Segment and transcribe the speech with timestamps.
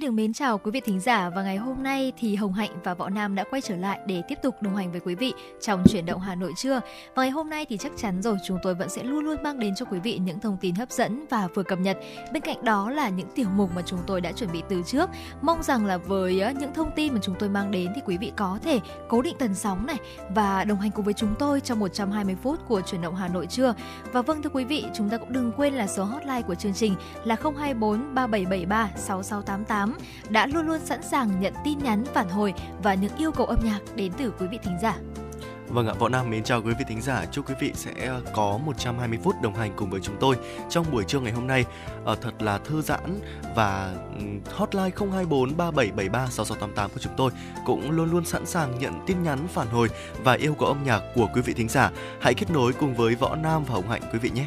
[0.00, 2.70] Xin được mến chào quý vị thính giả và ngày hôm nay thì Hồng Hạnh
[2.84, 5.32] và Võ Nam đã quay trở lại để tiếp tục đồng hành với quý vị
[5.60, 6.80] trong chuyển động Hà Nội trưa.
[7.14, 9.58] Và ngày hôm nay thì chắc chắn rồi chúng tôi vẫn sẽ luôn luôn mang
[9.58, 11.98] đến cho quý vị những thông tin hấp dẫn và vừa cập nhật.
[12.32, 15.10] Bên cạnh đó là những tiểu mục mà chúng tôi đã chuẩn bị từ trước.
[15.42, 18.16] Mong rằng là với ờ, những thông tin mà chúng tôi mang đến thì quý
[18.16, 19.96] vị có thể cố định tần sóng này
[20.34, 23.46] và đồng hành cùng với chúng tôi trong 120 phút của chuyển động Hà Nội
[23.46, 23.74] trưa.
[24.12, 26.74] Và vâng thưa quý vị, chúng ta cũng đừng quên là số hotline của chương
[26.74, 26.94] trình
[27.24, 32.54] là 024 3773 6688 8 đã luôn luôn sẵn sàng nhận tin nhắn phản hồi
[32.82, 34.96] và những yêu cầu âm nhạc đến từ quý vị thính giả.
[35.68, 37.24] Vâng ạ, Võ Nam mến chào quý vị thính giả.
[37.32, 40.36] Chúc quý vị sẽ ờ, có 120 phút đồng hành cùng với chúng tôi
[40.68, 41.64] trong buổi trưa ngày hôm nay.
[42.04, 43.20] Ở ờ, thật là thư giãn
[43.56, 43.94] và
[44.50, 47.30] hotline 024 3773 6688 của chúng tôi
[47.66, 49.88] cũng luôn luôn sẵn sàng nhận tin nhắn phản hồi
[50.22, 51.90] và yêu cầu âm nhạc của quý vị thính giả.
[52.20, 54.46] Hãy kết nối cùng với Võ Nam và Hồng Hạnh quý vị nhé.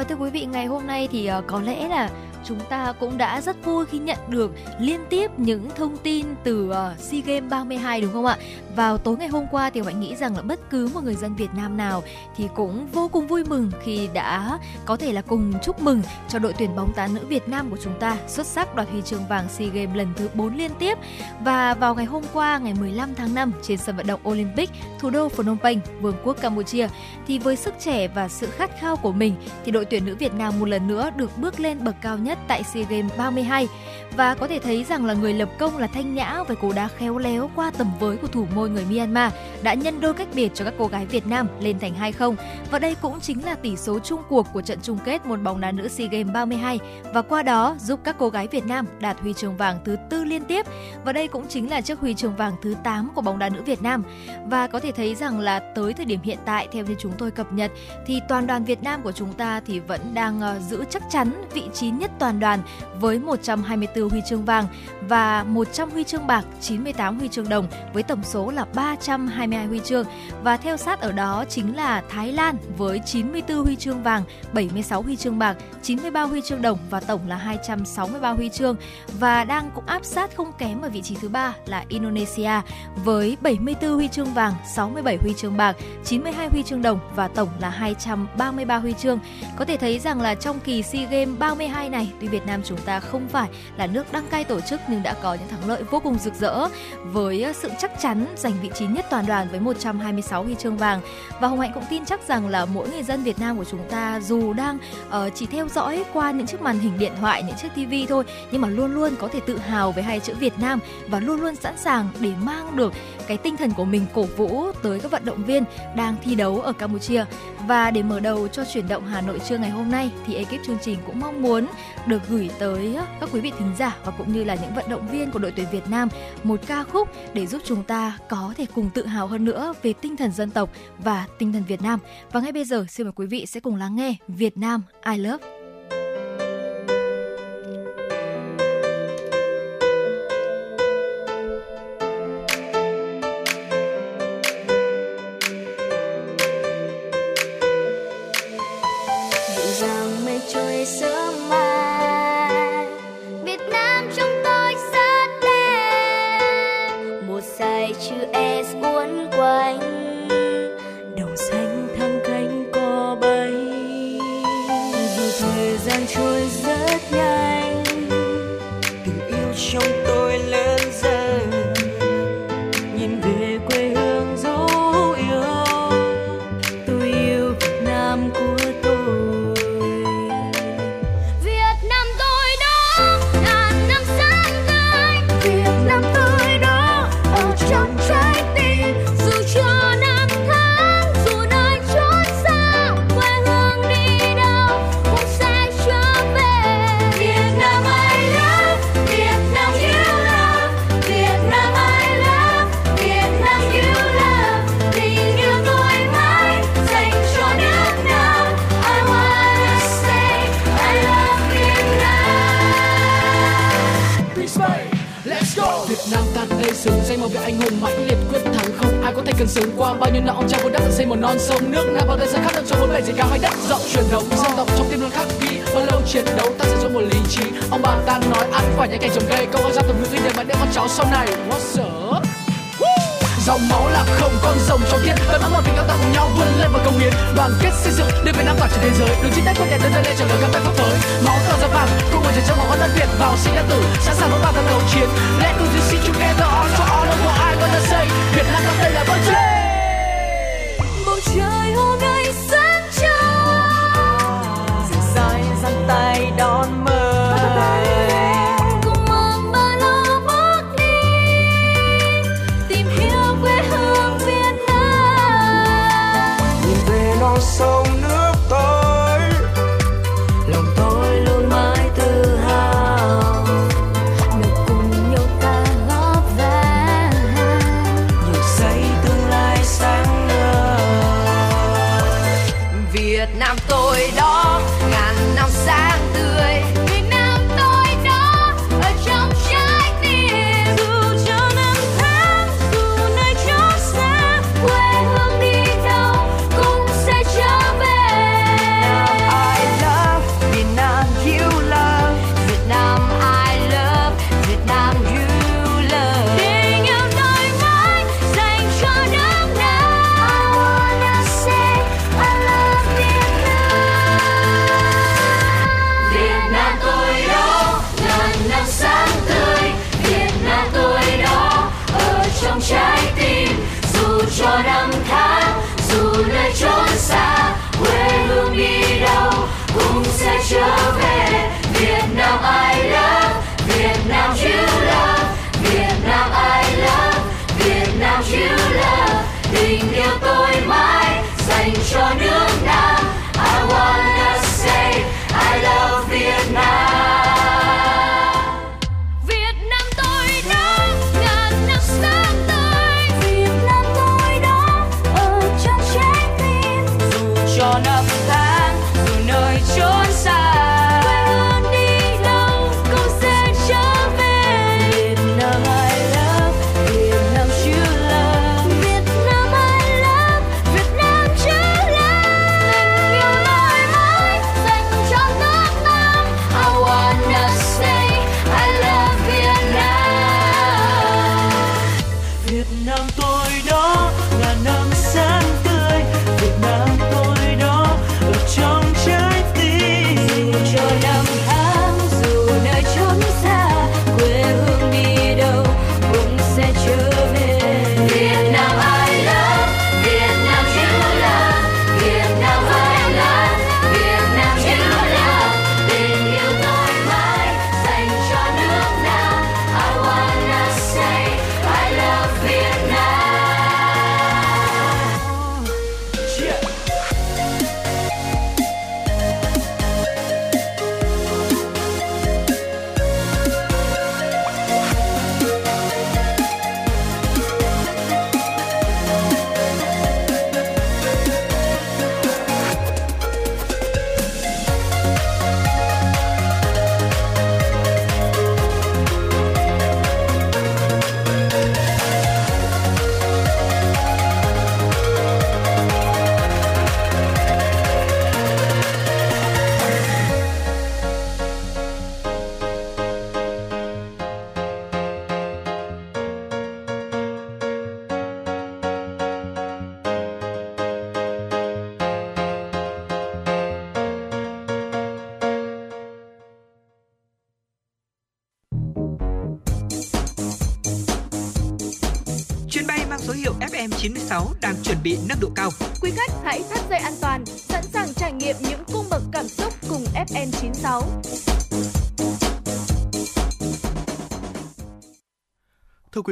[0.00, 2.10] Và thưa quý vị, ngày hôm nay thì uh, có lẽ là
[2.44, 6.70] chúng ta cũng đã rất vui khi nhận được liên tiếp những thông tin từ
[6.70, 8.36] uh, SEA Games 32 đúng không ạ?
[8.76, 11.34] Vào tối ngày hôm qua thì bạn nghĩ rằng là bất cứ một người dân
[11.34, 12.02] Việt Nam nào
[12.36, 16.38] thì cũng vô cùng vui mừng khi đã có thể là cùng chúc mừng cho
[16.38, 19.26] đội tuyển bóng đá nữ Việt Nam của chúng ta xuất sắc đoạt huy chương
[19.28, 20.98] vàng SEA Games lần thứ 4 liên tiếp.
[21.44, 25.10] Và vào ngày hôm qua ngày 15 tháng 5 trên sân vận động Olympic, thủ
[25.10, 26.88] đô Phnom Penh, Vương quốc Campuchia
[27.26, 30.34] thì với sức trẻ và sự khát khao của mình thì đội tuyển nữ Việt
[30.34, 33.68] Nam một lần nữa được bước lên bậc cao nhất tại SEA Games 32
[34.16, 36.88] và có thể thấy rằng là người lập công là Thanh Nhã với cú đá
[36.88, 40.50] khéo léo qua tầm với của thủ môn người Myanmar đã nhân đôi cách biệt
[40.54, 42.34] cho các cô gái Việt Nam lên thành 2-0
[42.70, 45.60] và đây cũng chính là tỷ số chung cuộc của trận chung kết môn bóng
[45.60, 46.78] đá nữ SEA Games 32
[47.14, 50.24] và qua đó giúp các cô gái Việt Nam đạt huy chương vàng thứ tư
[50.24, 50.66] liên tiếp.
[51.04, 53.62] Và đây cũng chính là chiếc huy chương vàng thứ 8 của bóng đá nữ
[53.62, 54.02] Việt Nam.
[54.46, 57.30] Và có thể thấy rằng là tới thời điểm hiện tại, theo như chúng tôi
[57.30, 57.70] cập nhật,
[58.06, 61.32] thì toàn đoàn Việt Nam của chúng ta thì vẫn đang ờ, giữ chắc chắn
[61.54, 62.60] vị trí nhất toàn đoàn
[63.00, 64.66] với 124 huy chương vàng
[65.08, 69.80] và 100 huy chương bạc, 98 huy chương đồng với tổng số là 322 huy
[69.84, 70.06] chương
[70.42, 74.22] và theo sát ở đó chính là Thái Lan với 94 huy chương vàng,
[74.52, 78.76] 76 huy chương bạc, 93 huy chương đồng và tổng là 263 huy chương
[79.18, 82.60] và đang cũng áp sát không kém ở vị trí thứ ba là Indonesia
[83.04, 87.48] với 74 huy chương vàng, 67 huy chương bạc, 92 huy chương đồng và tổng
[87.60, 89.18] là 233 huy chương.
[89.56, 92.78] Có thể thấy rằng là trong kỳ SEA Games 32 này, tuy Việt Nam chúng
[92.78, 95.82] ta không phải là nước đăng cai tổ chức nhưng đã có những thắng lợi
[95.82, 96.68] vô cùng rực rỡ
[97.04, 100.76] với ờ, sự chắc chắn giành vị trí nhất toàn đoàn với 126 huy chương
[100.76, 101.00] vàng.
[101.40, 103.88] Và Hồng Hạnh cũng tin chắc rằng là mỗi người dân Việt Nam của chúng
[103.90, 104.78] ta dù đang
[105.08, 108.24] uh, chỉ theo dõi qua những chiếc màn hình điện thoại, những chiếc TV thôi
[108.50, 110.78] nhưng mà luôn luôn có thể tự hào với hai chữ Việt Nam
[111.08, 112.92] và luôn luôn sẵn sàng để mang được
[113.26, 115.64] cái tinh thần của mình cổ vũ tới các vận động viên
[115.96, 117.24] đang thi đấu ở Campuchia.
[117.66, 120.66] Và để mở đầu cho chuyển động Hà Nội trưa ngày hôm nay thì ekip
[120.66, 121.66] chương trình cũng mong muốn
[122.06, 125.08] được gửi tới các quý vị thính giả và cũng như là những vận động
[125.08, 126.08] viên của đội tuyển Việt Nam
[126.44, 129.92] một ca khúc để giúp chúng ta có thể cùng tự hào hơn nữa về
[129.92, 132.00] tinh thần dân tộc và tinh thần Việt Nam.
[132.32, 135.18] Và ngay bây giờ, xin mời quý vị sẽ cùng lắng nghe Việt Nam I
[135.18, 135.59] Love.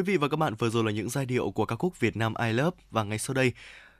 [0.08, 2.34] vị và các bạn, vừa rồi là những giai điệu của ca khúc Việt Nam
[2.44, 3.52] I Love và ngay sau đây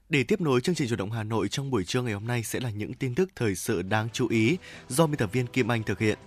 [0.08, 2.42] để tiếp nối chương trình chủ động Hà Nội trong buổi trưa ngày hôm nay
[2.42, 4.56] sẽ là những tin tức thời sự đáng chú ý
[4.88, 6.18] do biên tập viên Kim Anh thực hiện.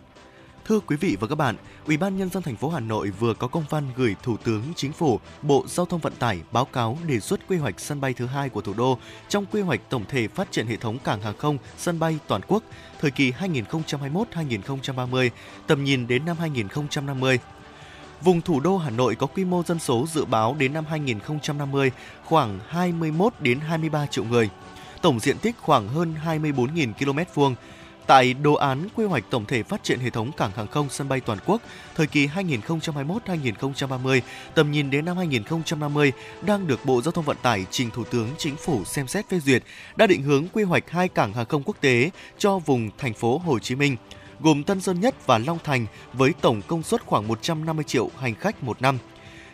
[0.66, 3.34] Thưa quý vị và các bạn, Ủy ban nhân dân thành phố Hà Nội vừa
[3.34, 6.98] có công văn gửi Thủ tướng Chính phủ, Bộ Giao thông Vận tải báo cáo
[7.08, 8.98] đề xuất quy hoạch sân bay thứ hai của thủ đô
[9.30, 12.42] trong quy hoạch tổng thể phát triển hệ thống cảng hàng không, sân bay toàn
[12.48, 12.64] quốc
[13.00, 15.30] thời kỳ 2021-2030,
[15.68, 17.40] tầm nhìn đến năm 2050
[18.24, 21.92] Vùng thủ đô Hà Nội có quy mô dân số dự báo đến năm 2050
[22.26, 24.50] khoảng 21 đến 23 triệu người.
[25.02, 27.56] Tổng diện tích khoảng hơn 24.000 km vuông.
[28.08, 31.10] Tại đồ án quy hoạch tổng thể phát triển hệ thống cảng hàng không sân
[31.10, 31.62] bay toàn quốc
[31.96, 34.22] thời kỳ 2021-2030,
[34.56, 36.12] tầm nhìn đến năm 2050
[36.42, 39.40] đang được Bộ Giao thông Vận tải trình Thủ tướng Chính phủ xem xét phê
[39.40, 39.64] duyệt,
[39.96, 43.38] đã định hướng quy hoạch hai cảng hàng không quốc tế cho vùng thành phố
[43.38, 43.96] Hồ Chí Minh–
[44.44, 48.36] gồm Tân Sơn Nhất và Long Thành với tổng công suất khoảng 150 triệu hành
[48.36, 48.98] khách một năm.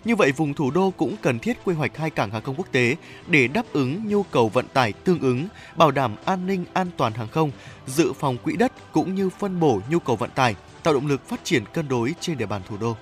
[0.05, 2.67] Như vậy, vùng thủ đô cũng cần thiết quy hoạch hai cảng hàng không quốc
[2.71, 2.95] tế
[3.27, 7.13] để đáp ứng nhu cầu vận tải tương ứng, bảo đảm an ninh an toàn
[7.13, 7.51] hàng không,
[7.87, 11.27] dự phòng quỹ đất cũng như phân bổ nhu cầu vận tải, tạo động lực
[11.27, 12.95] phát triển cân đối trên địa bàn thủ đô.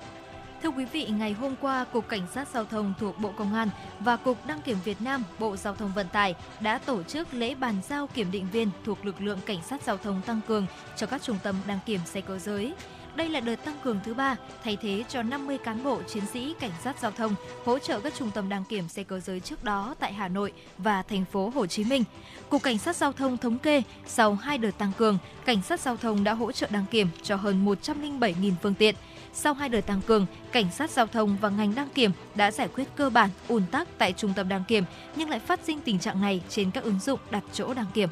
[0.66, 3.68] Thưa quý vị, ngày hôm qua, Cục Cảnh sát Giao thông thuộc Bộ Công an
[4.00, 7.54] và Cục Đăng kiểm Việt Nam, Bộ Giao thông Vận tải đã tổ chức lễ
[7.54, 11.06] bàn giao kiểm định viên thuộc lực lượng Cảnh sát Giao thông tăng cường cho
[11.06, 12.72] các trung tâm đăng kiểm xe cơ giới.
[13.14, 16.54] Đây là đợt tăng cường thứ ba, thay thế cho 50 cán bộ chiến sĩ
[16.60, 19.64] cảnh sát giao thông hỗ trợ các trung tâm đăng kiểm xe cơ giới trước
[19.64, 22.04] đó tại Hà Nội và thành phố Hồ Chí Minh.
[22.48, 25.96] Cục Cảnh sát giao thông thống kê, sau hai đợt tăng cường, cảnh sát giao
[25.96, 28.94] thông đã hỗ trợ đăng kiểm cho hơn 107.000 phương tiện.
[29.38, 32.68] Sau hai đợt tăng cường, cảnh sát giao thông và ngành đăng kiểm đã giải
[32.74, 34.84] quyết cơ bản ùn tắc tại trung tâm đăng kiểm,
[35.16, 38.08] nhưng lại phát sinh tình trạng này trên các ứng dụng đặt chỗ đăng kiểm.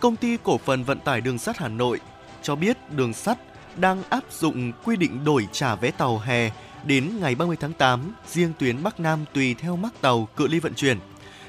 [0.00, 2.00] Công ty cổ phần vận tải đường sắt Hà Nội
[2.42, 3.38] cho biết đường sắt
[3.76, 6.50] đang áp dụng quy định đổi trả vé tàu hè
[6.84, 10.58] đến ngày 30 tháng 8, riêng tuyến Bắc Nam tùy theo mắc tàu cự ly
[10.58, 10.98] vận chuyển.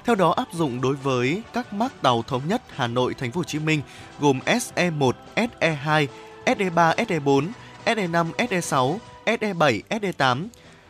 [0.06, 3.40] Theo đó áp dụng đối với các mắc tàu thống nhất Hà Nội Thành phố
[3.40, 3.82] Hồ Chí Minh
[4.20, 6.08] gồm SE1, SE2,
[6.46, 7.48] SE3, SE4,
[7.86, 10.48] SE5, SE6, SE7, SE8,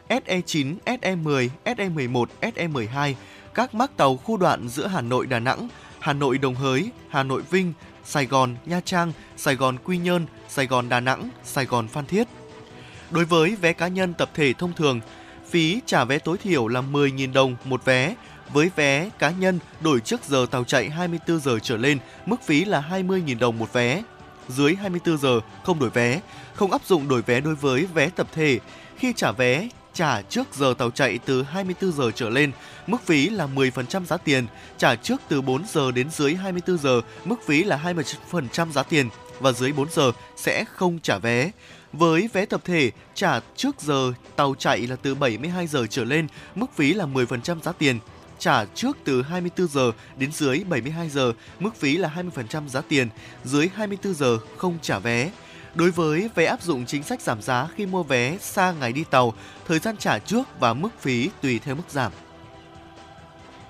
[0.10, 3.14] SE9, SE10, SE11, SE12,
[3.54, 5.68] các mắc tàu khu đoạn giữa Hà Nội Đà Nẵng,
[6.00, 10.26] Hà Nội Đồng Hới, Hà Nội Vinh, Sài Gòn Nha Trang, Sài Gòn Quy Nhơn,
[10.50, 12.28] Sài Gòn Đà Nẵng, Sài Gòn Phan Thiết.
[13.12, 15.00] Đối với vé cá nhân tập thể thông thường,
[15.50, 18.16] phí trả vé tối thiểu là 10.000 đồng một vé.
[18.54, 22.66] Với vé cá nhân đổi trước giờ tàu chạy 24 giờ trở lên, mức phí
[22.66, 24.04] là 20.000 đồng một vé.
[24.50, 26.22] Dưới 24 giờ không đổi vé,
[26.54, 28.60] không áp dụng đổi vé đối với vé tập thể.
[28.98, 32.52] Khi trả vé, trả trước giờ tàu chạy từ 24 giờ trở lên,
[32.88, 34.46] mức phí là 10% giá tiền,
[34.78, 37.94] trả trước từ 4 giờ đến dưới 24 giờ, mức phí là
[38.32, 41.52] 20% giá tiền và dưới 4 giờ sẽ không trả vé.
[41.94, 46.28] Với vé tập thể, trả trước giờ tàu chạy là từ 72 giờ trở lên,
[46.56, 48.00] mức phí là 10% giá tiền.
[48.42, 53.10] Trả trước từ 24 giờ đến dưới 72 giờ, mức phí là 20% giá tiền,
[53.44, 55.32] dưới 24 giờ không trả vé.
[55.76, 59.04] Đối với vé áp dụng chính sách giảm giá khi mua vé xa ngày đi
[59.04, 59.34] tàu,
[59.68, 62.12] thời gian trả trước và mức phí tùy theo mức giảm.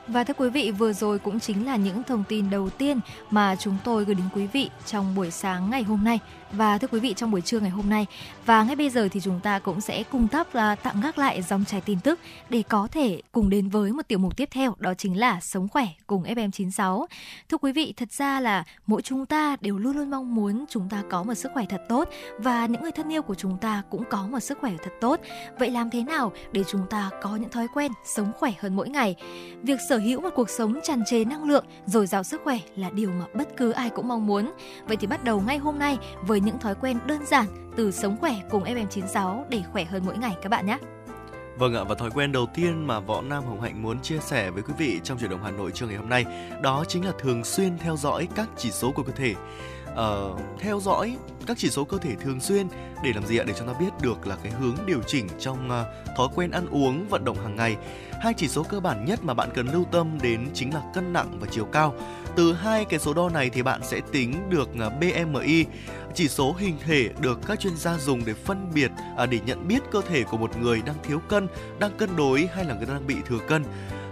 [0.08, 3.00] Và thưa quý vị, vừa rồi cũng chính là những thông tin đầu tiên
[3.30, 6.20] mà chúng tôi gửi đến quý vị trong buổi sáng ngày hôm nay
[6.52, 8.06] và thưa quý vị trong buổi trưa ngày hôm nay.
[8.46, 11.42] Và ngay bây giờ thì chúng ta cũng sẽ cùng thắp là tặng gác lại
[11.42, 14.76] dòng chảy tin tức để có thể cùng đến với một tiểu mục tiếp theo
[14.80, 17.06] đó chính là sống khỏe cùng FM96.
[17.50, 20.90] Thưa quý vị, thật ra là mỗi chúng ta đều luôn luôn mong muốn chúng
[20.90, 23.84] ta có một sức khỏe thật tốt và những người thân yêu của chúng ta
[23.90, 25.20] cũng có một sức khỏe thật tốt.
[25.60, 28.90] Vậy làm thế nào để chúng ta có những thói quen sống khỏe hơn mỗi
[28.90, 29.16] ngày?
[29.64, 32.90] Việc sở hữu một cuộc sống tràn trề năng lượng, dồi dào sức khỏe là
[32.90, 34.52] điều mà bất cứ ai cũng mong muốn.
[34.88, 37.46] Vậy thì bắt đầu ngay hôm nay với những thói quen đơn giản
[37.76, 40.78] từ sống khỏe cùng FM96 để khỏe hơn mỗi ngày các bạn nhé.
[41.58, 44.50] Vâng ạ, và thói quen đầu tiên mà Võ Nam Hồng Hạnh muốn chia sẻ
[44.50, 46.26] với quý vị trong chuyển động Hà Nội trưa ngày hôm nay
[46.62, 49.36] đó chính là thường xuyên theo dõi các chỉ số của cơ thể.
[49.96, 51.18] Ờ, theo dõi
[51.48, 52.68] các chỉ số cơ thể thường xuyên
[53.04, 53.44] để làm gì ạ?
[53.48, 56.68] Để chúng ta biết được là cái hướng điều chỉnh trong uh, thói quen ăn
[56.72, 57.78] uống, vận động hàng ngày.
[58.22, 61.14] Hai chỉ số cơ bản nhất mà bạn cần lưu tâm đến chính là cân
[61.14, 61.96] nặng và chiều cao.
[62.36, 65.66] Từ hai cái số đo này thì bạn sẽ tính được à, BMI,
[66.14, 69.68] chỉ số hình thể được các chuyên gia dùng để phân biệt à, để nhận
[69.68, 71.48] biết cơ thể của một người đang thiếu cân,
[71.80, 73.64] đang cân đối hay là người đang bị thừa cân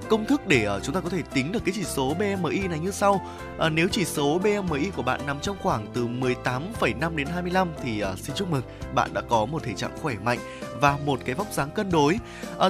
[0.09, 2.79] công thức để ờ, chúng ta có thể tính được cái chỉ số BMI này
[2.79, 3.21] như sau.
[3.57, 7.99] Ờ, nếu chỉ số BMI của bạn nằm trong khoảng từ 18,5 đến 25 thì
[7.99, 8.61] ờ, xin chúc mừng
[8.95, 10.39] bạn đã có một thể trạng khỏe mạnh
[10.81, 12.19] và một cái vóc dáng cân đối.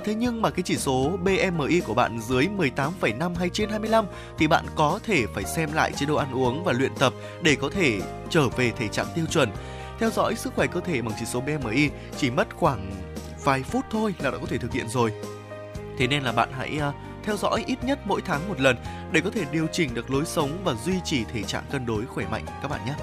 [0.04, 4.06] Thế nhưng mà cái chỉ số BMI của bạn dưới 18,5 hay trên 25
[4.38, 7.56] thì bạn có thể phải xem lại chế độ ăn uống và luyện tập để
[7.62, 9.50] có thể trở về thể trạng tiêu chuẩn.
[10.00, 12.92] Theo dõi sức khỏe cơ thể bằng chỉ số BMI chỉ mất khoảng
[13.44, 15.14] vài phút thôi là đã có thể thực hiện rồi.
[15.98, 18.76] Thế nên là bạn hãy uh, theo dõi ít nhất mỗi tháng một lần
[19.12, 22.06] để có thể điều chỉnh được lối sống và duy trì thể trạng cân đối
[22.06, 22.94] khỏe mạnh, các bạn nhé.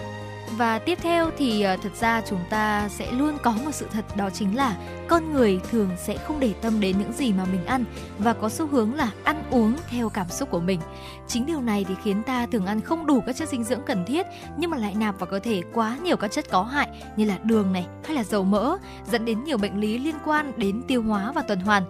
[0.57, 4.17] Và tiếp theo thì ờ, thật ra chúng ta sẽ luôn có một sự thật
[4.17, 4.77] đó chính là
[5.09, 7.85] con người thường sẽ không để tâm đến những gì mà mình ăn
[8.19, 10.81] và có xu hướng là ăn uống theo cảm xúc của mình.
[11.29, 14.05] Chính điều này thì khiến ta thường ăn không đủ các chất dinh dưỡng cần
[14.07, 17.25] thiết nhưng mà lại nạp vào cơ thể quá nhiều các chất có hại như
[17.25, 18.77] là đường này hay là dầu mỡ
[19.11, 21.83] dẫn đến nhiều bệnh lý liên quan đến tiêu hóa và tuần hoàn.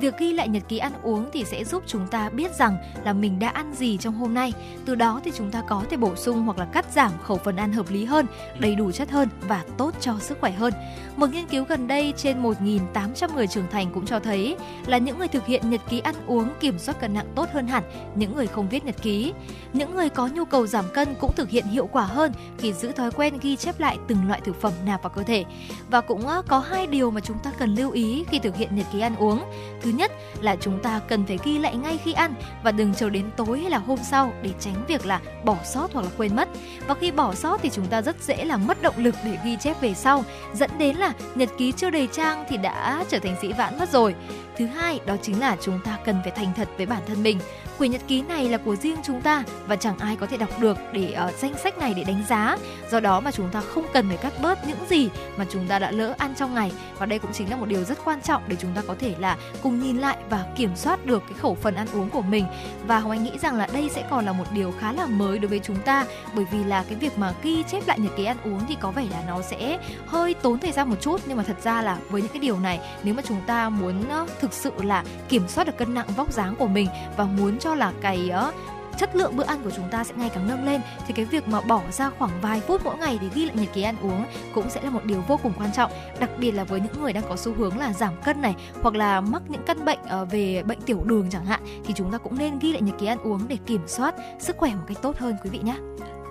[0.00, 3.12] Việc ghi lại nhật ký ăn uống thì sẽ giúp chúng ta biết rằng là
[3.12, 4.52] mình đã ăn gì trong hôm nay.
[4.84, 7.56] Từ đó thì chúng ta có thể bổ sung hoặc là cắt giảm khẩu phần
[7.56, 8.26] ăn hợp lý hơn,
[8.58, 10.72] đầy đủ chất hơn và tốt cho sức khỏe hơn.
[11.16, 14.56] Một nghiên cứu gần đây trên một 1.800 người trưởng thành cũng cho thấy
[14.86, 17.66] là những người thực hiện nhật ký ăn uống kiểm soát cân nặng tốt hơn
[17.66, 17.82] hẳn
[18.14, 19.32] những người không viết nhật ký.
[19.72, 22.92] Những người có nhu cầu giảm cân cũng thực hiện hiệu quả hơn khi giữ
[22.92, 25.44] thói quen ghi chép lại từng loại thực phẩm nạp vào cơ thể.
[25.90, 28.76] Và cũng ờ, có hai điều mà chúng ta cần lưu ý khi thực hiện
[28.76, 29.44] nhật ký ăn uống.
[29.82, 33.10] Thứ nhất là chúng ta cần phải ghi lại ngay khi ăn và đừng chờ
[33.10, 36.36] đến tối hay là hôm sau để tránh việc là bỏ sót hoặc là quên
[36.36, 36.48] mất.
[36.86, 39.56] Và khi bỏ sót thì chúng ta rất dễ là mất động lực để ghi
[39.56, 43.36] chép về sau, dẫn đến là nhật ký chưa đầy trang thì đã trở thành
[43.42, 44.14] dĩ vãng mất rồi.
[44.56, 47.40] Thứ hai, đó chính là chúng ta cần phải thành thật với bản thân mình.
[47.78, 50.60] Quyển nhật ký này là của riêng chúng ta và chẳng ai có thể đọc
[50.60, 52.56] được để uh, danh sách này để đánh giá.
[52.90, 55.78] Do đó mà chúng ta không cần phải cắt bớt những gì mà chúng ta
[55.78, 58.42] đã lỡ ăn trong ngày và đây cũng chính là một điều rất quan trọng
[58.46, 61.54] để chúng ta có thể là cùng nhìn lại và kiểm soát được cái khẩu
[61.54, 62.44] phần ăn uống của mình.
[62.86, 65.38] Và Hồng Anh nghĩ rằng là đây sẽ còn là một điều khá là mới
[65.38, 68.24] đối với chúng ta bởi vì là cái việc mà ghi chép lại nhật ký
[68.24, 71.36] ăn uống thì có vẻ là nó sẽ hơi tốn thời gian một chút nhưng
[71.36, 74.30] mà thật ra là với những cái điều này nếu mà chúng ta muốn uh,
[74.40, 77.74] thực sự là kiểm soát được cân nặng vóc dáng của mình và muốn cho
[77.74, 78.54] là cái uh,
[78.98, 81.48] chất lượng bữa ăn của chúng ta sẽ ngày càng nâng lên thì cái việc
[81.48, 84.24] mà bỏ ra khoảng vài phút mỗi ngày để ghi lại nhật ký ăn uống
[84.54, 85.90] cũng sẽ là một điều vô cùng quan trọng
[86.20, 88.94] đặc biệt là với những người đang có xu hướng là giảm cân này hoặc
[88.94, 92.18] là mắc những căn bệnh uh, về bệnh tiểu đường chẳng hạn thì chúng ta
[92.18, 94.98] cũng nên ghi lại nhật ký ăn uống để kiểm soát sức khỏe một cách
[95.02, 95.76] tốt hơn quý vị nhé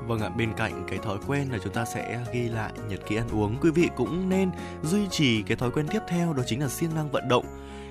[0.07, 3.15] Vâng ạ, bên cạnh cái thói quen là chúng ta sẽ ghi lại nhật ký
[3.15, 4.51] ăn uống, quý vị cũng nên
[4.83, 7.45] duy trì cái thói quen tiếp theo đó chính là siêng năng vận động.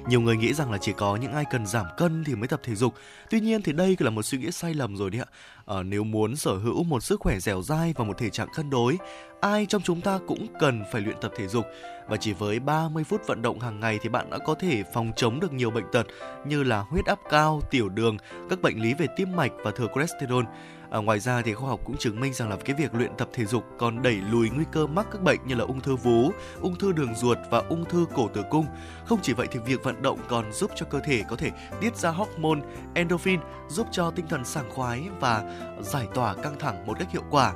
[0.08, 2.60] Nhiều người nghĩ rằng là chỉ có những ai cần giảm cân thì mới tập
[2.62, 2.94] thể dục.
[3.30, 5.28] Tuy nhiên thì đây là một suy nghĩ sai lầm rồi đấy ạ.
[5.66, 8.70] À, nếu muốn sở hữu một sức khỏe dẻo dai và một thể trạng cân
[8.70, 8.98] đối,
[9.40, 11.66] ai trong chúng ta cũng cần phải luyện tập thể dục.
[12.08, 15.12] Và chỉ với 30 phút vận động hàng ngày thì bạn đã có thể phòng
[15.16, 16.06] chống được nhiều bệnh tật
[16.46, 18.16] như là huyết áp cao, tiểu đường,
[18.50, 20.44] các bệnh lý về tim mạch và thừa cholesterol.
[20.92, 23.28] À, ngoài ra thì khoa học cũng chứng minh rằng là cái việc luyện tập
[23.32, 26.32] thể dục còn đẩy lùi nguy cơ mắc các bệnh như là ung thư vú,
[26.60, 28.66] ung thư đường ruột và ung thư cổ tử cung.
[29.06, 31.96] Không chỉ vậy thì việc vận động còn giúp cho cơ thể có thể tiết
[31.96, 32.60] ra hormone
[32.94, 35.42] endorphin giúp cho tinh thần sảng khoái và
[35.80, 37.54] giải tỏa căng thẳng một cách hiệu quả.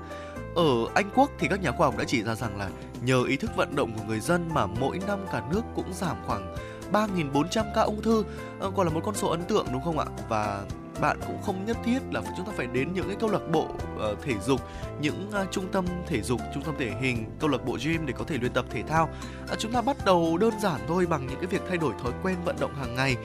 [0.54, 2.70] Ở Anh Quốc thì các nhà khoa học đã chỉ ra rằng là
[3.02, 6.16] nhờ ý thức vận động của người dân mà mỗi năm cả nước cũng giảm
[6.26, 6.54] khoảng
[6.92, 8.24] 3.400 ca ung thư,
[8.60, 10.06] à, là một con số ấn tượng đúng không ạ?
[10.28, 10.64] Và
[11.00, 13.64] bạn cũng không nhất thiết là chúng ta phải đến những cái câu lạc bộ
[13.64, 14.60] uh, thể dục
[15.00, 18.12] những uh, trung tâm thể dục trung tâm thể hình câu lạc bộ gym để
[18.18, 19.08] có thể luyện tập thể thao.
[19.52, 22.12] Uh, chúng ta bắt đầu đơn giản thôi bằng những cái việc thay đổi thói
[22.22, 23.16] quen vận động hàng ngày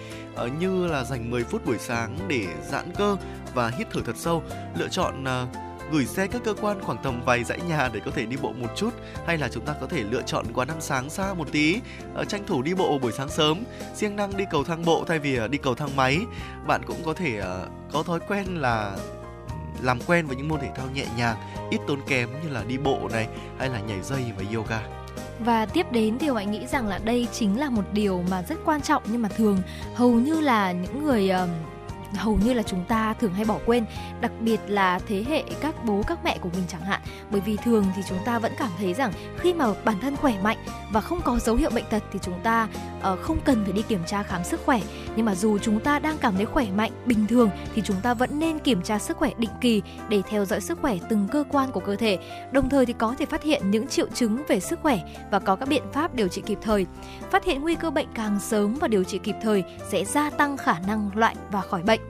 [0.45, 3.15] uh, như là dành 10 phút buổi sáng để giãn cơ
[3.53, 4.43] và hít thở thật sâu.
[4.77, 8.11] Lựa chọn uh, gửi xe các cơ quan khoảng tầm vài dãy nhà để có
[8.11, 8.89] thể đi bộ một chút
[9.25, 11.79] hay là chúng ta có thể lựa chọn quán ăn sáng xa một tí
[12.21, 13.63] uh, tranh thủ đi bộ buổi sáng sớm.
[13.95, 16.19] Siêng năng đi cầu thang bộ thay vì uh, đi cầu thang máy
[16.67, 18.97] bạn cũng có thể uh, có thói quen là
[19.81, 21.37] làm quen với những môn thể thao nhẹ nhàng
[21.71, 23.27] ít tốn kém như là đi bộ này
[23.59, 24.79] hay là nhảy dây và yoga.
[25.39, 28.55] Và tiếp đến thì Hoài nghĩ rằng là đây chính là một điều mà rất
[28.65, 29.57] quan trọng nhưng mà thường
[29.95, 31.31] hầu như là những người
[32.13, 33.85] hầu như là chúng ta thường hay bỏ quên
[34.21, 37.01] đặc biệt là thế hệ các bố các mẹ của mình chẳng hạn.
[37.31, 40.33] Bởi vì thường thì chúng ta vẫn cảm thấy rằng khi mà bản thân khỏe
[40.43, 40.57] mạnh
[40.91, 42.67] và không có dấu hiệu bệnh tật thì chúng ta
[43.13, 44.81] uh, không cần phải đi kiểm tra khám sức khỏe.
[45.15, 48.13] Nhưng mà dù chúng ta đang cảm thấy khỏe mạnh bình thường thì chúng ta
[48.13, 51.43] vẫn nên kiểm tra sức khỏe định kỳ để theo dõi sức khỏe từng cơ
[51.49, 52.17] quan của cơ thể.
[52.51, 54.99] Đồng thời thì có thể phát hiện những triệu chứng về sức khỏe
[55.31, 56.85] và có các biện pháp điều trị kịp thời.
[57.31, 60.57] Phát hiện nguy cơ bệnh càng sớm và điều trị kịp thời sẽ gia tăng
[60.57, 62.00] khả năng loại và khỏi bệnh.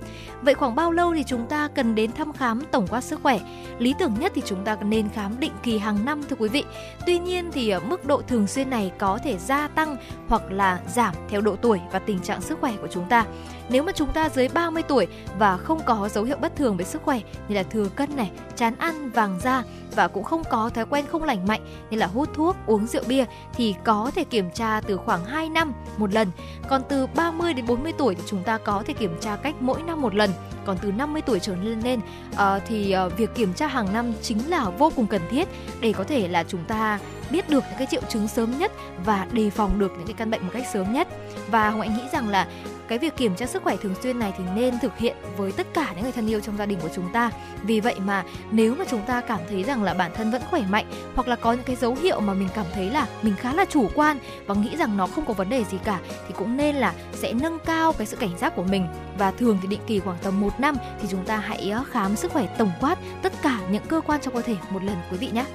[0.41, 3.39] Vậy khoảng bao lâu thì chúng ta cần đến thăm khám tổng quát sức khỏe?
[3.79, 6.63] Lý tưởng nhất thì chúng ta nên khám định kỳ hàng năm thưa quý vị.
[7.05, 10.79] Tuy nhiên thì ờ, mức độ thường xuyên này có thể gia tăng hoặc là
[10.87, 13.25] giảm theo độ tuổi và tình trạng sức khỏe của chúng ta.
[13.69, 15.07] Nếu mà chúng ta dưới 30 tuổi
[15.39, 18.31] và không có dấu hiệu bất thường về sức khỏe như là thừa cân này,
[18.55, 19.63] chán ăn, vàng da
[19.95, 23.03] và cũng không có thói quen không lành mạnh như là hút thuốc, uống rượu
[23.07, 26.27] bia thì có thể kiểm tra từ khoảng 2 năm một lần.
[26.69, 29.80] Còn từ 30 đến 40 tuổi thì chúng ta có thể kiểm tra cách mỗi
[29.81, 30.29] năm một lần.
[30.65, 31.99] Còn từ 50 tuổi trở lên lên
[32.33, 35.47] uh, thì uh, việc kiểm tra hàng năm chính là vô cùng cần thiết
[35.81, 36.99] để có thể là chúng ta
[37.31, 38.71] biết được những cái triệu chứng sớm nhất
[39.05, 41.07] và đề phòng được những cái căn bệnh một cách sớm nhất.
[41.47, 42.47] Và hồng hạnh nghĩ rằng là
[42.87, 45.67] cái việc kiểm tra sức khỏe thường xuyên này thì nên thực hiện với tất
[45.73, 47.31] cả những người thân yêu trong gia đình của chúng ta.
[47.63, 50.61] Vì vậy mà nếu mà chúng ta cảm thấy rằng là bản thân vẫn khỏe
[50.69, 53.53] mạnh hoặc là có những cái dấu hiệu mà mình cảm thấy là mình khá
[53.53, 56.57] là chủ quan và nghĩ rằng nó không có vấn đề gì cả thì cũng
[56.57, 58.87] nên là sẽ nâng cao cái sự cảnh giác của mình.
[59.17, 62.15] Và thường thì định kỳ khoảng tầm một năm thì chúng ta hãy ờ, khám
[62.15, 65.17] sức khỏe tổng quát tất cả những cơ quan trong cơ thể một lần quý
[65.17, 65.45] vị nhé.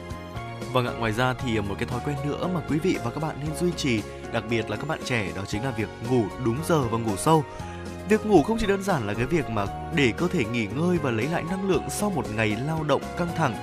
[0.72, 3.22] Vâng ạ, ngoài ra thì một cái thói quen nữa mà quý vị và các
[3.22, 4.02] bạn nên duy trì,
[4.32, 7.16] đặc biệt là các bạn trẻ đó chính là việc ngủ đúng giờ và ngủ
[7.16, 7.44] sâu.
[8.08, 10.98] Việc ngủ không chỉ đơn giản là cái việc mà để cơ thể nghỉ ngơi
[11.02, 13.54] và lấy lại năng lượng sau một ngày lao động căng thẳng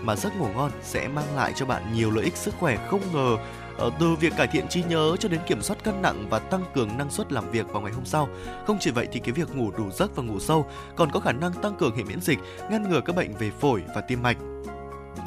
[0.00, 3.00] mà giấc ngủ ngon sẽ mang lại cho bạn nhiều lợi ích sức khỏe không
[3.12, 3.36] ngờ
[3.78, 6.64] ờ, từ việc cải thiện trí nhớ cho đến kiểm soát cân nặng và tăng
[6.74, 8.28] cường năng suất làm việc vào ngày hôm sau.
[8.66, 11.32] Không chỉ vậy thì cái việc ngủ đủ giấc và ngủ sâu còn có khả
[11.32, 12.38] năng tăng cường hệ miễn dịch,
[12.70, 14.36] ngăn ngừa các bệnh về phổi và tim mạch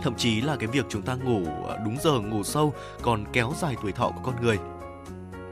[0.03, 3.53] thậm chí là cái việc chúng ta ngủ ờ, đúng giờ, ngủ sâu còn kéo
[3.61, 4.57] dài tuổi thọ của con người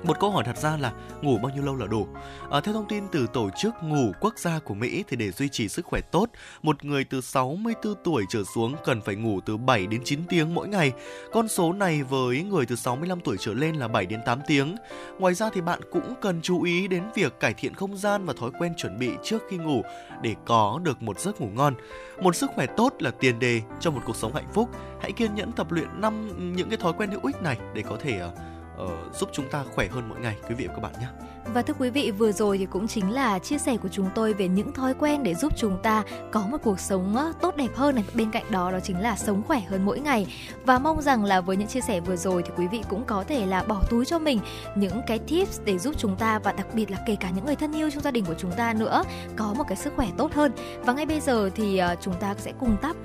[0.04, 2.08] một câu hỏi đặt ra là ngủ bao nhiêu lâu là đủ?
[2.52, 5.50] À, theo thông tin từ Tổ chức Ngủ Quốc gia của Mỹ thì để duy
[5.50, 6.30] trì sức khỏe tốt,
[6.62, 10.54] một người từ 64 tuổi trở xuống cần phải ngủ từ 7 đến 9 tiếng
[10.54, 10.92] mỗi ngày.
[11.32, 14.76] Con số này với người từ 65 tuổi trở lên là 7 đến 8 tiếng.
[15.20, 18.34] Ngoài ra thì bạn cũng cần chú ý đến việc cải thiện không gian và
[18.34, 19.82] thói quen chuẩn bị trước khi ngủ
[20.22, 21.74] để có được một giấc ngủ ngon.
[22.22, 24.70] Một sức khỏe tốt là tiền đề cho một cuộc sống hạnh phúc.
[25.02, 27.98] Hãy kiên nhẫn tập luyện năm những cái thói quen hữu ích này để có
[28.02, 28.53] thể uh,
[28.84, 31.08] uh, giúp chúng ta khỏe hơn mỗi ngày quý vị và các bạn nhé.
[31.46, 34.34] Và thưa quý vị, vừa rồi thì cũng chính là chia sẻ của chúng tôi
[34.34, 37.76] về những thói quen để giúp chúng ta có một cuộc sống ờ, tốt đẹp
[37.76, 38.04] hơn này.
[38.14, 40.28] Bên cạnh đó đó chính là sống khỏe hơn mỗi ngày.
[40.66, 43.24] Và mong rằng là với những chia sẻ vừa rồi thì quý vị cũng có
[43.28, 44.40] thể là bỏ túi cho mình
[44.76, 47.56] những cái tips để giúp chúng ta và đặc biệt là kể cả những người
[47.56, 49.04] thân yêu trong gia đình của chúng ta nữa
[49.36, 50.52] có một cái sức khỏe tốt hơn.
[50.86, 52.96] Và ngay bây giờ thì ờ, chúng ta sẽ cùng tắp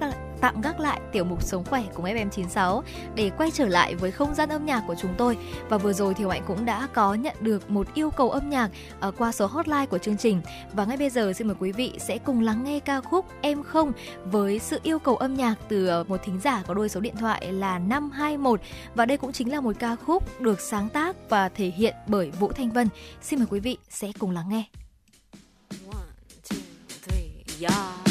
[0.40, 2.82] tạm gác lại tiểu mục sống khỏe cùng FM96
[3.14, 5.36] để quay trở lại với không gian âm nhạc của chúng tôi.
[5.68, 8.70] Và vừa rồi thì Hạnh cũng đã có nhận được một yêu cầu âm nhạc
[9.08, 10.40] uh, qua số hotline của chương trình.
[10.72, 13.62] Và ngay bây giờ xin mời quý vị sẽ cùng lắng nghe ca khúc Em
[13.62, 13.92] không
[14.24, 17.16] với sự yêu cầu âm nhạc từ ờ, một thính giả có đôi số điện
[17.16, 18.60] thoại là 521
[18.94, 22.30] và đây cũng chính là một ca khúc được sáng tác và thể hiện bởi
[22.30, 22.88] Vũ Thanh Vân.
[23.22, 24.64] Xin mời quý vị sẽ cùng lắng nghe.
[25.92, 26.06] One,
[26.48, 26.58] two,
[27.02, 28.07] three, yeah.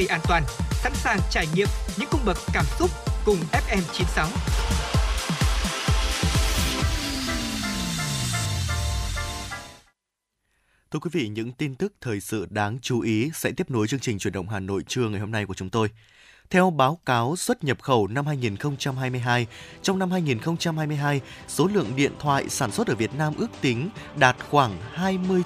[0.00, 2.90] Hãy an toàn, sẵn sàng trải nghiệm những cung bậc cảm xúc
[3.24, 4.26] cùng FM96.
[10.90, 14.00] Thưa quý vị, những tin tức thời sự đáng chú ý sẽ tiếp nối chương
[14.00, 15.90] trình chuyển động Hà Nội trưa ngày hôm nay của chúng tôi.
[16.50, 19.46] Theo báo cáo xuất nhập khẩu năm 2022,
[19.82, 24.36] trong năm 2022, số lượng điện thoại sản xuất ở Việt Nam ước tính đạt
[24.50, 25.42] khoảng 20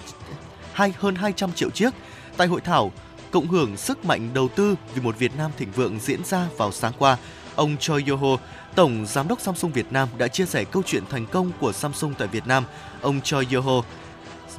[0.73, 1.91] hai hơn 200 triệu chiếc.
[2.37, 2.93] Tại hội thảo
[3.35, 6.73] Cộng hưởng sức mạnh đầu tư vì một Việt Nam thịnh vượng diễn ra vào
[6.73, 7.17] sáng qua,
[7.55, 8.37] ông Choi Yoho
[8.75, 12.15] Tổng Giám đốc Samsung Việt Nam đã chia sẻ câu chuyện thành công của Samsung
[12.19, 12.65] tại Việt Nam.
[13.01, 13.83] Ông Choi Yoho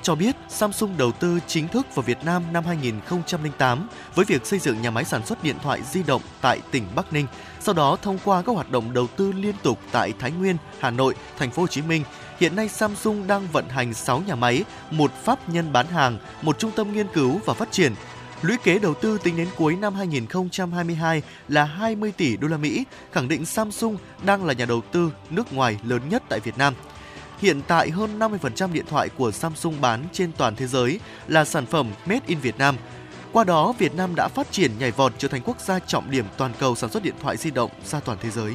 [0.01, 4.59] cho biết Samsung đầu tư chính thức vào Việt Nam năm 2008 với việc xây
[4.59, 7.27] dựng nhà máy sản xuất điện thoại di động tại tỉnh Bắc Ninh.
[7.59, 10.91] Sau đó thông qua các hoạt động đầu tư liên tục tại Thái Nguyên, Hà
[10.91, 12.03] Nội, Thành phố Hồ Chí Minh,
[12.39, 16.59] hiện nay Samsung đang vận hành 6 nhà máy, một pháp nhân bán hàng, một
[16.59, 17.93] trung tâm nghiên cứu và phát triển.
[18.47, 22.85] Lũy kế đầu tư tính đến cuối năm 2022 là 20 tỷ đô la Mỹ,
[23.11, 26.73] khẳng định Samsung đang là nhà đầu tư nước ngoài lớn nhất tại Việt Nam.
[27.39, 31.65] Hiện tại hơn 50% điện thoại của Samsung bán trên toàn thế giới là sản
[31.65, 32.75] phẩm made in Việt Nam.
[33.31, 36.25] Qua đó, Việt Nam đã phát triển nhảy vọt trở thành quốc gia trọng điểm
[36.37, 38.53] toàn cầu sản xuất điện thoại di động ra toàn thế giới.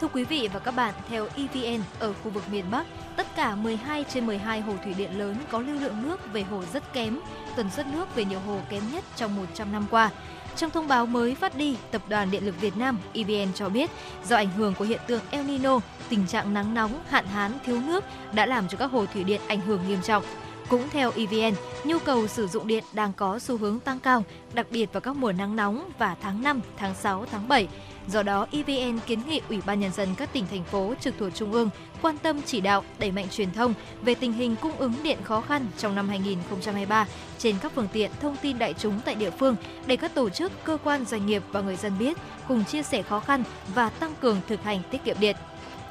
[0.00, 3.54] Thưa quý vị và các bạn, theo EVN ở khu vực miền Bắc, tất cả
[3.54, 7.20] 12 trên 12 hồ thủy điện lớn có lưu lượng nước về hồ rất kém,
[7.58, 10.10] tần suất nước về nhiều hồ kém nhất trong 100 năm qua.
[10.56, 13.90] Trong thông báo mới phát đi, Tập đoàn Điện lực Việt Nam EVN cho biết,
[14.28, 17.80] do ảnh hưởng của hiện tượng El Nino, tình trạng nắng nóng, hạn hán, thiếu
[17.80, 20.24] nước đã làm cho các hồ thủy điện ảnh hưởng nghiêm trọng.
[20.68, 24.66] Cũng theo EVN, nhu cầu sử dụng điện đang có xu hướng tăng cao, đặc
[24.70, 27.68] biệt vào các mùa nắng nóng và tháng 5, tháng 6, tháng 7.
[28.08, 31.34] Do đó, EVN kiến nghị Ủy ban Nhân dân các tỉnh, thành phố trực thuộc
[31.34, 31.70] Trung ương
[32.02, 35.40] quan tâm chỉ đạo, đẩy mạnh truyền thông về tình hình cung ứng điện khó
[35.40, 37.06] khăn trong năm 2023
[37.38, 40.52] trên các phương tiện thông tin đại chúng tại địa phương để các tổ chức,
[40.64, 42.16] cơ quan doanh nghiệp và người dân biết,
[42.48, 43.42] cùng chia sẻ khó khăn
[43.74, 45.36] và tăng cường thực hành tiết kiệm điện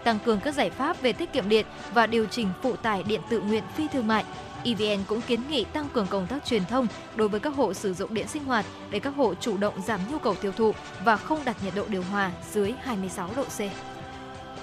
[0.03, 3.21] tăng cường các giải pháp về tiết kiệm điện và điều chỉnh phụ tải điện
[3.29, 4.25] tự nguyện phi thương mại.
[4.63, 7.93] EVN cũng kiến nghị tăng cường công tác truyền thông đối với các hộ sử
[7.93, 10.71] dụng điện sinh hoạt để các hộ chủ động giảm nhu cầu tiêu thụ
[11.03, 13.59] và không đặt nhiệt độ điều hòa dưới 26 độ C.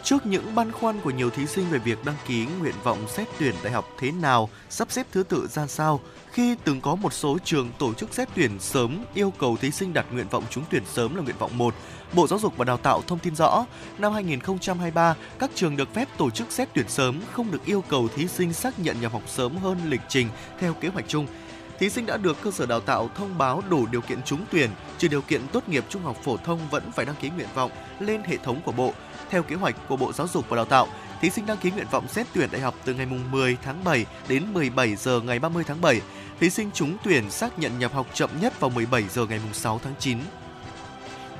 [0.05, 3.29] Trước những băn khoăn của nhiều thí sinh về việc đăng ký nguyện vọng xét
[3.39, 7.13] tuyển đại học thế nào, sắp xếp thứ tự ra sao, khi từng có một
[7.13, 10.65] số trường tổ chức xét tuyển sớm yêu cầu thí sinh đặt nguyện vọng trúng
[10.71, 11.75] tuyển sớm là nguyện vọng 1,
[12.15, 13.67] Bộ Giáo dục và Đào tạo thông tin rõ,
[13.99, 18.09] năm 2023, các trường được phép tổ chức xét tuyển sớm không được yêu cầu
[18.09, 20.29] thí sinh xác nhận nhập học sớm hơn lịch trình
[20.61, 21.27] theo kế hoạch chung.
[21.79, 24.71] Thí sinh đã được cơ sở đào tạo thông báo đủ điều kiện trúng tuyển,
[24.99, 27.71] trừ điều kiện tốt nghiệp trung học phổ thông vẫn phải đăng ký nguyện vọng
[28.01, 28.93] lên hệ thống của Bộ.
[29.31, 30.89] Theo kế hoạch của Bộ Giáo dục và Đào tạo,
[31.21, 34.07] thí sinh đăng ký nguyện vọng xét tuyển đại học từ ngày 10 tháng 7
[34.29, 36.01] đến 17 giờ ngày 30 tháng 7.
[36.41, 39.81] Thí sinh trúng tuyển xác nhận nhập học chậm nhất vào 17 giờ ngày 6
[39.85, 40.19] tháng 9.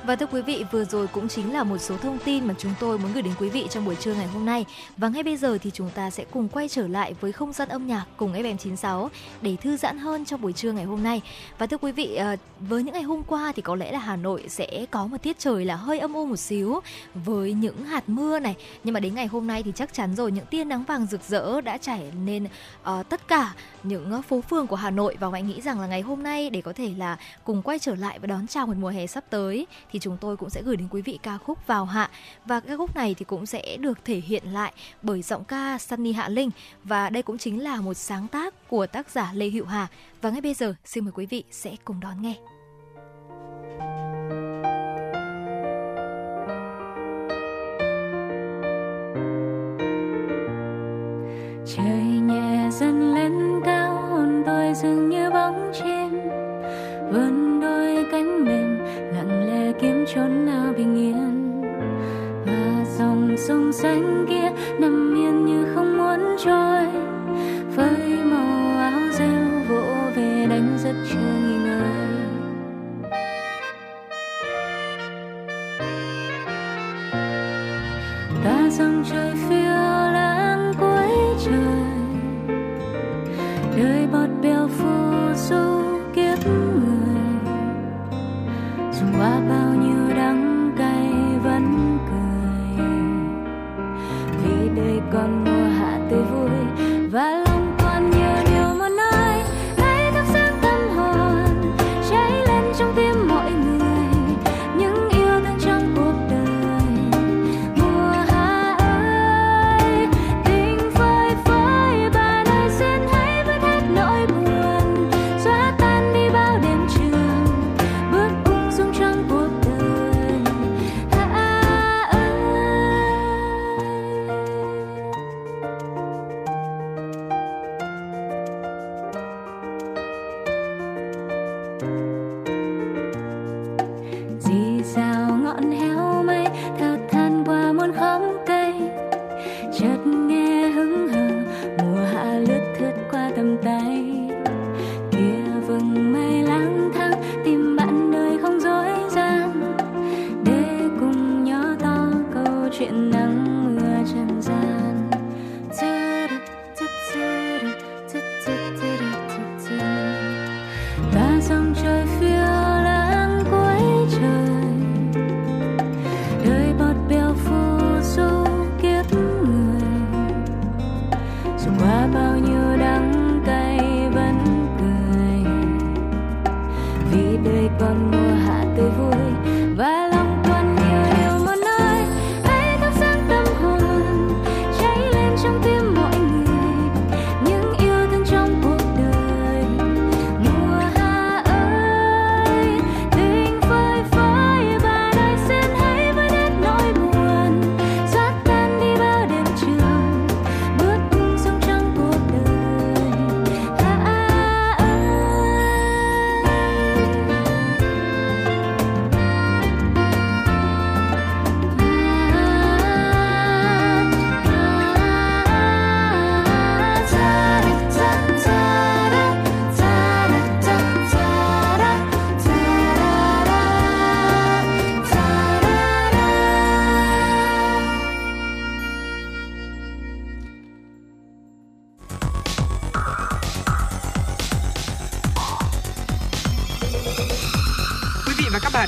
[0.07, 2.73] Và thưa quý vị, vừa rồi cũng chính là một số thông tin mà chúng
[2.79, 4.65] tôi muốn gửi đến quý vị trong buổi trưa ngày hôm nay.
[4.97, 7.69] Và ngay bây giờ thì chúng ta sẽ cùng quay trở lại với không gian
[7.69, 9.07] âm nhạc cùng FM96
[9.41, 11.21] để thư giãn hơn trong buổi trưa ngày hôm nay.
[11.57, 14.15] Và thưa quý vị, ờ, với những ngày hôm qua thì có lẽ là Hà
[14.15, 16.79] Nội sẽ có một tiết trời là hơi âm u một xíu
[17.15, 18.55] với những hạt mưa này.
[18.83, 21.21] Nhưng mà đến ngày hôm nay thì chắc chắn rồi những tia nắng vàng rực
[21.23, 22.49] rỡ đã trải lên uh,
[22.83, 25.87] ờ, tất cả những ờ, phố phường của Hà Nội và Mạnh nghĩ rằng là
[25.87, 28.73] ngày hôm nay để có thể là cùng quay trở lại và đón chào một
[28.79, 31.37] mùa hè sắp tới thì thì chúng tôi cũng sẽ gửi đến quý vị ca
[31.37, 32.09] khúc Vào Hạ.
[32.45, 36.11] Và ca khúc này thì cũng sẽ được thể hiện lại bởi giọng ca Sunny
[36.11, 36.49] Hạ Linh.
[36.83, 39.87] Và đây cũng chính là một sáng tác của tác giả Lê Hữu Hà.
[40.21, 42.35] Và ngay bây giờ, xin mời quý vị sẽ cùng đón nghe.
[51.75, 55.94] trời nhẹ dần lên cao, hồn tôi dường như bóng chim
[63.47, 66.85] sông xanh kia, nằm yên như không muốn trôi.
[67.75, 69.83] Với màu áo rêu vỗ
[70.15, 71.81] về đánh giấc chưa nghỉ ngơi.
[78.43, 79.54] Ta dòng trời phía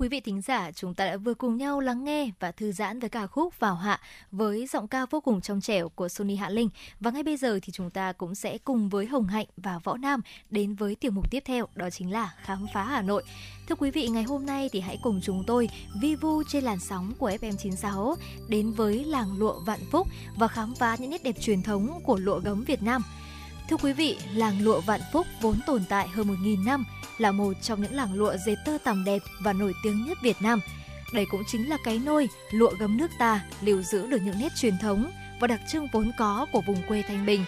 [0.00, 3.00] quý vị thính giả, chúng ta đã vừa cùng nhau lắng nghe và thư giãn
[3.00, 4.00] với ca khúc Vào Hạ
[4.32, 6.68] với giọng ca vô cùng trong trẻo của Sony Hạ Linh.
[7.00, 9.96] Và ngay bây giờ thì chúng ta cũng sẽ cùng với Hồng Hạnh và Võ
[9.96, 10.20] Nam
[10.50, 13.22] đến với tiểu mục tiếp theo, đó chính là Khám phá Hà Nội.
[13.68, 15.68] Thưa quý vị, ngày hôm nay thì hãy cùng chúng tôi
[16.02, 18.14] vi vu trên làn sóng của FM96
[18.48, 22.16] đến với làng lụa Vạn Phúc và khám phá những nét đẹp truyền thống của
[22.16, 23.02] lụa gấm Việt Nam.
[23.70, 26.84] Thưa quý vị, làng lụa Vạn Phúc vốn tồn tại hơn 1.000 năm,
[27.18, 30.36] là một trong những làng lụa dệt tơ tằm đẹp và nổi tiếng nhất Việt
[30.40, 30.60] Nam.
[31.14, 34.48] Đây cũng chính là cái nôi lụa gấm nước ta lưu giữ được những nét
[34.56, 35.10] truyền thống
[35.40, 37.44] và đặc trưng vốn có của vùng quê Thanh Bình.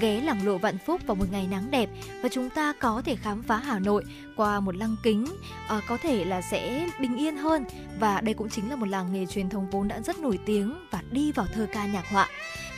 [0.00, 1.88] ghé làng lụa Vạn Phúc vào một ngày nắng đẹp
[2.22, 4.04] và chúng ta có thể khám phá Hà Nội
[4.36, 5.26] qua một lăng kính
[5.68, 7.64] à, có thể là sẽ bình yên hơn
[8.00, 10.86] và đây cũng chính là một làng nghề truyền thống vốn đã rất nổi tiếng
[10.90, 12.28] và đi vào thơ ca nhạc họa.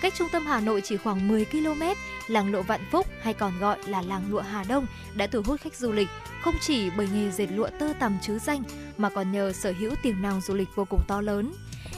[0.04, 1.82] Cách trung tâm Hà Nội chỉ khoảng 10 km,
[2.28, 5.60] làng lụa Vạn Phúc hay còn gọi là làng lụa Hà Đông đã thu hút
[5.60, 6.08] khách du lịch
[6.42, 8.62] không chỉ bởi nghề dệt lụa tơ tằm chứ danh
[8.96, 11.52] mà còn nhờ sở hữu tiềm năng du lịch vô cùng to lớn.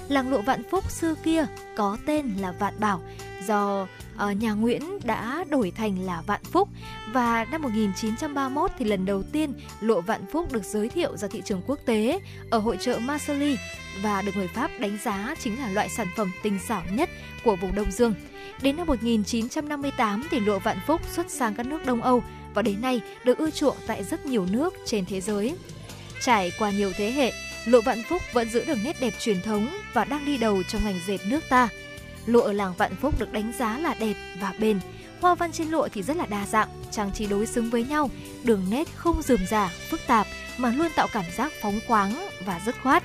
[0.09, 1.47] Làng lụa Vạn Phúc xưa kia
[1.77, 3.03] có tên là Vạn Bảo
[3.47, 6.69] do uh, nhà Nguyễn đã đổi thành là Vạn Phúc
[7.13, 11.43] và năm 1931 thì lần đầu tiên lụa Vạn Phúc được giới thiệu ra thị
[11.45, 12.21] trường quốc tế
[12.51, 13.57] ở hội trợ Marseille
[14.03, 17.11] và được người Pháp đánh giá chính là loại sản phẩm tinh xảo nhất
[17.45, 18.15] của vùng Đông Dương.
[18.63, 22.23] Đến năm 1958 thì lụa Vạn Phúc xuất sang các nước Đông Âu
[22.55, 25.57] và đến nay được ưa chuộng tại rất nhiều nước trên thế giới.
[26.21, 27.33] Trải qua nhiều thế hệ,
[27.65, 30.85] lụa Vạn Phúc vẫn giữ được nét đẹp truyền thống và đang đi đầu trong
[30.85, 31.69] ngành dệt nước ta.
[32.27, 34.81] Lụa ở làng Vạn Phúc được đánh giá là đẹp và bền.
[35.21, 38.11] Hoa văn trên lụa thì rất là đa dạng, trang trí đối xứng với nhau,
[38.45, 40.27] đường nét không rườm rà, phức tạp
[40.59, 43.03] mà luôn tạo cảm giác phóng khoáng và dứt khoát.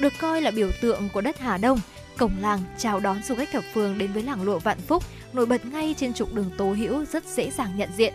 [0.00, 1.80] Được coi là biểu tượng của đất Hà Đông,
[2.18, 5.46] cổng làng chào đón du khách thập phương đến với làng lụa Vạn Phúc nổi
[5.46, 8.14] bật ngay trên trục đường Tố Hữu rất dễ dàng nhận diện.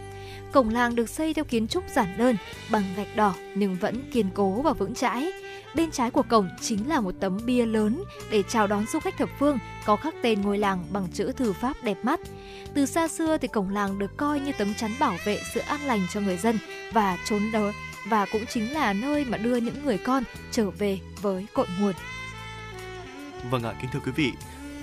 [0.52, 2.38] Cổng làng được xây theo kiến trúc giản đơn
[2.72, 5.32] bằng gạch đỏ nhưng vẫn kiên cố và vững chãi.
[5.76, 9.18] Bên trái của cổng chính là một tấm bia lớn để chào đón du khách
[9.18, 12.20] thập phương có khắc tên ngôi làng bằng chữ thư pháp đẹp mắt.
[12.74, 15.86] Từ xa xưa thì cổng làng được coi như tấm chắn bảo vệ sự an
[15.86, 16.60] lành cho người dân
[16.94, 17.72] và trốn đó
[18.08, 21.94] và cũng chính là nơi mà đưa những người con trở về với cội nguồn.
[23.50, 24.32] Vâng ạ, kính thưa quý vị,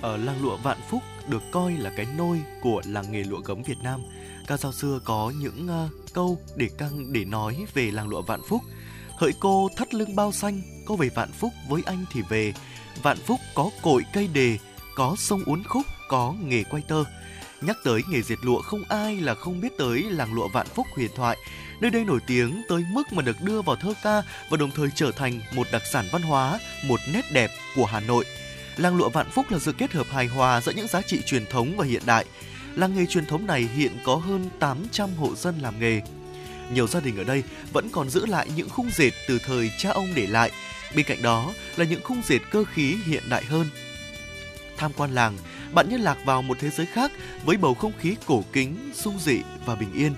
[0.01, 3.63] ở làng lụa Vạn Phúc được coi là cái nôi của làng nghề lụa gấm
[3.63, 4.01] Việt Nam.
[4.47, 8.41] Ca dao xưa có những uh, câu để căng để nói về làng lụa Vạn
[8.47, 8.61] Phúc.
[9.21, 12.53] Hỡi cô thắt lưng bao xanh, cô về Vạn Phúc với anh thì về.
[13.03, 14.57] Vạn Phúc có cội cây đề,
[14.95, 17.03] có sông uốn khúc, có nghề quay tơ.
[17.61, 20.87] Nhắc tới nghề dệt lụa không ai là không biết tới làng lụa Vạn Phúc
[20.95, 21.37] huyền thoại.
[21.81, 24.87] Nơi đây nổi tiếng tới mức mà được đưa vào thơ ca và đồng thời
[24.95, 28.25] trở thành một đặc sản văn hóa, một nét đẹp của Hà Nội.
[28.77, 31.45] Làng lụa Vạn Phúc là sự kết hợp hài hòa giữa những giá trị truyền
[31.45, 32.25] thống và hiện đại.
[32.75, 36.01] Làng nghề truyền thống này hiện có hơn 800 hộ dân làm nghề.
[36.73, 37.43] Nhiều gia đình ở đây
[37.73, 40.51] vẫn còn giữ lại những khung dệt từ thời cha ông để lại.
[40.95, 43.67] Bên cạnh đó là những khung dệt cơ khí hiện đại hơn.
[44.77, 45.37] Tham quan làng,
[45.73, 47.11] bạn nhân lạc vào một thế giới khác
[47.45, 50.13] với bầu không khí cổ kính, sung dị và bình yên.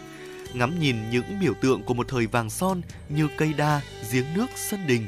[0.54, 3.82] Ngắm nhìn những biểu tượng của một thời vàng son như cây đa,
[4.12, 5.08] giếng nước, sân đình.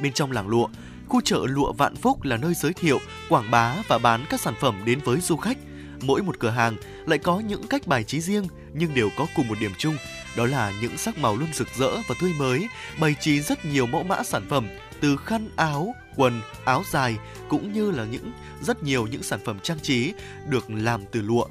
[0.00, 0.68] Bên trong làng lụa,
[1.08, 4.54] khu chợ lụa Vạn Phúc là nơi giới thiệu, quảng bá và bán các sản
[4.60, 5.58] phẩm đến với du khách.
[6.02, 6.76] Mỗi một cửa hàng
[7.06, 9.96] lại có những cách bài trí riêng nhưng đều có cùng một điểm chung,
[10.36, 12.66] đó là những sắc màu luôn rực rỡ và tươi mới,
[13.00, 14.68] bày trí rất nhiều mẫu mã sản phẩm
[15.00, 17.16] từ khăn áo, quần, áo dài
[17.48, 18.32] cũng như là những
[18.62, 20.12] rất nhiều những sản phẩm trang trí
[20.48, 21.46] được làm từ lụa.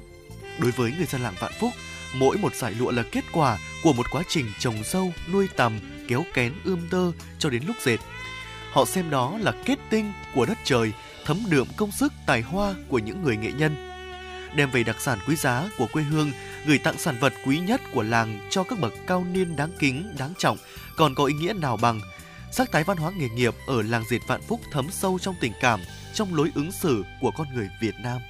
[0.58, 1.70] Đối với người dân làng Vạn Phúc,
[2.14, 5.78] mỗi một sải lụa là kết quả của một quá trình trồng sâu, nuôi tầm,
[6.08, 7.98] kéo kén ươm tơ cho đến lúc dệt.
[8.72, 10.92] Họ xem đó là kết tinh của đất trời,
[11.24, 13.91] thấm đượm công sức tài hoa của những người nghệ nhân.
[14.56, 16.32] Đem về đặc sản quý giá của quê hương,
[16.66, 20.14] gửi tặng sản vật quý nhất của làng cho các bậc cao niên đáng kính,
[20.18, 20.58] đáng trọng,
[20.96, 22.00] còn có ý nghĩa nào bằng
[22.52, 25.52] sắc thái văn hóa nghề nghiệp ở làng Diệt Vạn Phúc thấm sâu trong tình
[25.60, 25.80] cảm,
[26.14, 28.20] trong lối ứng xử của con người Việt Nam.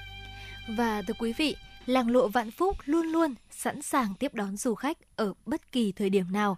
[0.68, 1.56] Và thưa quý vị,
[1.86, 5.92] làng lụa Vạn Phúc luôn luôn sẵn sàng tiếp đón du khách ở bất kỳ
[5.92, 6.56] thời điểm nào.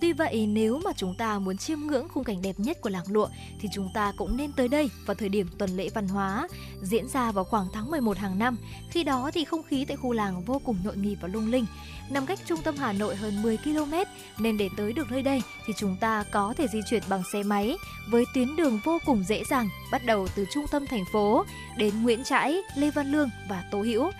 [0.00, 3.04] Tuy vậy, nếu mà chúng ta muốn chiêm ngưỡng khung cảnh đẹp nhất của làng
[3.08, 3.28] lụa
[3.60, 6.48] thì chúng ta cũng nên tới đây vào thời điểm tuần lễ văn hóa
[6.82, 8.56] diễn ra vào khoảng tháng 11 hàng năm.
[8.90, 11.66] Khi đó thì không khí tại khu làng vô cùng nhộn nhịp và lung linh.
[12.10, 13.94] Nằm cách trung tâm Hà Nội hơn 10 km
[14.38, 17.42] nên để tới được nơi đây thì chúng ta có thể di chuyển bằng xe
[17.42, 17.76] máy
[18.10, 21.44] với tuyến đường vô cùng dễ dàng bắt đầu từ trung tâm thành phố
[21.76, 24.10] đến Nguyễn Trãi, Lê Văn Lương và Tố Hữu.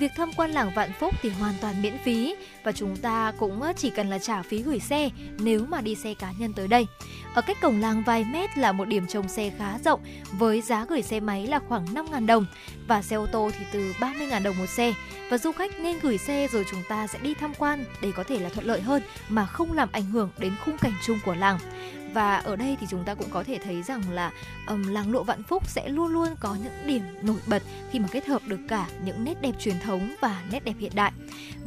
[0.00, 3.62] Việc tham quan làng Vạn Phúc thì hoàn toàn miễn phí và chúng ta cũng
[3.62, 6.68] ờ, chỉ cần là trả phí gửi xe nếu mà đi xe cá nhân tới
[6.68, 6.86] đây.
[7.34, 10.00] Ở cách cổng làng vài mét là một điểm trông xe khá rộng
[10.32, 12.46] với giá gửi xe máy là khoảng 5.000 đồng
[12.88, 14.94] và xe ô tô thì từ 30.000 đồng một xe.
[15.30, 18.24] Và du khách nên gửi xe rồi chúng ta sẽ đi tham quan để có
[18.24, 21.34] thể là thuận lợi hơn mà không làm ảnh hưởng đến khung cảnh chung của
[21.34, 21.58] làng
[22.14, 24.32] và ở đây thì chúng ta cũng có thể thấy rằng là
[24.68, 28.08] um, làng lụa Vạn Phúc sẽ luôn luôn có những điểm nổi bật khi mà
[28.12, 31.12] kết hợp được cả những nét đẹp truyền thống và nét đẹp hiện đại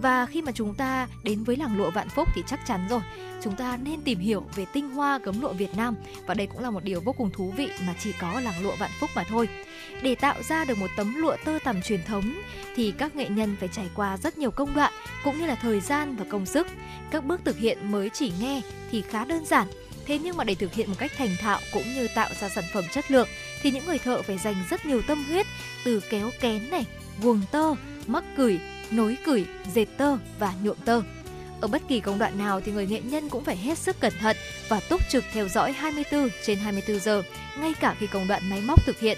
[0.02, 3.02] và khi mà chúng ta đến với làng lụa Vạn Phúc thì chắc chắn rồi
[3.42, 5.96] chúng ta nên tìm hiểu về tinh hoa gấm lụa Việt Nam
[6.26, 8.64] và đây cũng là một điều vô cùng thú vị mà chỉ có ở làng
[8.64, 9.50] lụa Vạn Phúc mà thôi.
[10.02, 12.42] Để tạo ra được một tấm lụa tơ tằm truyền thống
[12.76, 14.94] thì các nghệ nhân phải trải qua rất nhiều công đoạn
[15.24, 16.68] cũng như là thời gian và công sức.
[17.12, 19.68] Các bước thực hiện mới chỉ nghe thì khá đơn giản
[20.08, 22.64] Thế nhưng mà để thực hiện một cách thành thạo cũng như tạo ra sản
[22.74, 23.28] phẩm chất lượng
[23.62, 25.46] thì những người thợ phải dành rất nhiều tâm huyết
[25.86, 26.86] từ kéo kén này,
[27.22, 27.76] guồng tơ,
[28.08, 28.60] mắc cửi,
[28.92, 31.02] nối cửi, dệt tơ và nhuộm tơ.
[31.62, 34.14] Ở bất kỳ công đoạn nào thì người nghệ nhân cũng phải hết sức cẩn
[34.20, 34.38] thận
[34.70, 37.24] và túc trực theo dõi 24 trên 24 giờ,
[37.60, 39.18] ngay cả khi công đoạn máy móc thực hiện.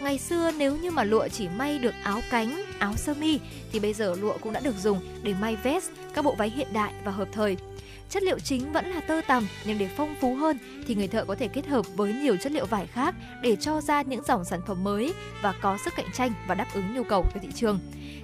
[0.00, 3.38] Ngày xưa nếu như mà lụa chỉ may được áo cánh, áo sơ mi
[3.72, 6.68] thì bây giờ lụa cũng đã được dùng để may vest, các bộ váy hiện
[6.72, 7.56] đại và hợp thời.
[8.10, 11.24] Chất liệu chính vẫn là tơ tằm nhưng để phong phú hơn thì người thợ
[11.24, 14.44] có thể kết hợp với nhiều chất liệu vải khác để cho ra những dòng
[14.44, 17.48] sản phẩm mới và có sức cạnh tranh và đáp ứng nhu cầu của thị
[17.54, 17.80] trường.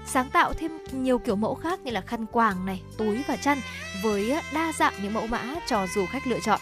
[0.07, 3.59] Sáng tạo thêm nhiều kiểu mẫu khác như là khăn quàng này, túi và chăn
[4.03, 6.61] với đa dạng những mẫu mã cho du khách lựa chọn.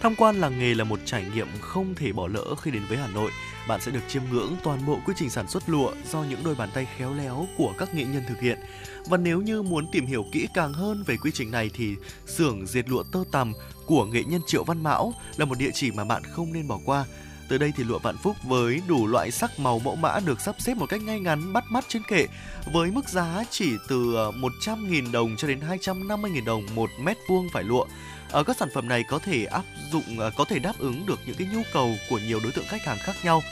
[0.00, 2.98] Tham quan làng nghề là một trải nghiệm không thể bỏ lỡ khi đến với
[2.98, 3.30] Hà Nội.
[3.70, 6.54] Bạn sẽ được chiêm ngưỡng toàn bộ quy trình sản xuất lụa do những đôi
[6.54, 8.58] bàn tay khéo léo của các nghệ nhân thực hiện.
[9.06, 11.94] Và nếu như muốn tìm hiểu kỹ càng hơn về quy trình này thì
[12.26, 13.52] xưởng dệt lụa tơ tằm
[13.86, 16.78] của nghệ nhân Triệu Văn Mão là một địa chỉ mà bạn không nên bỏ
[16.84, 17.04] qua.
[17.48, 20.56] Tới đây thì lụa Vạn Phúc với đủ loại sắc màu mẫu mã được sắp
[20.58, 22.26] xếp một cách ngay ngắn, bắt mắt trên kệ,
[22.72, 27.48] với mức giá chỉ từ ờ, 100.000 đồng cho đến 250.000 đồng một mét vuông
[27.52, 27.86] vải lụa.
[28.30, 31.20] Ở các sản phẩm này có thể áp dụng ờ, có thể đáp ứng được
[31.26, 33.42] những cái nhu cầu của nhiều đối tượng khách hàng khác nhau.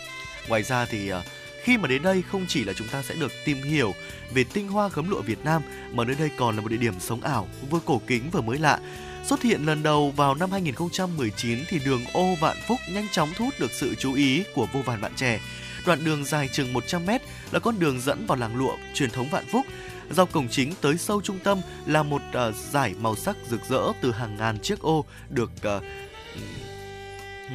[0.49, 1.23] Ngoài ra thì ờ,
[1.63, 3.95] khi mà đến đây không chỉ là chúng ta sẽ được tìm hiểu
[4.35, 7.01] về tinh hoa gấm lụa Việt Nam mà nơi đây còn là một địa điểm
[7.01, 8.81] sống ảo vừa cổ kính vừa mới lạ.
[9.25, 13.45] Xuất hiện lần đầu vào năm 2019 thì đường ô Vạn Phúc nhanh chóng thu
[13.45, 15.41] hút được sự chú ý của vô vàn bạn trẻ.
[15.87, 17.19] Đoạn đường dài chừng 100m
[17.51, 19.67] là con đường dẫn vào làng lụa truyền thống Vạn Phúc.
[20.11, 24.13] Dọc cổng chính tới sâu trung tâm là một uh, màu sắc rực rỡ từ
[24.13, 25.83] hàng ngàn chiếc ô được uh,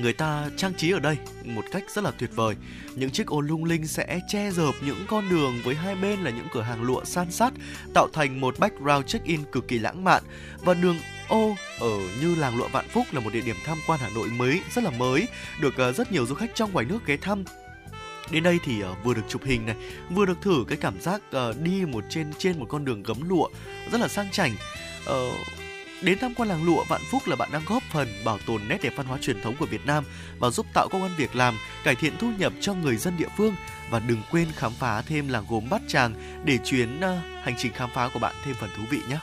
[0.01, 2.55] người ta trang trí ở đây một cách rất là tuyệt vời.
[2.95, 6.29] Những chiếc ô lung linh sẽ che dợp những con đường với hai bên là
[6.29, 7.53] những cửa hàng lụa san sát,
[7.93, 10.23] tạo thành một background check-in cực kỳ lãng mạn.
[10.59, 13.99] Và đường ô ở như làng lụa Vạn Phúc là một địa điểm tham quan
[13.99, 15.27] Hà Nội mới rất là mới,
[15.61, 17.43] được ờ, rất nhiều du khách trong ngoài nước ghé thăm
[18.31, 19.75] Đến đây thì uh, vừa được chụp hình này,
[20.09, 23.29] vừa được thử cái cảm giác uh, đi một trên trên một con đường gấm
[23.29, 23.49] lụa
[23.91, 24.51] rất là sang chảnh.
[25.09, 25.33] Uh,
[26.03, 28.77] Đến tham quan làng lụa Vạn Phúc là bạn đang góp phần bảo tồn nét
[28.81, 30.03] đẹp văn hóa truyền thống của Việt Nam
[30.39, 33.27] và giúp tạo công an việc làm, cải thiện thu nhập cho người dân địa
[33.37, 33.55] phương
[33.89, 36.13] và đừng quên khám phá thêm làng gốm Bát Tràng
[36.45, 37.03] để chuyến uh,
[37.43, 39.17] hành trình khám phá của bạn thêm phần thú vị nhé.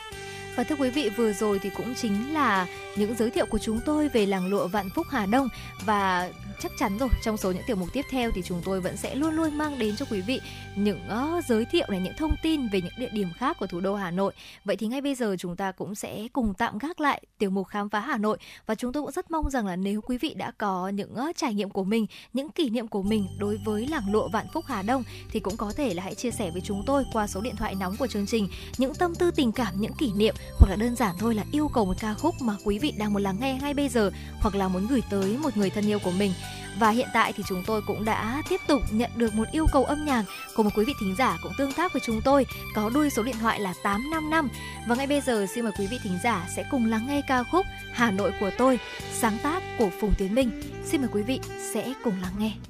[0.57, 2.67] Và thưa quý vị, vừa rồi thì cũng chính là
[2.97, 5.49] những giới thiệu của chúng tôi về làng lụa Vạn Phúc Hà Đông
[5.85, 7.09] và chắc chắn rồi.
[7.23, 9.79] Trong số những tiểu mục tiếp theo thì chúng tôi vẫn sẽ luôn luôn mang
[9.79, 10.41] đến cho quý vị
[10.77, 13.81] những uh, giới thiệu này những thông tin về những địa điểm khác của thủ
[13.81, 14.33] đô Hà Nội.
[14.65, 17.69] Vậy thì ngay bây giờ chúng ta cũng sẽ cùng tạm gác lại tiểu mục
[17.69, 18.39] khám phá Hà Nội.
[18.67, 21.37] Và chúng tôi cũng rất mong rằng là nếu quý vị đã có những uh,
[21.37, 24.65] trải nghiệm của mình, những kỷ niệm của mình đối với làng lụa Vạn Phúc
[24.69, 27.41] Hà Đông thì cũng có thể là hãy chia sẻ với chúng tôi qua số
[27.41, 28.49] điện thoại nóng của chương trình.
[28.79, 31.69] Những tâm tư tình cảm, những kỷ niệm hoặc là đơn giản thôi là yêu
[31.69, 34.55] cầu một ca khúc mà quý vị đang muốn lắng nghe ngay bây giờ hoặc
[34.55, 36.33] là muốn gửi tới một người thân yêu của mình
[36.79, 39.85] và hiện tại thì chúng tôi cũng đã tiếp tục nhận được một yêu cầu
[39.85, 40.25] âm nhạc
[40.57, 43.23] của một quý vị thính giả cũng tương tác với chúng tôi, có đuôi số
[43.23, 44.49] điện thoại là 855
[44.89, 47.43] và ngay bây giờ, xin mời quý vị thính giả sẽ cùng lắng nghe ca
[47.43, 48.79] khúc Hà Nội của tôi,
[49.13, 50.63] sáng tác của Phùng Tiến Minh.
[50.85, 51.41] Xin mời quý vị
[51.73, 52.70] sẽ cùng lắng nghe.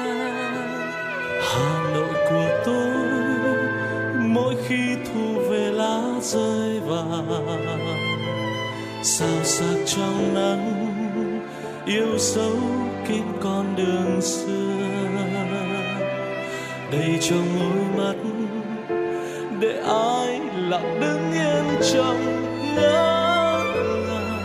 [1.53, 3.11] Hà Nội của tôi,
[4.21, 8.01] mỗi khi thu về lá rơi vàng
[9.03, 10.87] sao sắc trong nắng,
[11.85, 12.55] yêu dấu
[13.07, 14.71] kín con đường xưa.
[16.91, 18.15] Đầy trong môi mắt,
[19.59, 22.45] để ai lặng đứng yên trong
[22.75, 23.63] ngỡ
[24.07, 24.37] ngàng.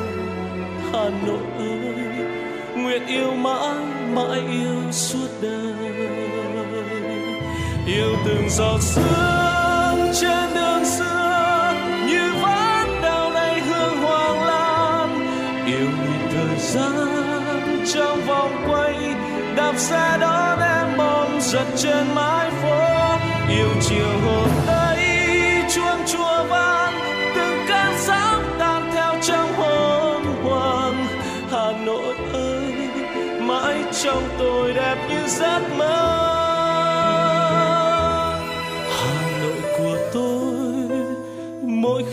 [0.92, 1.94] Hà Nội ơi,
[2.76, 3.76] nguyện yêu mãi
[4.14, 5.95] mãi yêu suốt đời
[7.86, 11.74] yêu từng giọt sương trên đường xưa,
[12.06, 15.26] như ván đào này hương hoàng lan.
[15.66, 18.94] yêu nhìn thời gian trong vòng quay,
[19.56, 22.78] đạp xe đón em bom giật trên mái phố.
[23.48, 24.98] Yêu chiều hồ tây
[25.74, 26.94] chuông chùa vang,
[27.36, 31.06] từng cơn gió tan theo trong hồn hoàng
[31.50, 32.72] hà nội ơi,
[33.40, 36.15] mãi trong tôi đẹp như giấc mơ.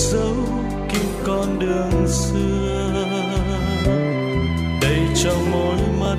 [0.00, 0.34] dấu
[0.88, 3.04] kín con đường xưa.
[4.82, 6.16] Đầy trong môi mắt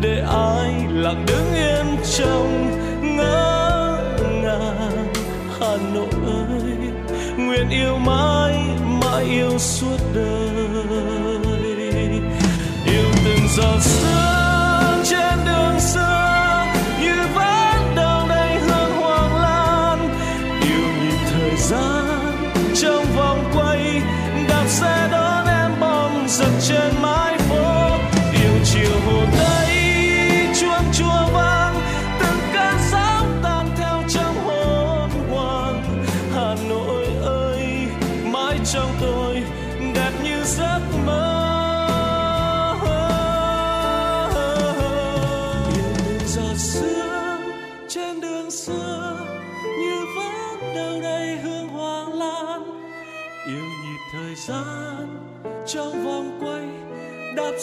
[0.00, 2.70] để ai lặng đứng yên trong
[3.16, 3.98] ngỡ
[4.42, 5.12] ngàng.
[5.60, 6.72] Hà Nội ơi,
[7.36, 8.58] nguyện yêu mãi
[9.00, 11.00] mãi yêu suốt đời.
[12.86, 14.49] Yêu từng giọt sương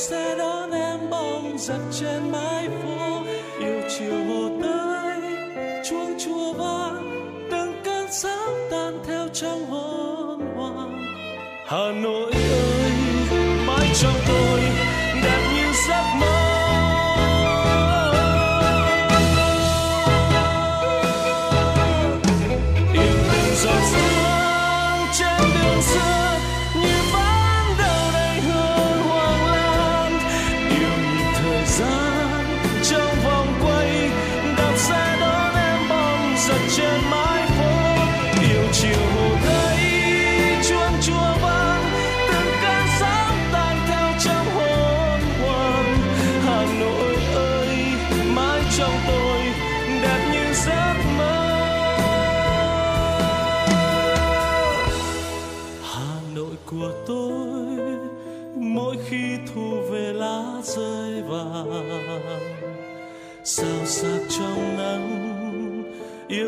[0.09, 3.16] sẽ đón em bóng giật trên mái phố.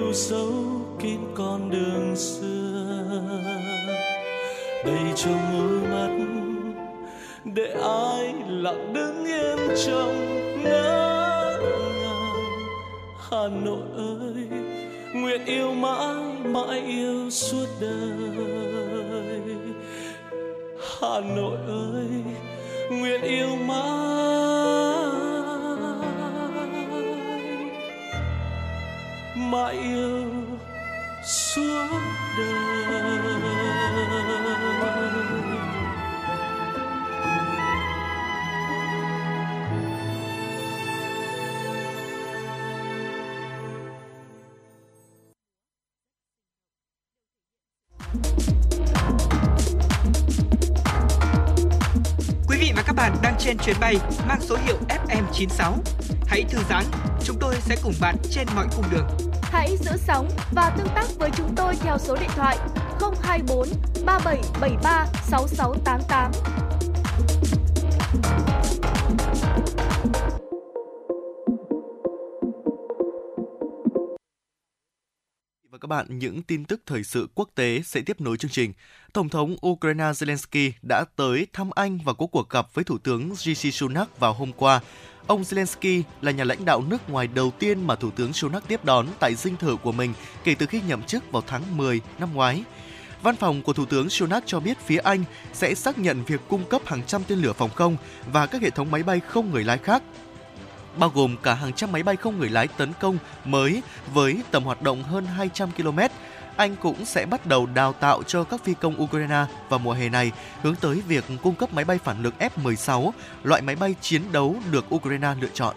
[0.10, 0.51] Yêu dấu
[0.99, 3.22] kín con đường xưa.
[4.86, 6.26] Đầy trong đôi mắt
[7.43, 10.16] để ai lặng đứng yên trong
[10.64, 11.57] ngỡ
[12.01, 12.36] ngàng
[13.30, 14.47] Hà Nội ơi,
[15.14, 18.30] nguyện yêu mãi mãi yêu suốt đời.
[20.99, 22.10] Hà Nội ơi,
[22.89, 24.49] nguyện yêu mãi.
[29.52, 30.26] Mãi yêu
[31.24, 31.88] suốt
[32.38, 32.70] đời
[52.47, 53.95] Quý vị và các bạn đang trên chuyến bay
[54.28, 55.74] mang số hiệu FM96.
[56.28, 56.84] Hãy thư giãn,
[57.24, 59.29] chúng tôi sẽ cùng bạn trên mọi cung đường.
[59.60, 62.57] Hãy giữ sóng và tương tác với chúng tôi theo số điện thoại
[63.22, 63.68] 024
[64.05, 66.32] 3773 6688.
[75.72, 78.74] Và các bạn, những tin tức thời sự quốc tế sẽ tiếp nối chương trình.
[79.14, 83.36] Tổng thống Ukraine Zelensky đã tới thăm Anh và có cuộc gặp với Thủ tướng
[83.36, 84.82] Rishi Sunak vào hôm qua.
[85.28, 88.86] Ông Zelensky là nhà lãnh đạo nước ngoài đầu tiên mà Thủ tướng Sunak tiếp
[88.86, 90.14] đón tại dinh thự của mình
[90.44, 92.64] kể từ khi nhậm chức vào tháng 10 năm ngoái.
[93.22, 96.64] Văn phòng của Thủ tướng Sunak cho biết phía Anh sẽ xác nhận việc cung
[96.66, 97.98] cấp hàng trăm tên lửa phòng không
[98.32, 100.04] và các hệ thống máy bay không người lái khác,
[100.98, 103.82] bao gồm cả hàng trăm máy bay không người lái tấn công mới
[104.14, 106.00] với tầm hoạt động hơn 200 km.
[106.60, 110.10] Anh cũng sẽ bắt đầu đào tạo cho các phi công Ukraine vào mùa hè
[110.10, 110.32] này,
[110.62, 113.12] hướng tới việc cung cấp máy bay phản lực F-16,
[113.43, 115.76] loại máy bay chiến đấu được Ukraine lựa chọn.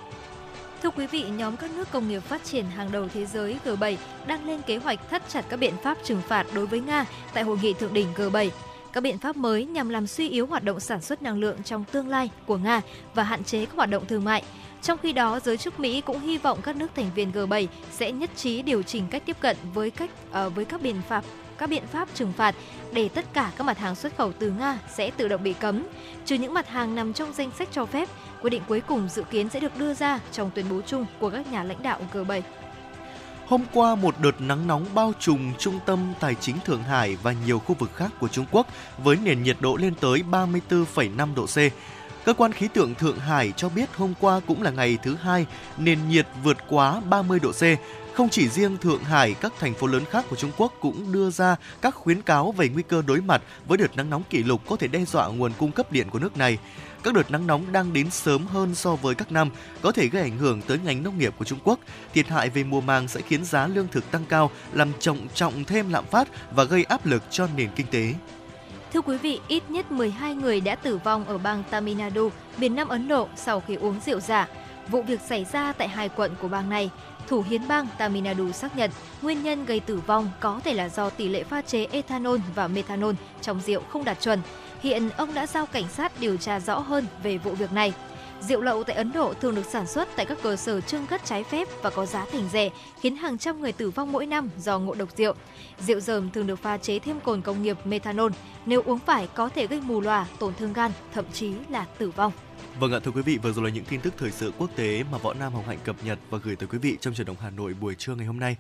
[0.83, 3.97] Thưa quý vị, nhóm các nước công nghiệp phát triển hàng đầu thế giới G7
[4.27, 7.05] đang lên kế hoạch thắt chặt các biện pháp trừng phạt đối với Nga
[7.35, 8.51] tại hội nghị thượng đỉnh G7.
[8.93, 11.85] Các biện pháp mới nhằm làm suy yếu hoạt động sản xuất năng lượng trong
[11.93, 12.81] tương lai của Nga
[13.15, 14.43] và hạn chế các hoạt động thương mại.
[14.83, 18.13] Trong khi đó, giới chức Mỹ cũng hy vọng các nước thành viên G7 sẽ
[18.13, 21.25] nhất trí điều chỉnh cách tiếp cận với cách uh, với các biện pháp
[21.63, 22.55] các biện pháp trừng phạt
[22.93, 25.87] để tất cả các mặt hàng xuất khẩu từ Nga sẽ tự động bị cấm,
[26.25, 28.09] trừ những mặt hàng nằm trong danh sách cho phép.
[28.41, 31.31] Quyết định cuối cùng dự kiến sẽ được đưa ra trong tuyên bố chung của
[31.31, 32.41] các nhà lãnh đạo G7.
[33.47, 37.35] Hôm qua, một đợt nắng nóng bao trùm trung tâm tài chính Thượng Hải và
[37.47, 38.67] nhiều khu vực khác của Trung Quốc
[38.99, 41.57] với nền nhiệt độ lên tới 34,5 độ C.
[42.25, 45.47] Cơ quan khí tượng Thượng Hải cho biết hôm qua cũng là ngày thứ hai
[45.79, 47.63] nền nhiệt vượt quá 30 độ C.
[48.15, 51.31] Không chỉ riêng Thượng Hải, các thành phố lớn khác của Trung Quốc cũng đưa
[51.31, 54.61] ra các khuyến cáo về nguy cơ đối mặt với đợt nắng nóng kỷ lục
[54.69, 56.59] có thể đe dọa nguồn cung cấp điện của nước này.
[57.03, 59.51] Các đợt nắng nóng đang đến sớm hơn so với các năm,
[59.83, 61.79] có thể gây ảnh hưởng tới ngành nông nghiệp của Trung Quốc.
[62.15, 65.65] Thiệt hại về mùa màng sẽ khiến giá lương thực tăng cao, làm trọng trọng
[65.65, 68.15] thêm lạm phát và gây áp lực cho nền kinh tế.
[68.93, 72.75] Thưa quý vị, ít nhất 12 người đã tử vong ở bang Tamil Nadu, miền
[72.75, 74.49] Nam Ấn Độ sau khi uống rượu giả.
[74.89, 76.91] Vụ việc xảy ra tại hai quận của bang này.
[77.29, 78.91] Thủ hiến bang Tamil Nadu xác nhận
[79.23, 82.69] nguyên nhân gây tử vong có thể là do tỷ lệ pha chế ethanol và
[82.69, 84.41] methanol trong rượu không đạt chuẩn.
[84.83, 87.93] Hiện ông đã giao cảnh sát điều tra rõ hơn về vụ việc này.
[88.49, 91.25] Rượu lậu tại Ấn Độ thường được sản xuất tại các cơ sở trưng cất
[91.25, 92.71] trái phép và có giá thành rẻ,
[93.01, 95.35] khiến hàng trăm người tử vong mỗi năm do ngộ độc rượu.
[95.79, 98.33] Rượu dởm thường được pha chế thêm cồn công nghiệp methanol,
[98.67, 102.11] nếu uống phải có thể gây mù lòa, tổn thương gan, thậm chí là tử
[102.11, 102.33] vong.
[102.79, 105.05] Vâng ạ thưa quý vị, vừa rồi là những tin tức thời sự quốc tế
[105.13, 107.37] mà Võ Nam Hồng Hạnh cập nhật và gửi tới quý vị trong truyền động
[107.41, 108.57] Hà Nội buổi trưa ngày hôm nay.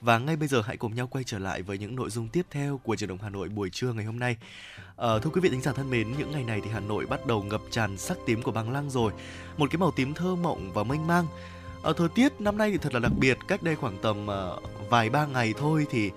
[0.00, 2.46] Và ngay bây giờ hãy cùng nhau quay trở lại với những nội dung tiếp
[2.50, 4.36] theo của truyền động Hà Nội buổi trưa ngày hôm nay.
[4.96, 7.26] À, thưa quý vị thính giả thân mến, những ngày này thì Hà Nội bắt
[7.26, 9.12] đầu ngập tràn sắc tím của bằng lăng rồi,
[9.56, 11.26] một cái màu tím thơ mộng và mênh mang.
[11.82, 14.90] À, thời tiết năm nay thì thật là đặc biệt, cách đây khoảng tầm uh,
[14.90, 16.10] vài ba ngày thôi thì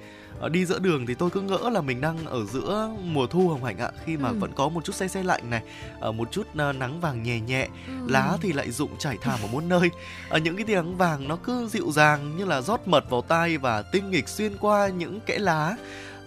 [0.46, 3.50] uh, đi giữa đường thì tôi cứ ngỡ là mình đang ở giữa mùa thu
[3.50, 4.36] hồng hạnh ạ khi mà ừ.
[4.40, 5.62] vẫn có một chút say say lạnh này
[6.10, 7.94] uh, một chút uh, nắng vàng nhẹ nhẹ ừ.
[8.08, 9.92] lá thì lại rụng trải thảm ở muôn nơi
[10.36, 13.22] uh, những cái tia nắng vàng nó cứ dịu dàng như là rót mật vào
[13.22, 15.76] tai và tinh nghịch xuyên qua những kẽ lá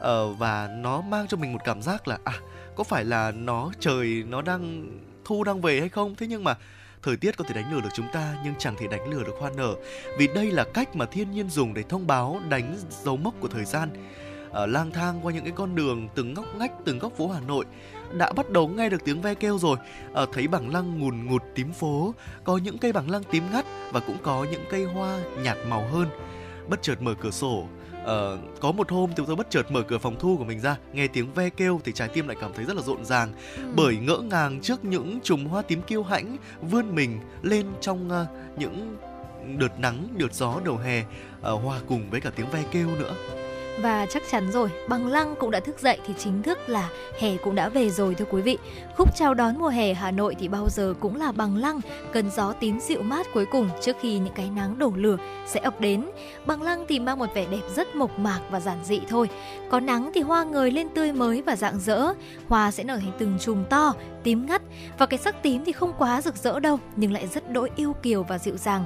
[0.02, 2.34] uh, và nó mang cho mình một cảm giác là à
[2.76, 4.86] có phải là nó trời nó đang
[5.24, 6.14] thu đang về hay không?
[6.14, 6.54] Thế nhưng mà
[7.02, 9.34] thời tiết có thể đánh lừa được chúng ta nhưng chẳng thể đánh lừa được
[9.40, 9.74] hoa nở.
[10.18, 13.48] Vì đây là cách mà thiên nhiên dùng để thông báo đánh dấu mốc của
[13.48, 13.88] thời gian.
[14.50, 17.40] Ở lang thang qua những cái con đường từng ngóc ngách từng góc phố Hà
[17.40, 17.64] Nội
[18.12, 19.76] đã bắt đầu nghe được tiếng ve kêu rồi.
[20.14, 23.64] À, thấy bảng lăng ngùn ngụt tím phố có những cây bảng lăng tím ngắt
[23.92, 26.08] và cũng có những cây hoa nhạt màu hơn.
[26.68, 27.66] Bất chợt mở cửa sổ
[28.02, 30.76] uh, có một hôm thì tôi bất chợt mở cửa phòng thu của mình ra
[30.92, 33.62] nghe tiếng ve kêu thì trái tim lại cảm thấy rất là rộn ràng ừ.
[33.76, 36.36] bởi ngỡ ngàng trước những chùm hoa tím kiêu hãnh
[36.70, 38.96] vươn mình lên trong uh, những
[39.58, 43.14] đợt nắng đợt gió đầu hè uh, hòa cùng với cả tiếng ve kêu nữa
[43.78, 47.36] và chắc chắn rồi, bằng lăng cũng đã thức dậy thì chính thức là hè
[47.36, 48.58] cũng đã về rồi thưa quý vị.
[48.96, 51.80] Khúc chào đón mùa hè Hà Nội thì bao giờ cũng là bằng lăng,
[52.12, 55.16] cần gió tím dịu mát cuối cùng trước khi những cái nắng đổ lửa
[55.46, 56.10] sẽ ập đến.
[56.46, 59.28] Bằng lăng thì mang một vẻ đẹp rất mộc mạc và giản dị thôi.
[59.70, 62.12] Có nắng thì hoa ngời lên tươi mới và rạng rỡ,
[62.48, 63.94] hoa sẽ nở thành từng chùm to,
[64.24, 64.62] tím ngắt.
[64.98, 67.92] Và cái sắc tím thì không quá rực rỡ đâu nhưng lại rất đỗi yêu
[68.02, 68.84] kiều và dịu dàng.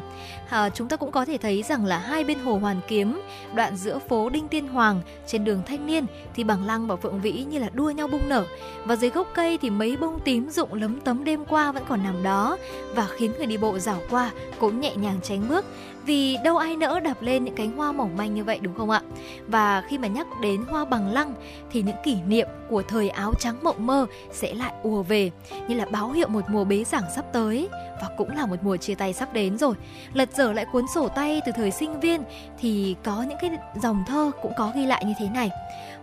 [0.49, 3.20] À, chúng ta cũng có thể thấy rằng là hai bên hồ Hoàn Kiếm,
[3.55, 7.20] đoạn giữa phố Đinh Tiên Hoàng trên đường Thanh Niên thì bằng lăng và phượng
[7.20, 8.45] vĩ như là đua nhau bung nở.
[8.84, 12.03] Và dưới gốc cây thì mấy bông tím rụng lấm tấm đêm qua vẫn còn
[12.03, 12.57] nằm đó
[12.95, 15.64] và khiến người đi bộ dạo qua cũng nhẹ nhàng tránh bước
[16.07, 18.91] vì đâu ai nỡ đạp lên những cánh hoa mỏng manh như vậy đúng không
[18.91, 19.01] ạ?
[19.47, 21.35] Và khi mà nhắc đến hoa bằng lăng
[21.71, 25.31] thì những kỷ niệm của thời áo trắng mộng mơ sẽ lại ùa về
[25.69, 27.69] như là báo hiệu một mùa bế giảng sắp tới
[28.03, 29.75] và cũng là một mùa chia tay sắp đến rồi.
[30.13, 32.23] Lật dở lại cuốn sổ tay từ thời sinh viên
[32.59, 33.51] thì có những cái
[33.83, 35.51] dòng thơ cũng có ghi lại như thế này.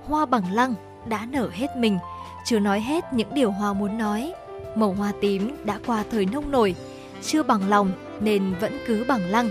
[0.06, 0.74] Hoa bằng lăng
[1.06, 1.97] đã nở hết mình,
[2.45, 4.34] chưa nói hết những điều hoa muốn nói.
[4.76, 6.76] Màu hoa tím đã qua thời nông nổi,
[7.22, 9.49] chưa bằng lòng nên vẫn cứ bằng lăng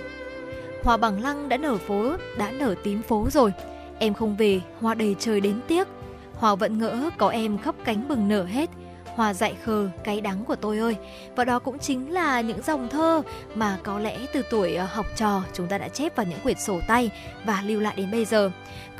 [0.82, 3.52] Hoa bằng lăng đã nở phố, đã nở tím phố rồi.
[3.98, 5.88] em không về, hoa đầy trời đến tiếc.
[6.34, 8.70] Hoa vẫn ngỡ có em khắp cánh bừng nở hết.
[9.06, 10.96] Hoa dại khờ, cái đắng của tôi ơi.
[11.36, 13.22] Và đó cũng chính là những dòng thơ
[13.54, 16.58] mà có lẽ từ tuổi ờ, học trò chúng ta đã chép vào những quyển
[16.58, 17.10] sổ tay
[17.44, 18.50] và lưu lại đến bây giờ.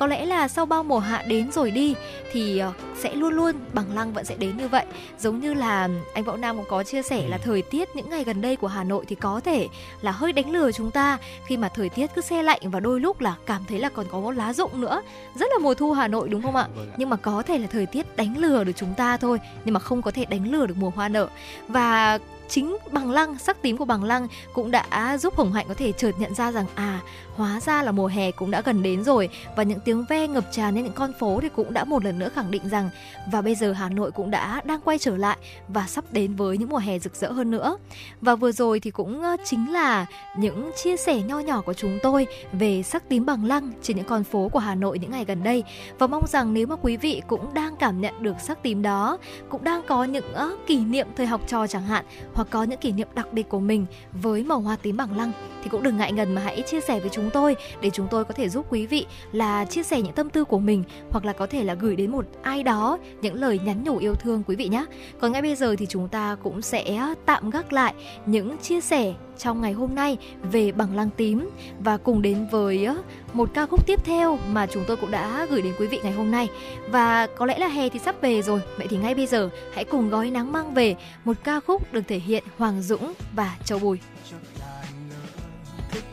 [0.02, 1.94] Có lẽ là sau bao mùa hạ đến rồi đi
[2.32, 4.84] thì ờ, sẽ luôn luôn bằng lăng vẫn sẽ đến như vậy.
[5.18, 8.24] Giống như là anh Võ Nam cũng có chia sẻ là thời tiết những ngày
[8.24, 9.68] gần đây của Hà Nội thì có thể
[10.00, 13.00] là hơi đánh lừa chúng ta khi mà thời tiết cứ xe lạnh và đôi
[13.00, 15.02] lúc là cảm thấy là còn có lá rụng nữa.
[15.34, 16.54] Rất là mùa thu Hà Nội đúng không?
[16.54, 16.94] Vâng ạ.
[16.96, 19.80] Nhưng mà có thể là thời tiết đánh lừa được chúng ta thôi, nhưng mà
[19.80, 21.28] không có thể đánh lừa được mùa hoa nở.
[21.68, 25.74] Và chính bằng lăng sắc tím của bằng lăng cũng đã giúp hồng hạnh có
[25.74, 27.00] thể chợt nhận ra rằng à
[27.36, 30.44] hóa ra là mùa hè cũng đã gần đến rồi và những tiếng ve ngập
[30.52, 32.90] tràn lên những con phố thì cũng đã một lần nữa khẳng định rằng
[33.32, 36.58] và bây giờ Hà Nội cũng đã đang quay trở lại và sắp đến với
[36.58, 37.78] những mùa hè rực rỡ hơn nữa.
[38.20, 40.06] Và vừa rồi thì cũng chính là
[40.38, 44.06] những chia sẻ nho nhỏ của chúng tôi về sắc tím bằng lăng trên những
[44.06, 45.64] con phố của Hà Nội những ngày gần đây.
[45.98, 49.18] Và mong rằng nếu mà quý vị cũng đang cảm nhận được sắc tím đó,
[49.48, 50.24] cũng đang có những
[50.66, 52.04] kỷ niệm thời học trò chẳng hạn
[52.34, 55.32] hoặc có những kỷ niệm đặc biệt của mình với màu hoa tím bằng lăng
[55.62, 58.24] thì cũng đừng ngại ngần mà hãy chia sẻ với chúng tôi để chúng tôi
[58.24, 61.32] có thể giúp quý vị là chia sẻ những tâm tư của mình hoặc là
[61.32, 64.56] có thể là gửi đến một ai đó những lời nhắn nhủ yêu thương quý
[64.56, 64.84] vị nhé.
[65.20, 67.94] Còn ngay bây giờ thì chúng ta cũng sẽ tạm gác lại
[68.26, 70.16] những chia sẻ trong ngày hôm nay
[70.52, 71.50] về bằng lăng tím
[71.80, 72.88] và cùng đến với
[73.32, 76.12] một ca khúc tiếp theo mà chúng tôi cũng đã gửi đến quý vị ngày
[76.12, 76.48] hôm nay.
[76.90, 79.84] Và có lẽ là hè thì sắp về rồi, vậy thì ngay bây giờ hãy
[79.84, 83.78] cùng gói nắng mang về một ca khúc được thể hiện Hoàng Dũng và Châu
[83.78, 83.98] Bùi.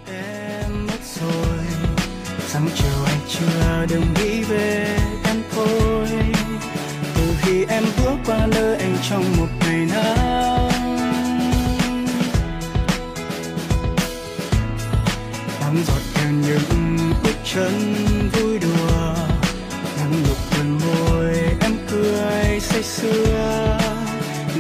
[0.08, 0.29] Em
[2.60, 6.08] sáng chiều anh chưa đừng nghĩ về em thôi.
[7.16, 10.70] Từ khi em bước qua nơi anh trong một ngày nắng.
[15.62, 17.96] Nắng giọt theo những bước chân
[18.34, 19.14] vui đùa.
[19.98, 23.78] Nắng lục đôi môi em cười say sưa.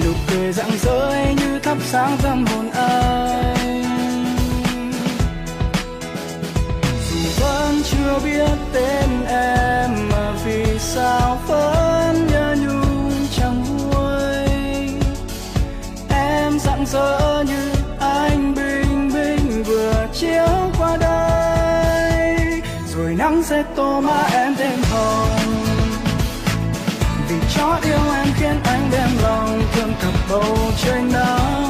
[0.06, 3.59] Nụ cười rạng rỡ như thắp sáng tâm hồn anh
[8.24, 14.48] biết tên em mà vì sao vẫn nhớ nhung chẳng nguôi
[16.10, 22.62] em rạng rỡ như anh bình minh vừa chiếu qua đây.
[22.96, 25.30] Rồi nắng sẽ tô má em thêm hồng.
[27.30, 31.69] Vì cho yêu em khiến anh đem lòng thương cặp bầu trời nắng.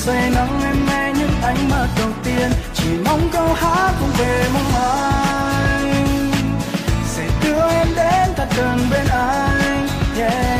[0.00, 2.50] Say nắng em nghe những ánh mắt đầu tiên.
[2.74, 6.30] Chỉ mong câu hát cũng về mong anh
[7.04, 9.88] sẽ đưa em đến thật gần bên anh.
[10.18, 10.59] Yeah.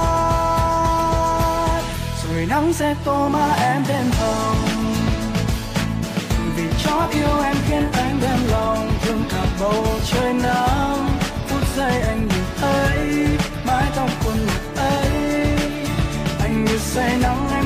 [2.41, 4.55] Người nắng sẽ tô má em đến hồng.
[6.55, 11.19] Vì cho yêu em khiến anh đem lòng, thương cả bầu trời nắng.
[11.47, 13.27] Phút giây anh nhìn thấy
[13.65, 15.09] mái tóc quần ấy.
[16.39, 17.60] Anh như say nắng em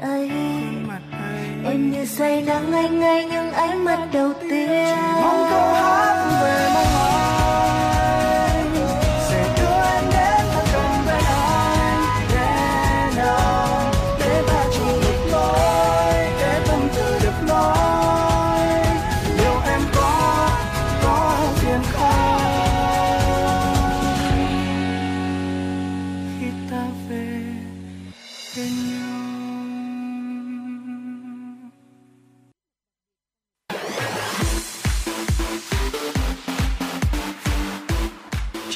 [0.00, 0.30] ấy.
[1.64, 4.96] Em như say nắng anh ngây những ánh mắt đầu tiên.
[5.22, 7.35] Mong câu hát về mong anh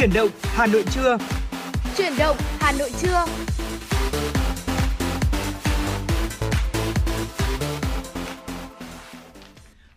[0.00, 1.18] Chuyển động Hà Nội trưa.
[1.96, 3.24] Chuyển động Hà Nội trưa.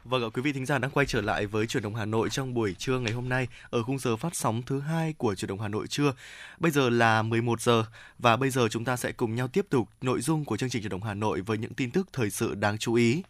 [0.03, 2.29] Vâng ạ, quý vị thính giả đang quay trở lại với chuyển động Hà Nội
[2.29, 5.49] trong buổi trưa ngày hôm nay ở khung giờ phát sóng thứ hai của chuyển
[5.49, 6.13] động Hà Nội trưa.
[6.59, 7.85] Bây giờ là 11 giờ
[8.19, 10.81] và bây giờ chúng ta sẽ cùng nhau tiếp tục nội dung của chương trình
[10.81, 13.23] chuyển động Hà Nội với những tin tức thời sự đáng chú ý.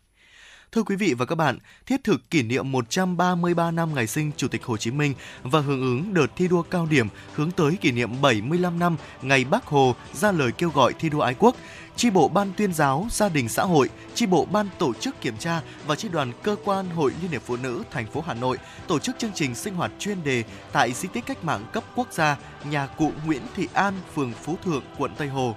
[0.73, 4.47] Thưa quý vị và các bạn, thiết thực kỷ niệm 133 năm ngày sinh Chủ
[4.47, 5.13] tịch Hồ Chí Minh
[5.43, 9.45] và hưởng ứng đợt thi đua cao điểm hướng tới kỷ niệm 75 năm ngày
[9.45, 11.55] Bác Hồ ra lời kêu gọi thi đua ái quốc,
[11.95, 15.37] chi bộ ban tuyên giáo gia đình xã hội, chi bộ ban tổ chức kiểm
[15.37, 18.57] tra và chi đoàn cơ quan Hội Liên hiệp Phụ nữ thành phố Hà Nội
[18.87, 22.13] tổ chức chương trình sinh hoạt chuyên đề tại di tích cách mạng cấp quốc
[22.13, 22.37] gia
[22.69, 25.55] nhà cụ Nguyễn Thị An, phường Phú Thượng, quận Tây Hồ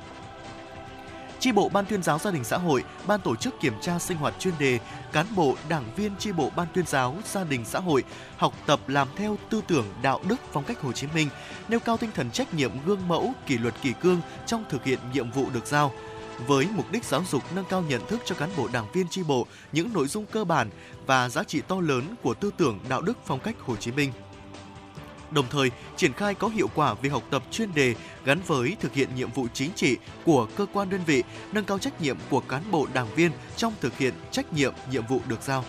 [1.40, 4.16] chi bộ ban tuyên giáo gia đình xã hội, ban tổ chức kiểm tra sinh
[4.16, 4.78] hoạt chuyên đề,
[5.12, 8.04] cán bộ, đảng viên chi bộ ban tuyên giáo gia đình xã hội
[8.36, 11.28] học tập làm theo tư tưởng đạo đức phong cách Hồ Chí Minh,
[11.68, 14.98] nêu cao tinh thần trách nhiệm gương mẫu, kỷ luật kỷ cương trong thực hiện
[15.12, 15.92] nhiệm vụ được giao.
[16.46, 19.22] Với mục đích giáo dục nâng cao nhận thức cho cán bộ đảng viên chi
[19.22, 20.70] bộ những nội dung cơ bản
[21.06, 24.12] và giá trị to lớn của tư tưởng đạo đức phong cách Hồ Chí Minh
[25.30, 28.94] đồng thời triển khai có hiệu quả việc học tập chuyên đề gắn với thực
[28.94, 31.22] hiện nhiệm vụ chính trị của cơ quan đơn vị,
[31.52, 35.06] nâng cao trách nhiệm của cán bộ đảng viên trong thực hiện trách nhiệm nhiệm
[35.06, 35.64] vụ được giao.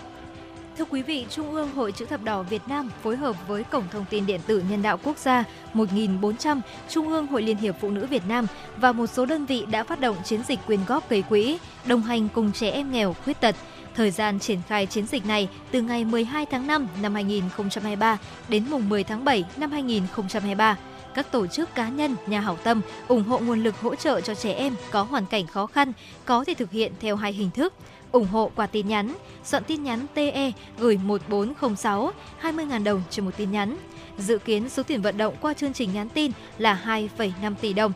[0.77, 3.83] Thưa quý vị, Trung ương Hội Chữ thập đỏ Việt Nam phối hợp với Cổng
[3.91, 5.43] Thông tin Điện tử Nhân đạo Quốc gia
[5.73, 8.47] 1400, Trung ương Hội Liên hiệp Phụ nữ Việt Nam
[8.77, 12.01] và một số đơn vị đã phát động chiến dịch quyên góp gây quỹ, đồng
[12.01, 13.55] hành cùng trẻ em nghèo, khuyết tật.
[13.97, 18.17] Thời gian triển khai chiến dịch này từ ngày 12 tháng 5 năm 2023
[18.49, 20.77] đến mùng 10 tháng 7 năm 2023
[21.15, 24.35] các tổ chức cá nhân, nhà hảo tâm ủng hộ nguồn lực hỗ trợ cho
[24.35, 25.93] trẻ em có hoàn cảnh khó khăn
[26.25, 27.73] có thể thực hiện theo hai hình thức
[28.11, 33.31] ủng hộ qua tin nhắn, soạn tin nhắn TE gửi 1406, 20.000 đồng trên một
[33.37, 33.77] tin nhắn.
[34.17, 37.93] Dự kiến số tiền vận động qua chương trình nhắn tin là 2,5 tỷ đồng.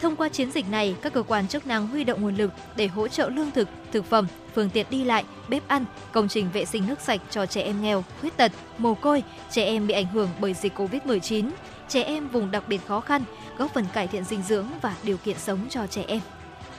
[0.00, 2.86] Thông qua chiến dịch này, các cơ quan chức năng huy động nguồn lực để
[2.86, 6.64] hỗ trợ lương thực, thực phẩm, phương tiện đi lại, bếp ăn, công trình vệ
[6.64, 10.06] sinh nước sạch cho trẻ em nghèo, khuyết tật, mồ côi, trẻ em bị ảnh
[10.06, 11.50] hưởng bởi dịch Covid-19,
[11.88, 13.24] trẻ em vùng đặc biệt khó khăn,
[13.58, 16.20] góp phần cải thiện dinh dưỡng và điều kiện sống cho trẻ em.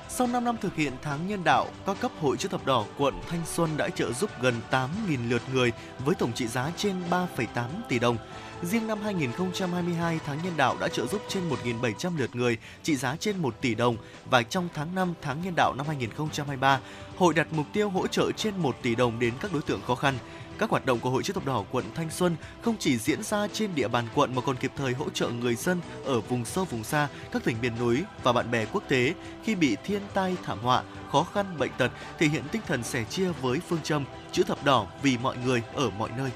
[0.09, 3.13] Sau 5 năm thực hiện tháng nhân đạo, các cấp hội chữ thập đỏ quận
[3.29, 5.71] Thanh Xuân đã trợ giúp gần 8.000 lượt người
[6.05, 8.17] với tổng trị giá trên 3,8 tỷ đồng.
[8.65, 13.15] Riêng năm 2022, tháng nhân đạo đã trợ giúp trên 1.700 lượt người, trị giá
[13.15, 13.97] trên 1 tỷ đồng.
[14.29, 16.79] Và trong tháng 5, tháng nhân đạo năm 2023,
[17.17, 19.95] hội đặt mục tiêu hỗ trợ trên 1 tỷ đồng đến các đối tượng khó
[19.95, 20.13] khăn.
[20.57, 23.47] Các hoạt động của Hội chữ thập đỏ quận Thanh Xuân không chỉ diễn ra
[23.53, 26.65] trên địa bàn quận mà còn kịp thời hỗ trợ người dân ở vùng sâu
[26.65, 29.13] vùng xa, các tỉnh miền núi và bạn bè quốc tế
[29.43, 33.03] khi bị thiên tai thảm họa, khó khăn bệnh tật, thể hiện tinh thần sẻ
[33.03, 36.31] chia với phương châm chữ thập đỏ vì mọi người ở mọi nơi.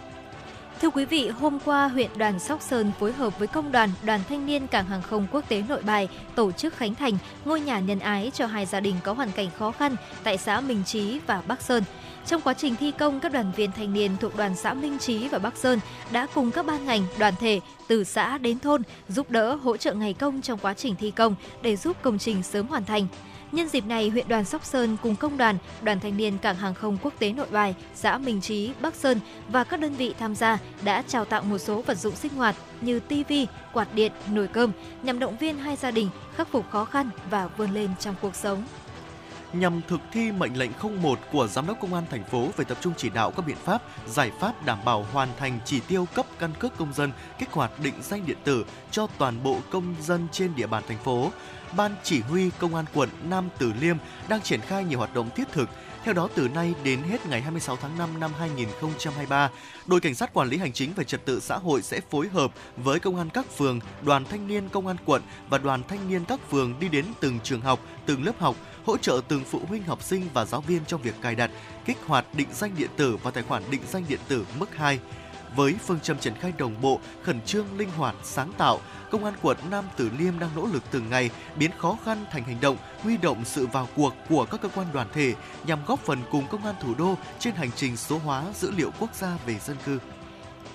[0.81, 4.19] Thưa quý vị, hôm qua huyện đoàn Sóc Sơn phối hợp với công đoàn Đoàn
[4.29, 7.79] Thanh niên Cảng hàng không quốc tế Nội Bài tổ chức khánh thành ngôi nhà
[7.79, 11.19] nhân ái cho hai gia đình có hoàn cảnh khó khăn tại xã Minh Chí
[11.27, 11.83] và Bắc Sơn.
[12.25, 15.27] Trong quá trình thi công, các đoàn viên thanh niên thuộc đoàn xã Minh Chí
[15.27, 15.79] và Bắc Sơn
[16.11, 19.93] đã cùng các ban ngành, đoàn thể từ xã đến thôn giúp đỡ hỗ trợ
[19.93, 23.07] ngày công trong quá trình thi công để giúp công trình sớm hoàn thành.
[23.51, 26.73] Nhân dịp này, huyện đoàn Sóc Sơn cùng công đoàn, đoàn thanh niên cảng hàng
[26.73, 29.19] không quốc tế Nội Bài, xã Minh trí Bắc Sơn
[29.49, 32.55] và các đơn vị tham gia đã trao tặng một số vật dụng sinh hoạt
[32.81, 34.71] như tivi, quạt điện, nồi cơm
[35.03, 38.35] nhằm động viên hai gia đình khắc phục khó khăn và vươn lên trong cuộc
[38.35, 38.63] sống
[39.53, 40.71] nhằm thực thi mệnh lệnh
[41.01, 43.57] 01 của Giám đốc Công an thành phố về tập trung chỉ đạo các biện
[43.65, 47.51] pháp, giải pháp đảm bảo hoàn thành chỉ tiêu cấp căn cước công dân, kích
[47.51, 51.31] hoạt định danh điện tử cho toàn bộ công dân trên địa bàn thành phố.
[51.77, 53.97] Ban Chỉ huy Công an quận Nam Từ Liêm
[54.29, 55.69] đang triển khai nhiều hoạt động thiết thực.
[56.03, 59.49] Theo đó, từ nay đến hết ngày 26 tháng 5 năm 2023,
[59.85, 62.51] đội cảnh sát quản lý hành chính về trật tự xã hội sẽ phối hợp
[62.77, 66.25] với công an các phường, đoàn thanh niên công an quận và đoàn thanh niên
[66.25, 68.55] các phường đi đến từng trường học, từng lớp học,
[68.85, 71.51] hỗ trợ từng phụ huynh học sinh và giáo viên trong việc cài đặt,
[71.85, 74.99] kích hoạt định danh điện tử và tài khoản định danh điện tử mức 2
[75.55, 78.79] Với phương châm triển khai đồng bộ, khẩn trương, linh hoạt, sáng tạo,
[79.11, 82.43] Công an quận Nam Từ Liêm đang nỗ lực từng ngày biến khó khăn thành
[82.43, 85.33] hành động, huy động sự vào cuộc của các cơ quan đoàn thể
[85.67, 88.91] nhằm góp phần cùng công an thủ đô trên hành trình số hóa dữ liệu
[88.99, 89.99] quốc gia về dân cư.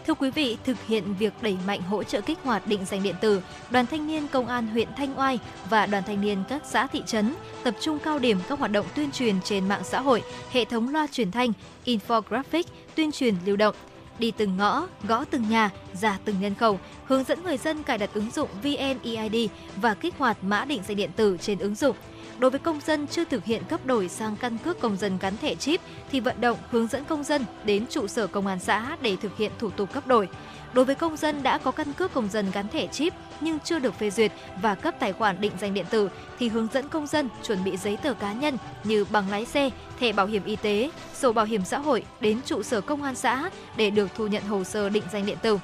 [0.06, 3.14] Thưa quý vị, thực hiện việc đẩy mạnh hỗ trợ kích hoạt định danh điện
[3.20, 5.38] tử, Đoàn Thanh niên Công an huyện Thanh Oai
[5.70, 8.86] và Đoàn Thanh niên các xã thị trấn tập trung cao điểm các hoạt động
[8.94, 11.52] tuyên truyền trên mạng xã hội, hệ thống loa truyền thanh,
[11.84, 12.64] infographic,
[12.94, 13.74] tuyên truyền lưu động
[14.18, 17.98] đi từng ngõ, gõ từng nhà, ra từng nhân khẩu, hướng dẫn người dân cài
[17.98, 21.96] đặt ứng dụng VNEID và kích hoạt mã định danh điện tử trên ứng dụng.
[22.38, 25.36] Đối với công dân chưa thực hiện cấp đổi sang căn cước công dân gắn
[25.36, 25.80] thẻ chip
[26.12, 29.36] thì vận động hướng dẫn công dân đến trụ sở công an xã để thực
[29.36, 30.28] hiện thủ tục cấp đổi.
[30.74, 33.78] Đối với công dân đã có căn cước công dân gắn thẻ chip nhưng chưa
[33.78, 37.06] được phê duyệt và cấp tài khoản định danh điện tử thì hướng dẫn công
[37.06, 39.70] dân chuẩn bị giấy tờ cá nhân như bằng lái xe,
[40.00, 43.14] thẻ bảo hiểm y tế, sổ bảo hiểm xã hội đến trụ sở công an
[43.14, 45.58] xã để được thu nhận hồ sơ định danh điện tử.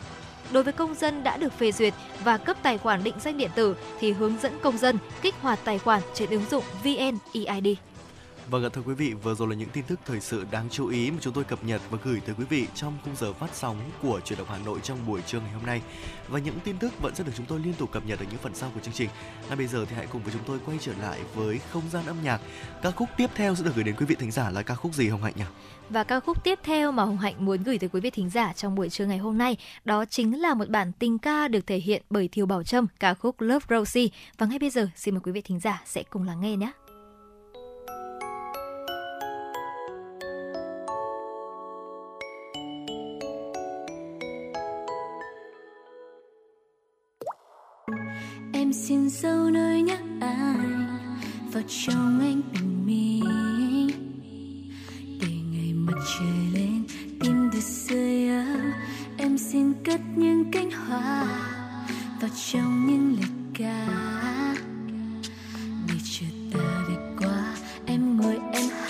[0.53, 1.95] Đối với công dân đã được phê duyệt
[2.25, 5.59] và cấp tài khoản định danh điện tử thì hướng dẫn công dân kích hoạt
[5.65, 7.79] tài khoản trên ứng dụng VNEID.
[8.51, 10.89] Vâng ạ thưa quý vị, vừa rồi là những tin tức thời sự đáng chú
[10.89, 13.51] ý mà chúng tôi cập nhật và gửi tới quý vị trong khung giờ phát
[13.55, 15.83] sóng của truyền động Hà Nội trong buổi trưa ngày hôm nay.
[16.29, 18.39] Và những tin tức vẫn sẽ được chúng tôi liên tục cập nhật ở những
[18.39, 19.09] phần sau của chương trình.
[19.49, 22.07] Ngay bây giờ thì hãy cùng với chúng tôi quay trở lại với không gian
[22.07, 22.41] âm nhạc.
[22.83, 24.95] Ca khúc tiếp theo sẽ được gửi đến quý vị thính giả là ca khúc
[24.95, 25.45] gì Hồng Hạnh nhỉ?
[25.91, 28.53] Và ca khúc tiếp theo mà Hồng Hạnh muốn gửi tới quý vị thính giả
[28.53, 31.77] trong buổi trưa ngày hôm nay đó chính là một bản tình ca được thể
[31.77, 34.09] hiện bởi Thiều Bảo Trâm, ca khúc Love Rosie.
[34.39, 36.73] Và ngay bây giờ xin mời quý vị thính giả sẽ cùng lắng nghe nhé.
[48.71, 50.87] Em xin dấu nơi nhắc anh
[51.53, 53.91] vào trong anh bình minh
[55.21, 56.85] để ngày mặt trời lên
[57.21, 58.73] tim được rơi ấm
[59.17, 61.25] em xin cất những cánh hoa
[62.21, 63.87] vào trong những lời ca.
[65.89, 67.57] Để chờ ta về qua,
[67.87, 68.90] em ngồi em hát.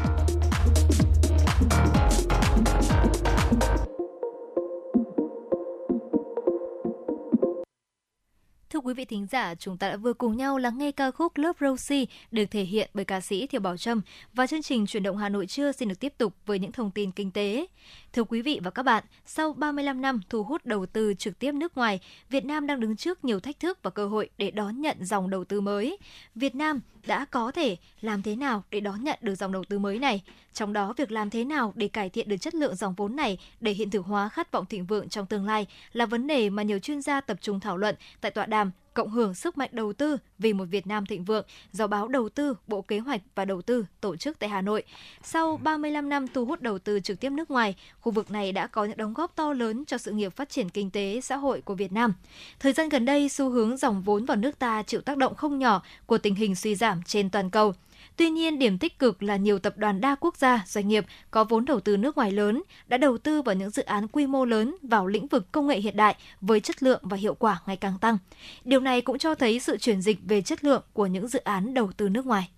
[9.11, 12.45] Thính giả, chúng ta đã vừa cùng nhau lắng nghe ca khúc Love Rosie được
[12.51, 14.01] thể hiện bởi ca sĩ Thiều Bảo Trâm
[14.33, 16.91] và chương trình chuyển động Hà Nội trưa xin được tiếp tục với những thông
[16.91, 17.65] tin kinh tế.
[18.13, 21.51] Thưa quý vị và các bạn, sau 35 năm thu hút đầu tư trực tiếp
[21.51, 24.81] nước ngoài, Việt Nam đang đứng trước nhiều thách thức và cơ hội để đón
[24.81, 25.97] nhận dòng đầu tư mới.
[26.35, 29.79] Việt Nam đã có thể làm thế nào để đón nhận được dòng đầu tư
[29.79, 30.21] mới này?
[30.53, 33.37] Trong đó, việc làm thế nào để cải thiện được chất lượng dòng vốn này
[33.59, 36.63] để hiện thực hóa khát vọng thịnh vượng trong tương lai là vấn đề mà
[36.63, 39.93] nhiều chuyên gia tập trung thảo luận tại tọa đàm cộng hưởng sức mạnh đầu
[39.93, 43.45] tư vì một Việt Nam thịnh vượng do báo Đầu tư, Bộ Kế hoạch và
[43.45, 44.83] Đầu tư tổ chức tại Hà Nội.
[45.23, 48.67] Sau 35 năm thu hút đầu tư trực tiếp nước ngoài, khu vực này đã
[48.67, 51.61] có những đóng góp to lớn cho sự nghiệp phát triển kinh tế xã hội
[51.61, 52.13] của Việt Nam.
[52.59, 55.59] Thời gian gần đây, xu hướng dòng vốn vào nước ta chịu tác động không
[55.59, 57.73] nhỏ của tình hình suy giảm trên toàn cầu.
[58.15, 61.43] Tuy nhiên, điểm tích cực là nhiều tập đoàn đa quốc gia, doanh nghiệp có
[61.43, 64.45] vốn đầu tư nước ngoài lớn đã đầu tư vào những dự án quy mô
[64.45, 67.77] lớn vào lĩnh vực công nghệ hiện đại với chất lượng và hiệu quả ngày
[67.77, 68.17] càng tăng.
[68.63, 71.73] Điều này cũng cho thấy sự chuyển dịch về chất lượng của những dự án
[71.73, 72.49] đầu tư nước ngoài.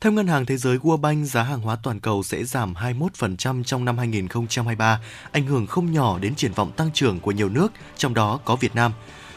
[0.00, 3.62] Theo Ngân hàng Thế giới World Bank, giá hàng hóa toàn cầu sẽ giảm 21%
[3.62, 5.00] trong năm 2023,
[5.32, 8.56] ảnh hưởng không nhỏ đến triển vọng tăng trưởng của nhiều nước, trong đó có
[8.56, 8.92] Việt Nam.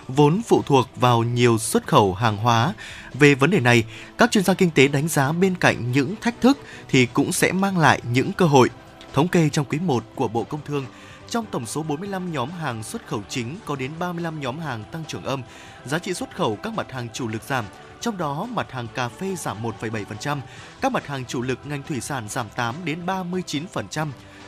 [0.07, 2.73] Vốn phụ thuộc vào nhiều xuất khẩu hàng hóa.
[3.13, 3.83] Về vấn đề này,
[4.17, 6.57] các chuyên gia kinh tế đánh giá bên cạnh những thách thức
[6.89, 8.69] thì cũng sẽ mang lại những cơ hội.
[9.13, 10.85] Thống kê trong quý 1 của Bộ Công Thương,
[11.29, 15.03] trong tổng số 45 nhóm hàng xuất khẩu chính có đến 35 nhóm hàng tăng
[15.07, 15.41] trưởng âm,
[15.85, 17.65] giá trị xuất khẩu các mặt hàng chủ lực giảm,
[18.03, 20.39] trong đó mặt hàng cà phê giảm 1,7%,
[20.81, 24.07] các mặt hàng chủ lực ngành thủy sản giảm 8 đến 39%,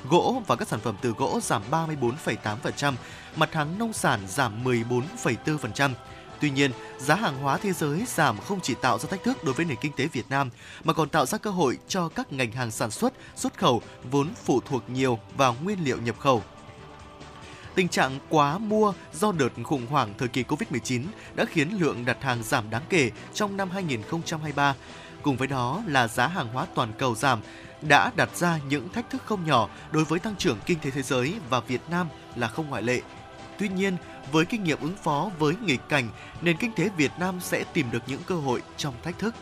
[0.10, 2.94] gỗ và các sản phẩm từ gỗ giảm 34,8%,
[3.36, 5.91] mặt hàng nông sản giảm 14,4%.
[6.40, 9.53] Tuy nhiên, giá hàng hóa thế giới giảm không chỉ tạo ra thách thức đối
[9.53, 10.49] với nền kinh tế Việt Nam
[10.84, 14.34] mà còn tạo ra cơ hội cho các ngành hàng sản xuất, xuất khẩu vốn
[14.45, 16.44] phụ thuộc nhiều vào nguyên liệu nhập khẩu.
[17.76, 21.03] Tình trạng quá mua do đợt khủng hoảng thời kỳ Covid-19
[21.35, 24.76] đã khiến lượng đặt hàng giảm đáng kể trong năm 2023.
[25.22, 27.39] Cùng với đó là giá hàng hóa toàn cầu giảm
[27.81, 31.02] đã đặt ra những thách thức không nhỏ đối với tăng trưởng kinh tế thế
[31.02, 33.02] giới và Việt Nam là không ngoại lệ.
[33.60, 33.97] Tuy nhiên,
[34.31, 36.10] với kinh nghiệm ứng phó với nghịch cảnh,
[36.41, 39.35] nền kinh tế Việt Nam sẽ tìm được những cơ hội trong thách thức.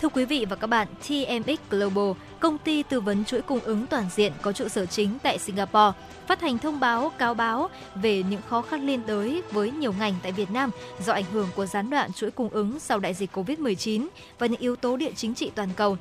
[0.00, 3.86] Thưa quý vị và các bạn, TMX Global, công ty tư vấn chuỗi cung ứng
[3.86, 8.22] toàn diện có trụ sở chính tại Singapore, phát hành thông báo cáo báo về
[8.30, 10.70] những khó khăn liên đới với nhiều ngành tại Việt Nam
[11.04, 14.06] do ảnh hưởng của gián đoạn chuỗi cung ứng sau đại dịch Covid-19
[14.38, 15.96] và những yếu tố địa chính trị toàn cầu.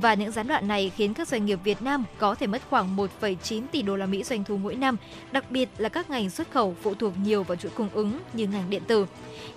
[0.00, 2.96] Và những gián đoạn này khiến các doanh nghiệp Việt Nam có thể mất khoảng
[2.96, 4.96] 1,9 tỷ đô la Mỹ doanh thu mỗi năm,
[5.32, 8.46] đặc biệt là các ngành xuất khẩu phụ thuộc nhiều vào chuỗi cung ứng như
[8.46, 9.06] ngành điện tử.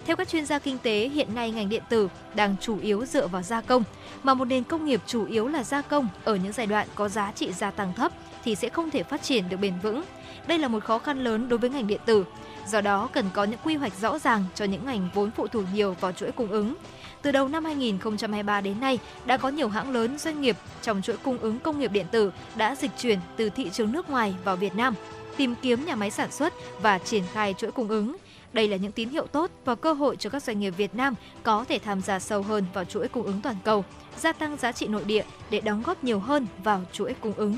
[0.05, 3.27] Theo các chuyên gia kinh tế, hiện nay ngành điện tử đang chủ yếu dựa
[3.27, 3.83] vào gia công,
[4.23, 7.09] mà một nền công nghiệp chủ yếu là gia công ở những giai đoạn có
[7.09, 8.11] giá trị gia tăng thấp
[8.43, 10.03] thì sẽ không thể phát triển được bền vững.
[10.47, 12.25] Đây là một khó khăn lớn đối với ngành điện tử.
[12.67, 15.63] Do đó cần có những quy hoạch rõ ràng cho những ngành vốn phụ thuộc
[15.73, 16.75] nhiều vào chuỗi cung ứng.
[17.21, 21.17] Từ đầu năm 2023 đến nay, đã có nhiều hãng lớn doanh nghiệp trong chuỗi
[21.17, 24.55] cung ứng công nghiệp điện tử đã dịch chuyển từ thị trường nước ngoài vào
[24.55, 24.95] Việt Nam,
[25.37, 28.17] tìm kiếm nhà máy sản xuất và triển khai chuỗi cung ứng.
[28.53, 31.15] Đây là những tín hiệu tốt và cơ hội cho các doanh nghiệp Việt Nam
[31.43, 33.85] có thể tham gia sâu hơn vào chuỗi cung ứng toàn cầu,
[34.17, 37.55] gia tăng giá trị nội địa để đóng góp nhiều hơn vào chuỗi cung ứng.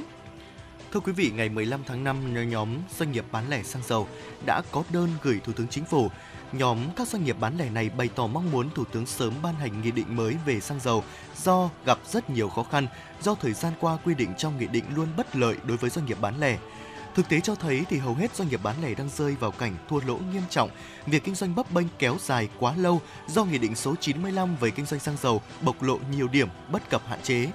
[0.91, 4.07] Thưa quý vị, ngày 15 tháng 5, nhóm doanh nghiệp bán lẻ xăng dầu
[4.45, 6.10] đã có đơn gửi Thủ tướng Chính phủ
[6.53, 9.55] nhóm các doanh nghiệp bán lẻ này bày tỏ mong muốn Thủ tướng sớm ban
[9.55, 11.03] hành nghị định mới về xăng dầu
[11.43, 12.88] do gặp rất nhiều khó khăn
[13.21, 16.05] do thời gian qua quy định trong nghị định luôn bất lợi đối với doanh
[16.05, 16.57] nghiệp bán lẻ.
[17.15, 19.75] Thực tế cho thấy thì hầu hết doanh nghiệp bán lẻ đang rơi vào cảnh
[19.89, 20.69] thua lỗ nghiêm trọng.
[21.05, 24.71] Việc kinh doanh bấp bênh kéo dài quá lâu do Nghị định số 95 về
[24.71, 27.47] kinh doanh xăng dầu bộc lộ nhiều điểm bất cập hạn chế.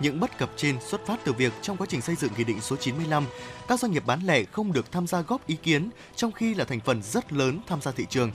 [0.00, 2.60] Những bất cập trên xuất phát từ việc trong quá trình xây dựng Nghị định
[2.60, 3.24] số 95,
[3.68, 6.64] các doanh nghiệp bán lẻ không được tham gia góp ý kiến, trong khi là
[6.64, 8.32] thành phần rất lớn tham gia thị trường.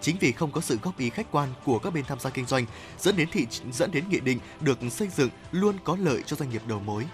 [0.00, 2.46] Chính vì không có sự góp ý khách quan của các bên tham gia kinh
[2.46, 2.66] doanh,
[2.98, 6.50] dẫn đến thị dẫn đến nghị định được xây dựng luôn có lợi cho doanh
[6.50, 7.04] nghiệp đầu mối.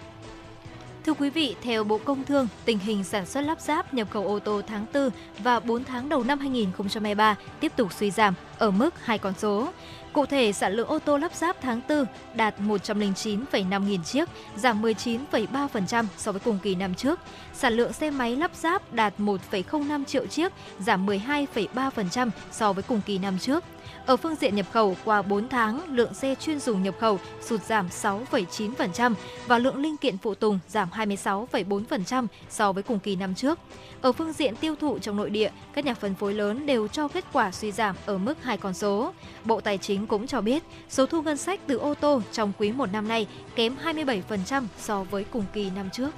[1.05, 4.27] Thưa quý vị, theo Bộ Công Thương, tình hình sản xuất lắp ráp nhập khẩu
[4.27, 5.09] ô tô tháng 4
[5.39, 9.69] và 4 tháng đầu năm 2023 tiếp tục suy giảm ở mức hai con số.
[10.13, 12.05] Cụ thể, sản lượng ô tô lắp ráp tháng 4
[12.35, 17.19] đạt 109,5 nghìn chiếc, giảm 19,3% so với cùng kỳ năm trước.
[17.53, 23.01] Sản lượng xe máy lắp ráp đạt 1,05 triệu chiếc, giảm 12,3% so với cùng
[23.05, 23.63] kỳ năm trước.
[24.05, 27.63] Ở phương diện nhập khẩu, qua 4 tháng, lượng xe chuyên dùng nhập khẩu sụt
[27.63, 29.13] giảm 6,9%
[29.47, 33.59] và lượng linh kiện phụ tùng giảm 26,4% so với cùng kỳ năm trước.
[34.01, 37.07] Ở phương diện tiêu thụ trong nội địa, các nhà phân phối lớn đều cho
[37.07, 39.13] kết quả suy giảm ở mức hai con số.
[39.45, 42.71] Bộ Tài chính cũng cho biết, số thu ngân sách từ ô tô trong quý
[42.71, 46.09] 1 năm nay kém 27% so với cùng kỳ năm trước.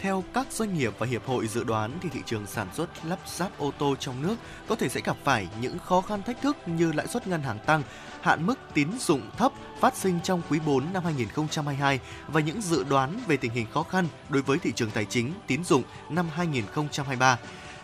[0.00, 3.18] Theo các doanh nghiệp và hiệp hội dự đoán thì thị trường sản xuất lắp
[3.26, 4.36] ráp ô tô trong nước
[4.68, 7.58] có thể sẽ gặp phải những khó khăn thách thức như lãi suất ngân hàng
[7.66, 7.82] tăng,
[8.20, 12.84] hạn mức tín dụng thấp phát sinh trong quý 4 năm 2022 và những dự
[12.84, 16.28] đoán về tình hình khó khăn đối với thị trường tài chính, tín dụng năm
[16.34, 17.38] 2023.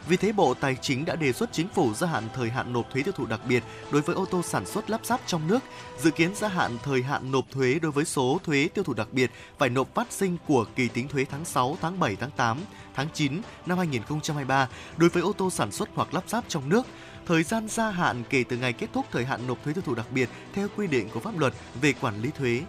[0.09, 2.91] Vì thế, Bộ Tài chính đã đề xuất chính phủ gia hạn thời hạn nộp
[2.91, 5.59] thuế tiêu thụ đặc biệt đối với ô tô sản xuất lắp ráp trong nước,
[5.99, 9.09] dự kiến gia hạn thời hạn nộp thuế đối với số thuế tiêu thụ đặc
[9.13, 12.61] biệt phải nộp phát sinh của kỳ tính thuế tháng 6, tháng 7, tháng 8,
[12.95, 16.87] tháng 9 năm 2023 đối với ô tô sản xuất hoặc lắp ráp trong nước.
[17.27, 19.95] Thời gian gia hạn kể từ ngày kết thúc thời hạn nộp thuế tiêu thụ
[19.95, 22.63] đặc biệt theo quy định của pháp luật về quản lý thuế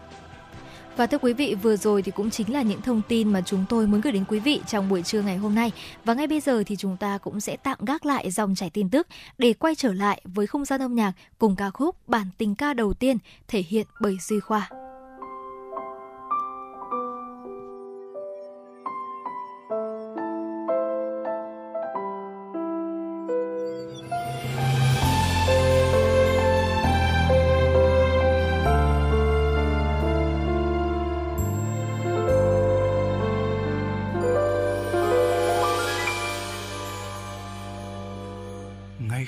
[0.98, 3.65] và thưa quý vị, vừa rồi thì cũng chính là những thông tin mà chúng
[3.69, 5.72] tôi muốn gửi đến quý vị trong buổi trưa ngày hôm nay.
[6.06, 8.90] Và ngay bây giờ thì chúng ta cũng sẽ tạm gác lại dòng chảy tin
[8.90, 9.07] tức
[9.38, 12.74] để quay trở lại với không gian âm nhạc cùng ca khúc bản tình ca
[12.74, 13.18] đầu tiên
[13.48, 14.69] thể hiện bởi Duy Khoa.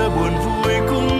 [0.00, 1.19] chia buồn vui cùng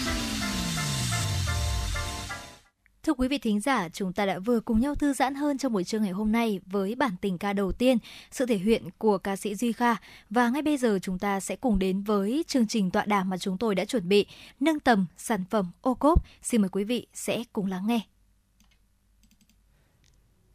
[3.03, 5.73] Thưa quý vị thính giả, chúng ta đã vừa cùng nhau thư giãn hơn trong
[5.73, 7.97] buổi trưa ngày hôm nay với bản tình ca đầu tiên,
[8.31, 9.95] sự thể hiện của ca sĩ Duy Kha.
[10.29, 13.37] Và ngay bây giờ chúng ta sẽ cùng đến với chương trình tọa đàm mà
[13.37, 14.25] chúng tôi đã chuẩn bị,
[14.59, 16.25] nâng tầm sản phẩm ô cốp.
[16.41, 17.99] Xin mời quý vị sẽ cùng lắng nghe.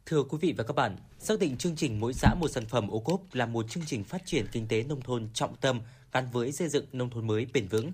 [0.05, 2.87] Thưa quý vị và các bạn, xác định chương trình mỗi xã một sản phẩm
[2.87, 6.27] ô cốp là một chương trình phát triển kinh tế nông thôn trọng tâm gắn
[6.31, 7.91] với xây dựng nông thôn mới bền vững.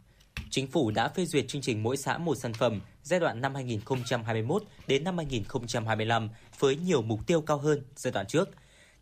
[0.49, 3.55] Chính phủ đã phê duyệt chương trình mỗi xã một sản phẩm giai đoạn năm
[3.55, 6.29] 2021 đến năm 2025
[6.59, 8.49] với nhiều mục tiêu cao hơn giai đoạn trước.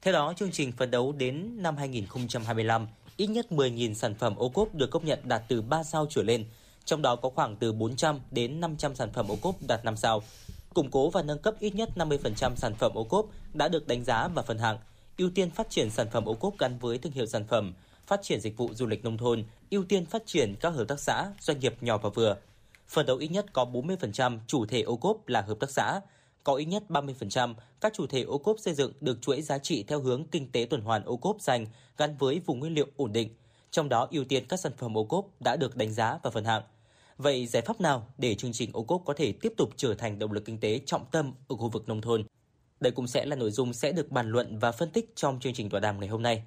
[0.02, 2.88] Theo đó, chương trình phấn đấu đến năm 2025,
[3.18, 6.24] ít nhất 10.000 sản phẩm ô cốp được công nhận đạt từ 3 sao trở
[6.24, 6.46] lên,
[6.86, 10.24] trong đó có khoảng từ 400 đến 500 sản phẩm ô cốp đạt 5 sao.
[10.74, 14.04] Củng cố và nâng cấp ít nhất 50% sản phẩm ô cốp đã được đánh
[14.04, 14.78] giá và phân hạng,
[15.18, 17.74] ưu tiên phát triển sản phẩm ô cốp gắn với thương hiệu sản phẩm,
[18.12, 21.00] phát triển dịch vụ du lịch nông thôn, ưu tiên phát triển các hợp tác
[21.00, 22.38] xã, doanh nghiệp nhỏ và vừa.
[22.88, 26.02] Phần đấu ít nhất có 40% chủ thể ô cốp là hợp tác xã,
[26.44, 29.84] có ít nhất 30% các chủ thể ô cốp xây dựng được chuỗi giá trị
[29.88, 31.66] theo hướng kinh tế tuần hoàn ô cốp xanh
[31.98, 33.30] gắn với vùng nguyên liệu ổn định,
[33.72, 36.46] trong đó ưu tiên các sản phẩm ô cốp đã được đánh giá và phân
[36.46, 36.64] hạng.
[37.18, 40.20] Vậy giải pháp nào để chương trình ô cốp có thể tiếp tục trở thành
[40.20, 42.24] động lực kinh tế trọng tâm ở khu vực nông thôn?
[42.80, 45.54] Đây cũng sẽ là nội dung sẽ được bàn luận và phân tích trong chương
[45.54, 46.44] trình tọa đàm ngày hôm nay.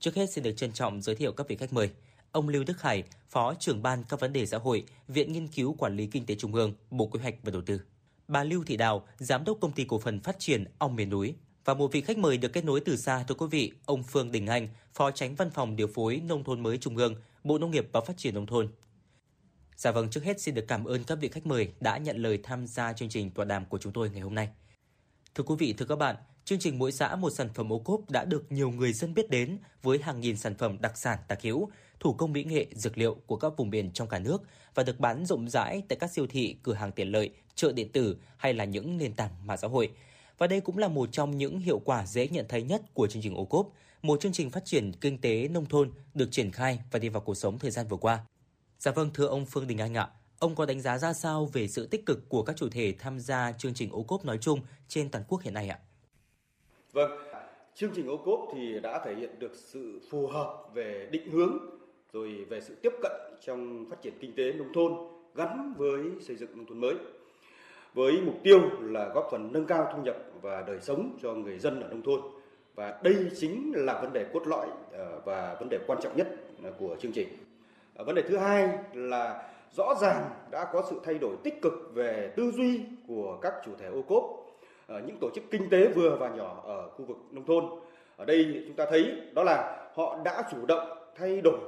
[0.00, 1.90] Trước hết xin được trân trọng giới thiệu các vị khách mời.
[2.32, 5.74] Ông Lưu Đức Hải, Phó trưởng ban các vấn đề xã hội, Viện Nghiên cứu
[5.78, 7.80] Quản lý Kinh tế Trung ương, Bộ Quy hoạch và Đầu tư.
[8.28, 11.34] Bà Lưu Thị Đào, Giám đốc Công ty Cổ phần Phát triển Ong Miền Núi.
[11.64, 14.32] Và một vị khách mời được kết nối từ xa thưa quý vị, ông Phương
[14.32, 17.14] Đình Anh, Phó Tránh Văn phòng Điều phối Nông thôn mới Trung ương,
[17.44, 18.68] Bộ Nông nghiệp và Phát triển Nông thôn.
[19.76, 22.38] Dạ vâng, trước hết xin được cảm ơn các vị khách mời đã nhận lời
[22.42, 24.48] tham gia chương trình tọa đàm của chúng tôi ngày hôm nay.
[25.34, 26.16] Thưa quý vị, thưa các bạn,
[26.48, 29.30] chương trình mỗi xã một sản phẩm ô cốp đã được nhiều người dân biết
[29.30, 31.68] đến với hàng nghìn sản phẩm đặc sản đặc hữu,
[32.00, 34.42] thủ công mỹ nghệ, dược liệu của các vùng miền trong cả nước
[34.74, 37.92] và được bán rộng rãi tại các siêu thị, cửa hàng tiện lợi, chợ điện
[37.92, 39.90] tử hay là những nền tảng mạng xã hội.
[40.38, 43.22] Và đây cũng là một trong những hiệu quả dễ nhận thấy nhất của chương
[43.22, 43.68] trình ô cốp,
[44.02, 47.20] một chương trình phát triển kinh tế nông thôn được triển khai và đi vào
[47.20, 48.20] cuộc sống thời gian vừa qua.
[48.78, 50.08] Dạ vâng, thưa ông Phương Đình Anh ạ,
[50.38, 53.20] ông có đánh giá ra sao về sự tích cực của các chủ thể tham
[53.20, 55.78] gia chương trình ô cốp nói chung trên toàn quốc hiện nay ạ?
[56.92, 57.10] Vâng,
[57.74, 61.58] chương trình ô cốp thì đã thể hiện được sự phù hợp về định hướng
[62.12, 64.92] rồi về sự tiếp cận trong phát triển kinh tế nông thôn
[65.34, 66.94] gắn với xây dựng nông thôn mới
[67.94, 71.58] với mục tiêu là góp phần nâng cao thu nhập và đời sống cho người
[71.58, 72.20] dân ở nông thôn
[72.74, 76.28] và đây chính là vấn đề cốt lõi ờ, và vấn đề quan trọng nhất
[76.78, 77.28] của chương trình.
[77.94, 81.72] Ờ, vấn đề thứ hai là rõ ràng đã có sự thay đổi tích cực
[81.94, 84.47] về tư duy của các chủ thể ô cốp,
[84.88, 87.64] Ờ, những tổ chức kinh tế vừa và nhỏ ở khu vực nông thôn.
[88.16, 91.58] Ở đây chúng ta thấy đó là họ đã chủ động thay đổi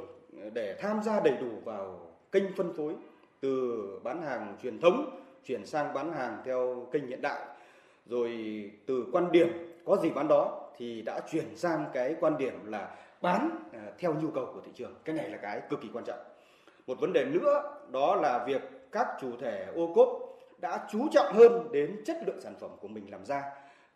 [0.43, 2.01] ờ, để tham gia đầy đủ vào
[2.33, 2.95] kênh phân phối
[3.41, 7.41] từ bán hàng truyền thống chuyển sang bán hàng theo kênh hiện đại.
[8.07, 8.31] Rồi
[8.87, 9.49] từ quan điểm
[9.85, 14.15] có gì bán đó thì đã chuyển sang cái quan điểm là bán ờ, theo
[14.15, 14.95] nhu cầu của thị trường.
[15.05, 16.19] Cái này là cái cực kỳ quan trọng.
[16.87, 20.30] Một vấn đề nữa đó là việc các chủ thể ô cốp
[20.61, 23.43] đã chú trọng hơn đến chất lượng sản phẩm của mình làm ra.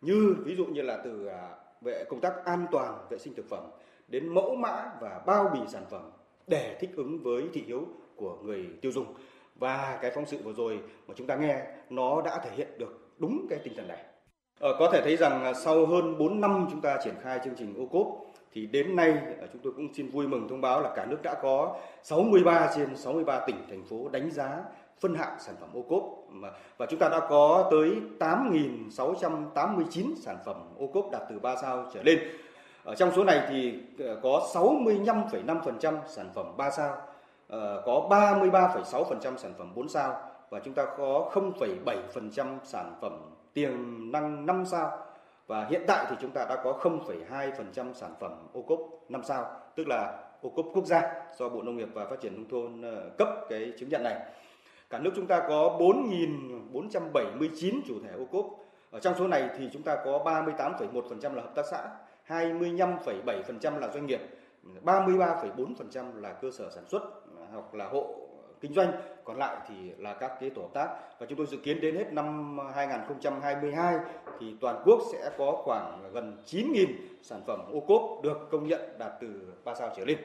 [0.01, 1.49] Như ví dụ như là từ à,
[1.81, 3.63] về công tác an toàn vệ sinh thực phẩm
[4.07, 6.11] đến mẫu mã và bao bì sản phẩm
[6.47, 9.13] để thích ứng với thị hiếu của người tiêu dùng.
[9.55, 13.11] Và cái phóng sự vừa rồi mà chúng ta nghe nó đã thể hiện được
[13.17, 14.03] đúng cái tinh thần này.
[14.59, 17.55] Ờ, có thể thấy rằng à, sau hơn 4 năm chúng ta triển khai chương
[17.57, 18.07] trình ô cốp
[18.53, 19.09] thì đến nay
[19.41, 22.71] à, chúng tôi cũng xin vui mừng thông báo là cả nước đã có 63
[22.75, 24.63] trên 63 tỉnh thành phố đánh giá
[24.99, 26.03] phân hạng sản phẩm ô cốp
[26.77, 31.85] và chúng ta đã có tới 8.689 sản phẩm ô cốp đạt từ 3 sao
[31.93, 32.19] trở lên.
[32.83, 36.97] Ở trong số này thì ờ, có 65,5% sản phẩm 3 sao,
[37.47, 43.21] ờ, có 33,6% sản phẩm 4 sao và chúng ta có 0,7% sản phẩm
[43.53, 43.71] tiềm
[44.11, 44.97] năng 5 sao
[45.47, 49.45] và hiện tại thì chúng ta đã có 0,2% sản phẩm ô cốp 5 sao,
[49.75, 52.81] tức là ô cốp quốc gia do Bộ Nông nghiệp và Phát triển nông thôn
[52.81, 54.15] ờ, cấp cái chứng nhận này.
[54.89, 58.45] Cả nước chúng ta có 4.479 chủ thể ô cốp.
[58.91, 61.89] Ở trong số này thì chúng ta có 38,1% là hợp tác xã,
[62.27, 64.19] 25,7% là doanh nghiệp,
[64.83, 67.01] 33,4% là cơ sở sản xuất
[67.51, 68.15] hoặc là hộ
[68.61, 68.91] kinh doanh,
[69.23, 70.89] còn lại thì là các cái tổ hợp tác
[71.19, 73.99] và chúng tôi dự kiến đến hết năm 2022
[74.39, 76.85] thì toàn quốc sẽ có khoảng gần 9.000
[77.21, 80.17] sản phẩm ô cốp được công nhận đạt từ 3 sao trở lên.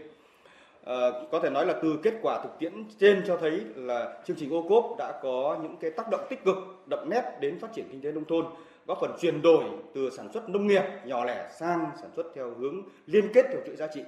[0.84, 4.36] Ờ, có thể nói là từ kết quả thực tiễn trên cho thấy là chương
[4.36, 7.68] trình ô cốp đã có những cái tác động tích cực, đậm nét đến phát
[7.74, 8.46] triển kinh tế nông thôn,
[8.86, 12.50] góp phần chuyển đổi từ sản xuất nông nghiệp nhỏ lẻ sang sản xuất theo
[12.58, 14.02] hướng liên kết theo chuỗi giá trị.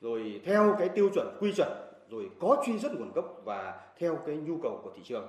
[0.00, 1.68] Rồi theo cái tiêu chuẩn, quy chuẩn,
[2.10, 5.26] rồi có truy xuất nguồn gốc và theo cái nhu cầu của thị trường.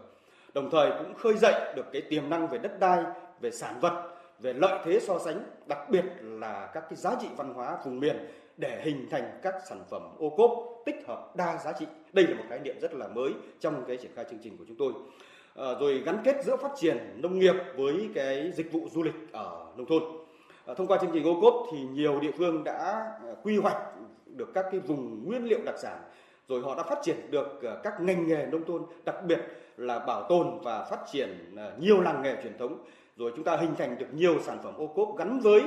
[0.53, 3.03] Đồng thời cũng khơi dậy được cái tiềm năng về đất đai,
[3.41, 4.09] về sản vật,
[4.39, 7.99] về lợi thế so sánh, đặc biệt là các cái giá trị văn hóa vùng
[7.99, 8.27] miền
[8.57, 11.85] để hình thành các sản phẩm ô cốp tích hợp đa giá trị.
[12.13, 14.65] Đây là một khái niệm rất là mới trong cái triển khai chương trình của
[14.67, 14.93] chúng tôi.
[15.55, 19.31] À, rồi gắn kết giữa phát triển nông nghiệp với cái dịch vụ du lịch
[19.31, 20.03] ở nông thôn.
[20.65, 23.77] À, thông qua chương trình ô cốp thì nhiều địa phương đã ờ, quy hoạch
[24.25, 25.99] được các cái vùng nguyên liệu đặc sản
[26.47, 29.39] rồi họ đã phát triển được các ngành nghề nông thôn đặc biệt
[29.77, 32.77] là bảo tồn và phát triển nhiều làng nghề truyền thống.
[33.17, 35.61] Rồi chúng ta hình thành được nhiều sản phẩm ô cốp gắn với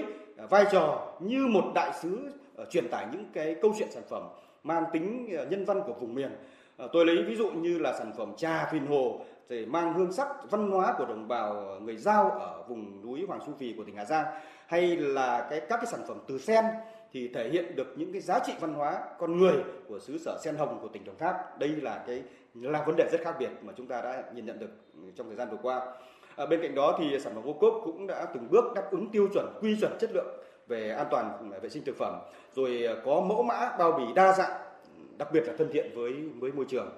[0.51, 2.29] vai trò như một đại sứ
[2.71, 4.23] truyền tải những cái câu chuyện sản phẩm
[4.65, 6.31] mang tính ờ, nhân văn của vùng miền
[6.77, 10.13] ờ, tôi lấy ví dụ như là sản phẩm trà phìn hồ để mang hương
[10.13, 13.75] sắc văn hóa của đồng bào ờ, người giao ở vùng núi Hoàng Su Phì
[13.77, 14.27] của tỉnh Hà Giang
[14.67, 16.65] hay là cái các cái sản phẩm từ sen
[17.13, 19.55] thì thể hiện được những cái giá trị văn hóa con người
[19.89, 21.59] của xứ sở sen hồng của tỉnh Đồng Tháp.
[21.59, 22.23] Đây là cái
[22.55, 25.27] là vấn đề rất khác biệt mà chúng ta đã nhìn nhận được ừ, trong
[25.27, 25.81] thời gian vừa qua.
[26.37, 29.11] À, bên cạnh đó thì sản phẩm ô cốp cũng đã từng bước đáp ứng
[29.11, 32.15] tiêu chuẩn quy chuẩn chất lượng về an toàn ừ, vệ sinh thực phẩm,
[32.55, 34.53] rồi ờ, có mẫu mã bao bì đa dạng,
[34.99, 36.91] ừ, đặc biệt là thân thiện với với môi trường,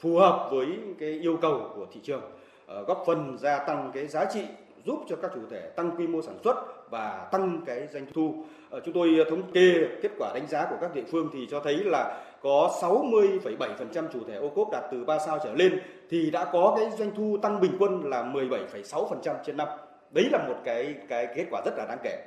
[0.00, 0.66] phù hợp với
[0.98, 2.22] cái yêu cầu của thị trường,
[2.66, 4.42] ờ, góp phần gia tăng cái giá trị
[4.84, 6.56] giúp cho các chủ thể tăng quy mô sản xuất
[6.90, 8.34] và tăng cái doanh thu.
[8.70, 11.60] Ờ, chúng tôi thống kê kết quả đánh giá của các địa phương thì cho
[11.60, 15.80] thấy là có 60,7% chủ thể ô cốp đạt từ 3 sao trở lên
[16.10, 19.68] thì đã có cái doanh thu tăng bình quân là 17,6% trên năm.
[20.10, 22.18] Đấy là một cái cái kết quả rất là đáng kể.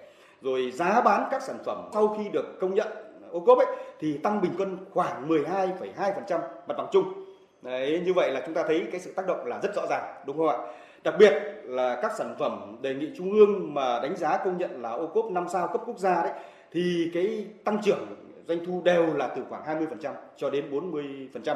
[0.46, 2.88] Rồi giá bán các sản phẩm sau khi được công nhận
[3.32, 3.68] ô cốp ấy
[4.00, 7.14] thì tăng bình quân khoảng 12,2% mặt bằng chung.
[7.62, 10.04] Đấy, như vậy là chúng ta thấy cái sự tác động là rất rõ ràng
[10.26, 10.58] đúng không ạ?
[11.04, 14.82] Đặc biệt là các sản phẩm đề nghị trung ương mà đánh giá công nhận
[14.82, 16.32] là ô cốp 5 sao cấp quốc gia đấy
[16.72, 18.06] thì cái tăng trưởng
[18.48, 19.64] doanh thu đều là từ khoảng
[20.02, 21.56] 20% cho đến 40%.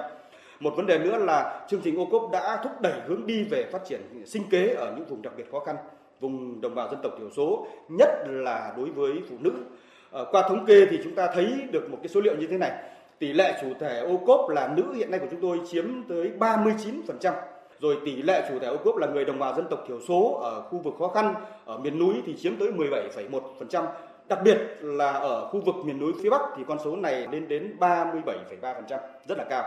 [0.60, 3.66] Một vấn đề nữa là chương trình ô cốp đã thúc đẩy hướng đi về
[3.72, 5.76] phát triển sinh kế ở những vùng đặc biệt khó khăn,
[6.20, 9.52] vùng đồng bào dân tộc thiểu số, nhất là đối với phụ nữ.
[10.12, 12.58] À, qua thống kê thì chúng ta thấy được một cái số liệu như thế
[12.58, 12.72] này.
[13.20, 16.32] Tỷ lệ chủ thể ô cốp là nữ hiện nay của chúng tôi chiếm tới
[16.40, 17.34] 39%
[17.80, 20.40] rồi tỷ lệ chủ thể ô cốp là người đồng bào dân tộc thiểu số
[20.44, 21.34] ở khu vực khó khăn
[21.66, 23.86] ở miền núi thì chiếm tới 17,1%.
[24.28, 27.48] Đặc biệt là ở khu vực miền núi phía Bắc thì con số này lên
[27.48, 29.64] đến 37,3%, rất là cao.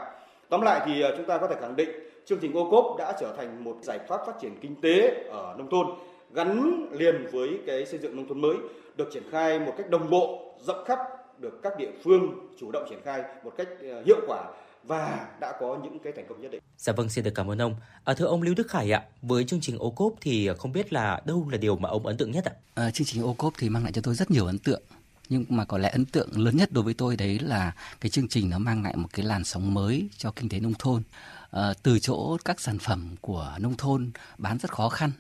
[0.49, 1.91] Tóm lại thì ờ, chúng ta có thể khẳng định
[2.25, 5.55] chương trình ô cốp đã trở thành một giải pháp phát triển kinh tế ở
[5.59, 5.87] nông thôn
[6.35, 8.57] gắn liền với cái xây dựng nông thôn mới
[8.97, 10.99] được triển khai một cách đồng bộ rộng khắp
[11.39, 14.45] được các địa phương chủ động triển khai một cách ờ, hiệu quả
[14.85, 16.63] và đã có những cái thành công nhất định.
[16.79, 17.77] Dạ vâng, xin được cảm ơn ông.
[18.05, 20.93] À, thưa ông Lưu Đức Khải ạ, với chương trình ô cốp thì không biết
[20.93, 22.53] là đâu là điều mà ông ấn tượng nhất ạ?
[22.75, 24.83] À, chương trình ô cốp thì mang lại cho tôi rất nhiều ấn tượng
[25.29, 28.29] nhưng mà có lẽ ấn tượng lớn nhất đối với tôi đấy là cái chương
[28.29, 31.03] trình nó mang lại một cái làn sóng mới cho kinh tế nông thôn
[31.51, 35.11] à, từ chỗ các sản phẩm của nông thôn bán rất khó khăn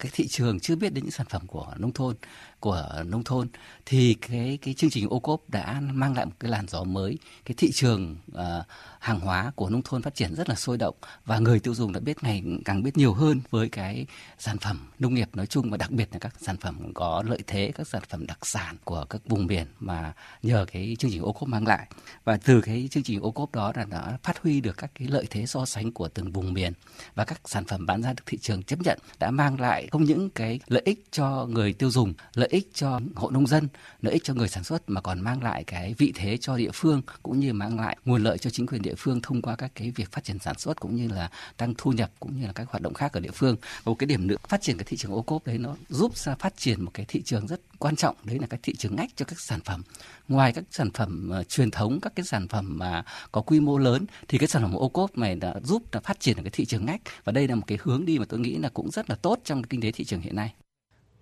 [0.00, 2.16] cái thị trường chưa biết đến những sản phẩm của nông thôn
[2.60, 3.48] của nông thôn
[3.86, 7.18] thì cái cái chương trình ô cốp đã mang lại một cái làn gió mới.
[7.44, 8.66] Cái thị trường uh,
[9.00, 11.92] hàng hóa của nông thôn phát triển rất là sôi động và người tiêu dùng
[11.92, 14.06] đã biết ngày càng biết nhiều hơn với cái
[14.38, 17.38] sản phẩm nông nghiệp nói chung và đặc biệt là các sản phẩm có lợi
[17.46, 20.12] thế các sản phẩm đặc sản của các vùng miền mà
[20.42, 21.88] nhờ cái chương trình ô cốp mang lại.
[22.24, 25.08] Và từ cái chương trình ô cốp đó là đã phát huy được các cái
[25.08, 26.72] lợi thế so sánh của từng vùng miền
[27.14, 30.04] và các sản phẩm bán ra được thị trường chấp nhận đã mang lại không
[30.04, 33.68] những cái lợi ích cho người tiêu dùng lợi ích cho hộ nông dân
[34.02, 36.70] lợi ích cho người sản xuất mà còn mang lại cái vị thế cho địa
[36.74, 39.72] phương cũng như mang lại nguồn lợi cho chính quyền địa phương thông qua các
[39.74, 42.52] cái việc phát triển sản xuất cũng như là tăng thu nhập cũng như là
[42.52, 43.56] các hoạt động khác ở địa phương.
[43.84, 46.34] Một cái điểm nữa phát triển cái thị trường ô cốp đấy nó giúp ra
[46.34, 49.10] phát triển một cái thị trường rất quan trọng đấy là cái thị trường ngách
[49.16, 49.82] cho các sản phẩm.
[50.28, 53.78] Ngoài các sản phẩm uh, truyền thống các cái sản phẩm mà có quy mô
[53.78, 56.50] lớn thì cái sản phẩm ô cốp này đã giúp là phát triển được cái
[56.50, 58.90] thị trường ngách và đây là một cái hướng đi mà tôi nghĩ là cũng
[58.90, 60.54] rất là tốt trong kinh tế thị trường hiện nay.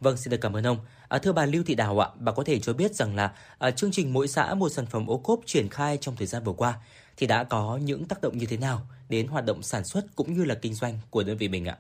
[0.01, 0.79] Vâng, xin được cảm ơn ông.
[1.09, 3.71] À, thưa bà Lưu Thị Đào ạ, bà có thể cho biết rằng là à,
[3.71, 6.53] chương trình mỗi xã một sản phẩm ô cốp triển khai trong thời gian vừa
[6.53, 6.75] qua
[7.17, 10.35] thì đã có những tác động như thế nào đến hoạt động sản xuất cũng
[10.35, 11.77] như là kinh doanh của đơn vị mình ạ?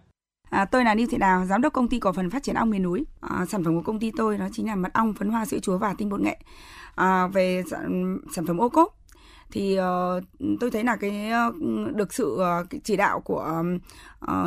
[0.50, 2.70] À, tôi là Lưu Thị Đào, giám đốc công ty cổ phần phát triển ong
[2.70, 3.04] miền núi.
[3.20, 5.58] À, sản phẩm của công ty tôi đó chính là mật ong, phấn hoa, sữa
[5.62, 6.38] chúa và tinh bột nghệ.
[6.94, 8.97] À, về sản, sản phẩm ô cốp
[9.50, 10.20] thì ờ,
[10.60, 11.52] tôi thấy là cái ờ,
[11.94, 13.62] được sự ờ, cái chỉ đạo của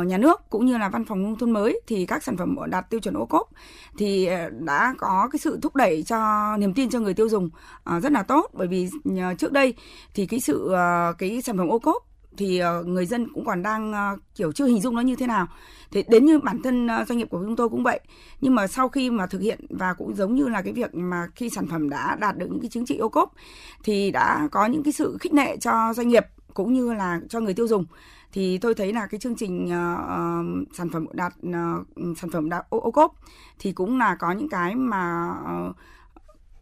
[0.04, 2.90] nhà nước cũng như là văn phòng nông thôn mới thì các sản phẩm đạt
[2.90, 3.50] tiêu chuẩn ô cốp
[3.98, 7.50] thì đã có cái sự thúc đẩy cho niềm tin cho người tiêu dùng
[8.02, 8.50] rất là tốt.
[8.52, 8.88] Bởi vì
[9.38, 9.74] trước đây
[10.14, 10.74] thì cái sự
[11.18, 14.66] cái sản phẩm ô cốp thì ờ, người dân cũng còn đang ờ, kiểu chưa
[14.66, 15.46] hình dung nó như thế nào.
[15.90, 18.00] Thì đến như bản thân ờ, doanh nghiệp của chúng tôi cũng vậy.
[18.40, 21.28] Nhưng mà sau khi mà thực hiện và cũng giống như là cái việc mà
[21.34, 23.32] khi sản phẩm đã đạt được những cái chứng chỉ ô cốp
[23.84, 27.40] thì đã có những cái sự khích lệ cho doanh nghiệp cũng như là cho
[27.40, 27.84] người tiêu dùng.
[28.32, 31.86] Thì tôi thấy là cái chương trình uh, sản phẩm đạt uh,
[32.18, 33.14] sản phẩm đạt ô, ô cốp
[33.58, 35.34] thì cũng là có những cái mà
[35.68, 35.76] uh,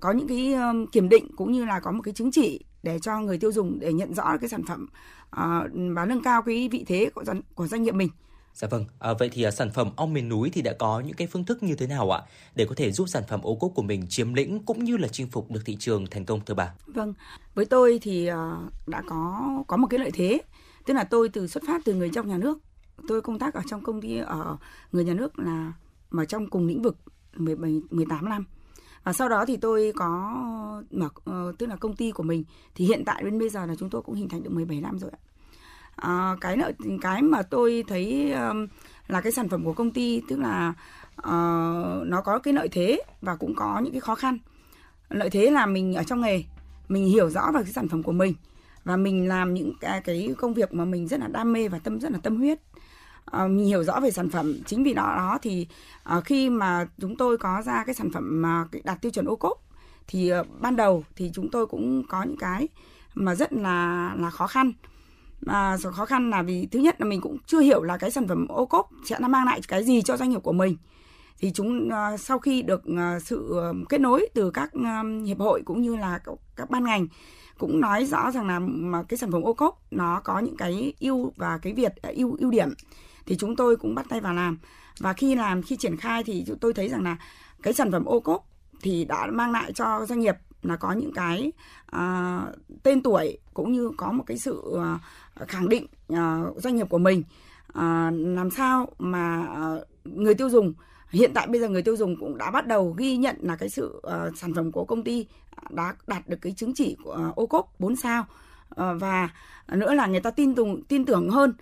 [0.01, 2.99] có những cái um, kiểm định cũng như là có một cái chứng chỉ để
[2.99, 4.87] cho người tiêu dùng để nhận rõ cái sản phẩm
[5.95, 8.09] và nâng cao cái vị thế của doanh, của doanh nghiệp mình.
[8.55, 11.17] Dạ vâng, à, vậy thì à, sản phẩm ong miền núi thì đã có những
[11.17, 12.23] cái phương thức như thế nào ạ
[12.55, 15.09] để có thể giúp sản phẩm ô cốp của mình chiếm lĩnh cũng như là
[15.09, 16.75] chinh phục được thị trường thành công thưa bà?
[16.87, 17.15] Vâng,
[17.55, 20.41] với tôi thì ờ, đã có có một cái lợi thế,
[20.87, 22.59] tức là tôi từ xuất phát từ người trong nhà nước,
[23.09, 24.57] tôi công tác ở trong công ty ở
[24.93, 25.73] người nhà nước là
[26.11, 26.97] mà trong cùng lĩnh vực
[27.37, 28.45] 17 18 năm.
[29.05, 30.09] Và sau đó thì tôi có
[30.91, 32.45] mở uh, ờ, tức là công ty của mình
[32.75, 34.99] thì hiện tại đến bây giờ là chúng tôi cũng hình thành được 17 năm
[34.99, 35.21] rồi ạ.
[35.97, 38.67] À, cái lợi cái mà tôi thấy um,
[39.09, 40.73] là cái sản phẩm của công ty tức là
[41.19, 44.39] uh, nó có cái lợi thế và cũng có những cái khó khăn.
[45.09, 46.45] Lợi thế là mình ở trong nghề,
[46.89, 48.35] mình hiểu rõ về cái sản phẩm của mình
[48.85, 51.79] và mình làm những cái cái công việc mà mình rất là đam mê và
[51.79, 52.59] tâm rất là tâm huyết
[53.37, 55.67] uh, mình hiểu rõ về sản phẩm chính vì đó đó thì
[56.17, 59.27] uh, khi mà chúng tôi có ra cái sản phẩm mà cái đạt tiêu chuẩn
[59.27, 59.63] ô cốp
[60.09, 62.69] thì uh, ban đầu thì chúng tôi cũng có những cái
[63.15, 64.73] mà rất là là khó khăn.
[65.41, 68.29] Mà khó khăn là vì thứ nhất là mình cũng chưa hiểu là cái sản
[68.29, 70.77] phẩm ô cốp sẽ nó mang lại cái gì cho doanh nghiệp của mình.
[71.39, 73.55] Thì chúng uh, sau khi được uh, sự
[73.89, 77.07] kết nối từ các uh, hiệp hội cũng như là các, các ban ngành
[77.59, 80.93] cũng nói rõ rằng là mà cái sản phẩm ô cốp nó có những cái
[81.01, 82.69] ưu và cái việt ưu ưu điểm
[83.31, 84.59] thì chúng tôi cũng bắt tay vào làm.
[84.99, 87.17] Và khi làm khi triển khai thì tôi thấy rằng là
[87.63, 88.47] cái sản phẩm ô cốp
[88.83, 91.53] thì đã mang lại cho doanh nghiệp là có những cái
[91.97, 96.87] uh, tên tuổi cũng như có một cái sự uh, khẳng định uh, doanh nghiệp
[96.91, 97.23] của mình.
[97.69, 99.47] Uh, làm sao mà
[99.77, 100.75] uh, người tiêu dùng
[101.11, 103.69] hiện tại bây giờ người tiêu dùng cũng đã bắt đầu ghi nhận là cái
[103.69, 105.27] sự uh, sản phẩm của công ty
[105.71, 108.27] đã đạt được cái chứng chỉ của uh, ô cốp 4 sao.
[108.71, 109.29] Uh, và
[109.69, 111.55] nữa là người ta tin tưởng tin tưởng hơn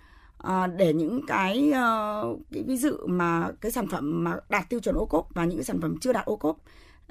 [0.43, 4.79] à, để những cái, uh, cái ví dụ mà cái sản phẩm mà đạt tiêu
[4.79, 6.57] chuẩn ô cốp và những cái sản phẩm chưa đạt ô cốp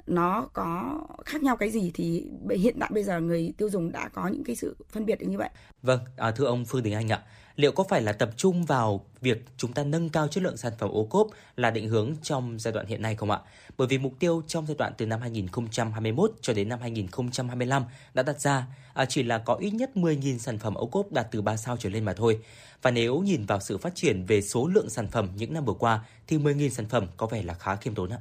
[0.07, 4.09] nó có khác nhau cái gì thì hiện tại bây giờ người tiêu dùng đã
[4.13, 5.49] có những cái sự phân biệt như vậy.
[5.81, 7.23] Vâng, à, thưa ông Phương Đình Anh ạ,
[7.59, 10.73] liệu có phải là tập trung vào việc chúng ta nâng cao chất lượng sản
[10.79, 13.39] phẩm ô cốp là định hướng trong giai đoạn hiện nay không ạ?
[13.77, 17.83] Bởi vì mục tiêu trong giai đoạn từ năm 2021 cho đến năm 2025
[18.13, 21.27] đã đặt ra à, chỉ là có ít nhất 10.000 sản phẩm ô cốp đạt
[21.31, 22.39] từ 3 sao trở lên mà thôi.
[22.81, 25.73] Và nếu nhìn vào sự phát triển về số lượng sản phẩm những năm vừa
[25.73, 28.17] qua thì 10.000 sản phẩm có vẻ là khá khiêm tốn ạ.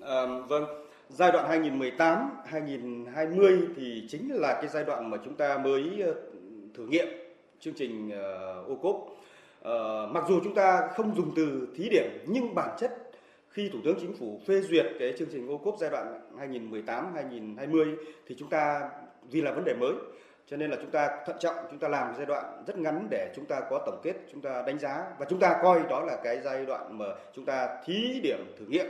[0.00, 0.64] À, vâng,
[1.08, 6.14] giai đoạn 2018 2020 thì chính là cái giai đoạn mà chúng ta mới ờ,
[6.76, 7.27] thử nghiệm
[7.60, 8.96] chương trình ờ, ô cốp.
[9.62, 12.92] Ờ, mặc dù chúng ta không dùng từ thí điểm, nhưng bản chất
[13.48, 17.14] khi Thủ tướng Chính phủ phê duyệt cái chương trình ô cốp giai đoạn 2018
[17.14, 17.86] 2020
[18.26, 18.90] thì chúng ta,
[19.30, 19.92] vì là vấn đề mới,
[20.46, 23.32] cho nên là chúng ta thận trọng, chúng ta làm giai đoạn rất ngắn để
[23.36, 26.16] chúng ta có tổng kết, chúng ta đánh giá và chúng ta coi đó là
[26.24, 28.86] cái giai đoạn mà chúng ta thí điểm thử nghiệm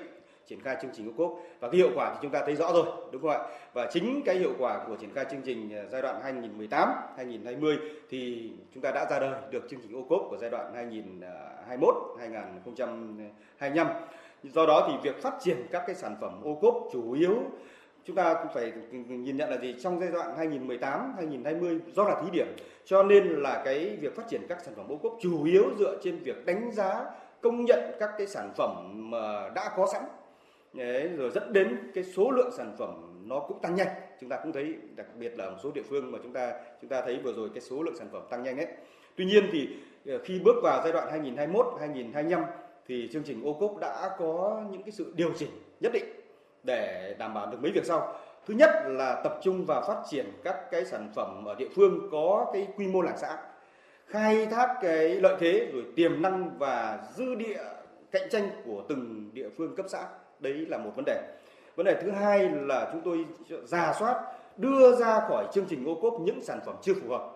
[0.49, 1.41] triển khai chương trình ô cốp.
[1.61, 3.39] Và cái hiệu quả thì chúng ta thấy rõ rồi, đúng không ạ?
[3.73, 7.79] Và chính cái hiệu quả của triển khai chương trình à, giai đoạn 2018 2020
[8.11, 11.95] thì chúng ta đã ra đời được chương trình ô cốp của giai đoạn 2021
[12.19, 13.87] 2025
[14.43, 17.35] do đó thì việc phát triển các cái sản phẩm ô cốp chủ yếu,
[18.05, 18.73] chúng ta cũng phải
[19.09, 19.77] nhìn nhận là gì?
[19.81, 22.47] Trong giai đoạn 2018 2020 do là thí điểm,
[22.85, 25.99] cho nên là cái việc phát triển các sản phẩm ô cốp chủ yếu dựa
[26.03, 27.05] trên việc đánh giá,
[27.41, 30.03] công nhận các cái sản phẩm mà đã có sẵn.
[30.73, 33.89] Đấy, rồi dẫn đến cái số lượng sản phẩm nó cũng tăng nhanh.
[34.21, 36.91] Chúng ta cũng thấy đặc biệt là một số địa phương mà chúng ta chúng
[36.91, 38.67] ta thấy vừa rồi cái số lượng sản phẩm tăng nhanh ấy.
[39.17, 39.69] Tuy nhiên thì
[40.07, 42.45] ờ, khi bước vào giai đoạn 2021 2025
[42.87, 45.51] thì chương trình ô cốp đã có những cái sự điều chỉnh
[45.81, 46.05] nhất định
[46.63, 48.19] để đảm bảo được mấy việc sau.
[48.47, 52.09] Thứ nhất là tập trung vào phát triển các cái sản phẩm ở địa phương
[52.13, 53.39] có cái quy mô làng xã
[54.09, 57.63] khai thác cái lợi thế rồi tiềm năng và dư địa
[58.11, 60.09] cạnh tranh của từng địa phương cấp xã
[60.41, 61.21] đấy là một vấn đề.
[61.77, 63.27] Vấn đề thứ hai là chúng tôi
[63.65, 64.23] giả soát,
[64.57, 67.31] đưa ra khỏi chương trình ô cốp những sản phẩm chưa phù hợp.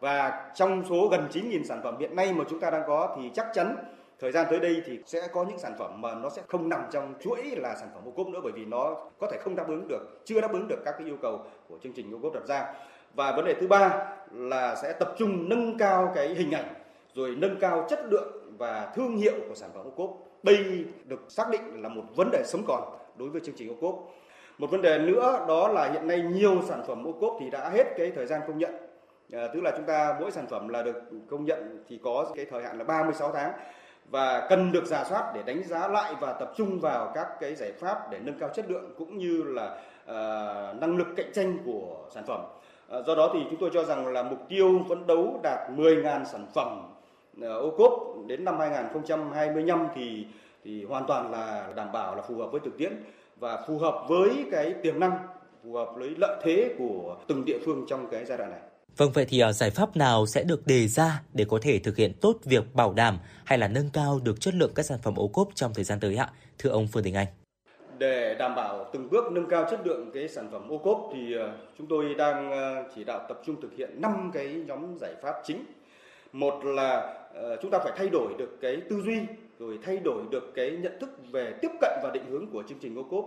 [0.00, 3.30] Và trong số gần 9.000 sản phẩm hiện nay mà chúng ta đang có thì
[3.34, 3.76] chắc chắn
[4.20, 6.82] thời gian tới đây thì sẽ có những sản phẩm mà nó sẽ không nằm
[6.90, 9.68] trong chuỗi là sản phẩm ô cốp nữa bởi vì nó có thể không đáp
[9.68, 12.34] ứng được, chưa đáp ứng được các cái yêu cầu của chương trình ô cốp
[12.34, 12.74] đặt ra.
[13.14, 16.74] Và vấn đề thứ ba là sẽ tập trung nâng cao cái hình ảnh,
[17.14, 20.10] rồi nâng cao chất lượng và thương hiệu của sản phẩm ô cốp
[20.42, 22.82] đây được xác định là một vấn đề sống còn
[23.16, 24.14] đối với chương trình ô cốp
[24.58, 27.68] một vấn đề nữa đó là hiện nay nhiều sản phẩm ô cốp thì đã
[27.68, 28.74] hết cái thời gian công nhận
[29.32, 32.46] à, tức là chúng ta mỗi sản phẩm là được công nhận thì có cái
[32.50, 33.52] thời hạn là 36 tháng
[34.10, 37.54] và cần được giả soát để đánh giá lại và tập trung vào các cái
[37.54, 39.66] giải pháp để nâng cao chất lượng cũng như là
[40.04, 42.40] uh, năng lực cạnh tranh của sản phẩm.
[42.98, 46.24] Uh, do đó thì chúng tôi cho rằng là mục tiêu phấn đấu đạt 10.000
[46.24, 46.82] sản phẩm
[47.46, 50.26] ô cốp đến năm 2025 thì
[50.64, 52.92] thì hoàn toàn là đảm bảo là phù hợp với thực tiễn
[53.36, 55.18] và phù hợp với cái tiềm năng,
[55.64, 58.60] phù hợp với lợi thế của từng địa phương trong cái giai đoạn này.
[58.96, 62.12] Vâng vậy thì giải pháp nào sẽ được đề ra để có thể thực hiện
[62.20, 65.28] tốt việc bảo đảm hay là nâng cao được chất lượng các sản phẩm ô
[65.28, 66.30] cốp trong thời gian tới ạ?
[66.58, 67.26] Thưa ông Phương Đình Anh.
[67.98, 71.34] Để đảm bảo từng bước nâng cao chất lượng cái sản phẩm ô cốp thì
[71.78, 72.52] chúng tôi đang
[72.94, 75.64] chỉ đạo tập trung thực hiện 5 cái nhóm giải pháp chính.
[76.32, 79.20] Một là Ờ, chúng ta phải thay đổi được cái tư duy
[79.58, 82.78] rồi thay đổi được cái nhận thức về tiếp cận và định hướng của chương
[82.78, 83.24] trình ô cốp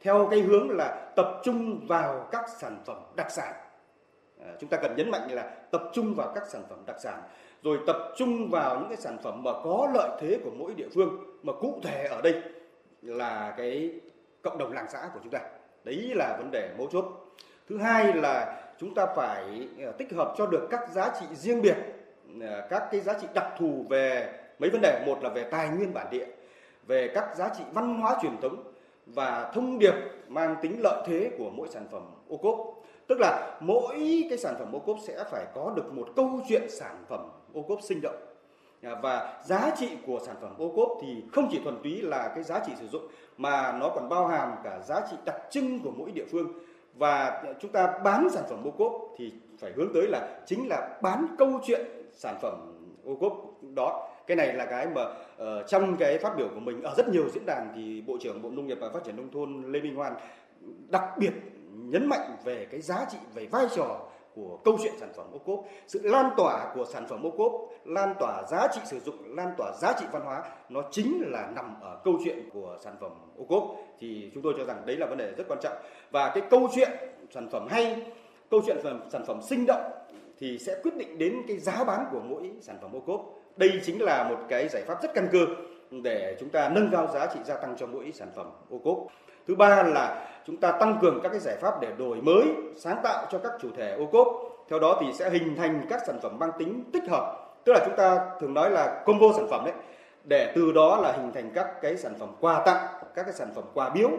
[0.00, 3.52] theo cái hướng là tập trung vào các sản phẩm đặc sản.
[4.44, 7.22] À, chúng ta cần nhấn mạnh là tập trung vào các sản phẩm đặc sản
[7.62, 10.88] rồi tập trung vào những cái sản phẩm mà có lợi thế của mỗi địa
[10.94, 12.42] phương mà cụ thể ở đây
[13.02, 14.00] là cái
[14.42, 15.40] cộng đồng làng xã của chúng ta.
[15.84, 17.04] Đấy là vấn đề mấu chốt.
[17.68, 21.62] Thứ hai là chúng ta phải ờ, tích hợp cho được các giá trị riêng
[21.62, 21.76] biệt
[22.40, 25.04] Ờ, các cái giá trị đặc thù về mấy vấn đề.
[25.06, 26.26] Một là về tài nguyên bản địa,
[26.86, 28.62] về các giá trị văn hóa truyền thống
[29.06, 29.94] và thông điệp
[30.28, 32.58] mang tính lợi thế của mỗi sản phẩm ô cốp.
[33.06, 36.70] Tức là mỗi cái sản phẩm ô cốp sẽ phải có được một câu chuyện
[36.70, 37.20] sản phẩm
[37.52, 38.16] ô cốp sinh động.
[38.82, 42.32] Ờ, và giá trị của sản phẩm ô cốp thì không chỉ thuần túy là
[42.34, 45.80] cái giá trị sử dụng, mà nó còn bao hàm cả giá trị đặc trưng
[45.80, 46.52] của mỗi địa phương.
[46.94, 50.68] Và ờ, chúng ta bán sản phẩm ô cốp thì phải hướng tới là chính
[50.68, 51.80] là bán câu chuyện
[52.14, 52.54] sản phẩm
[53.04, 53.32] ô cốp
[53.74, 54.10] đó.
[54.26, 57.28] Cái này là cái mà uh, trong cái phát biểu của mình ở rất nhiều
[57.28, 59.94] diễn đàn thì bộ trưởng bộ nông nghiệp và phát triển nông thôn lê minh
[59.94, 60.14] hoan
[60.88, 61.32] đặc biệt
[61.70, 64.00] nhấn mạnh về cái giá trị về vai trò
[64.34, 65.64] của câu chuyện sản phẩm ô cốp.
[65.86, 67.52] Sự lan tỏa của sản phẩm ô cốp
[67.84, 71.50] lan tỏa giá trị sử dụng lan tỏa giá trị văn hóa nó chính là
[71.54, 73.64] nằm ở câu chuyện của sản phẩm ô cốp.
[73.98, 75.76] Thì chúng tôi cho rằng đấy là vấn đề rất quan trọng.
[76.10, 76.90] Và cái câu chuyện
[77.30, 78.12] sản phẩm hay
[78.50, 79.92] câu chuyện sản, sản phẩm sinh động
[80.38, 83.20] thì sẽ quyết định đến cái giá bán của mỗi sản phẩm ô cốp.
[83.56, 85.46] Đây chính là một cái giải pháp rất căn cơ
[86.02, 88.98] để chúng ta nâng cao giá trị gia tăng cho mỗi sản phẩm ô cốp.
[89.48, 92.44] Thứ ba là chúng ta tăng cường các cái giải pháp để đổi mới,
[92.76, 94.28] sáng tạo cho các chủ thể ô cốp.
[94.68, 97.40] Theo đó thì sẽ hình thành các sản phẩm mang tính tích hợp.
[97.64, 99.74] Tức là chúng ta thường nói là combo sản phẩm đấy.
[100.24, 103.48] Để từ đó là hình thành các cái sản phẩm quà tặng, các cái sản
[103.54, 104.10] phẩm quà biếu.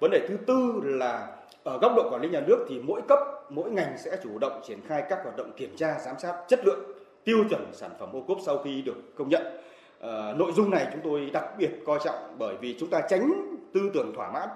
[0.00, 1.26] Vấn đề thứ tư là
[1.68, 3.18] ở góc độ quản lý nhà nước thì mỗi cấp
[3.48, 6.60] mỗi ngành sẽ chủ động triển khai các hoạt động kiểm tra giám sát chất
[6.64, 6.80] lượng
[7.24, 9.42] tiêu chuẩn sản phẩm ô cốp sau khi được công nhận.
[10.00, 13.56] À, nội dung này chúng tôi đặc biệt coi trọng bởi vì chúng ta tránh
[13.74, 14.48] tư tưởng thỏa mãn.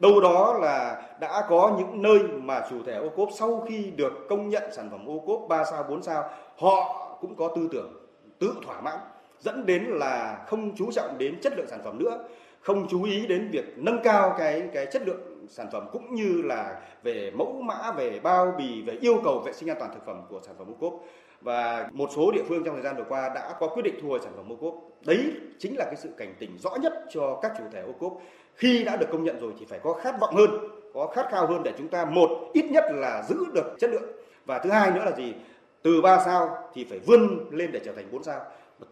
[0.00, 4.12] Đâu đó là đã có những nơi mà chủ thể ô cốp sau khi được
[4.28, 7.92] công nhận sản phẩm ô cốp 3 sao 4 sao họ cũng có tư tưởng
[8.38, 8.98] tự thỏa mãn
[9.40, 12.18] dẫn đến là không chú trọng đến chất lượng sản phẩm nữa
[12.60, 16.42] không chú ý đến việc nâng cao cái cái chất lượng sản phẩm cũng như
[16.42, 20.06] là về mẫu mã, về bao bì, về yêu cầu vệ sinh an toàn thực
[20.06, 21.04] phẩm của sản phẩm ô cốp.
[21.40, 24.08] Và một số địa phương trong thời gian vừa qua đã có quyết định thu
[24.08, 24.74] hồi sản phẩm ô cốp.
[25.06, 28.12] Đấy chính là cái sự cảnh tỉnh rõ nhất cho các chủ thể ô cốp.
[28.54, 30.50] Khi đã được công nhận rồi thì phải có khát vọng hơn,
[30.94, 34.12] có khát khao hơn để chúng ta, một, ít nhất là giữ được chất lượng.
[34.46, 35.34] Và thứ hai nữa là gì?
[35.82, 38.40] Từ 3 sao thì phải vươn lên để trở thành 4 sao.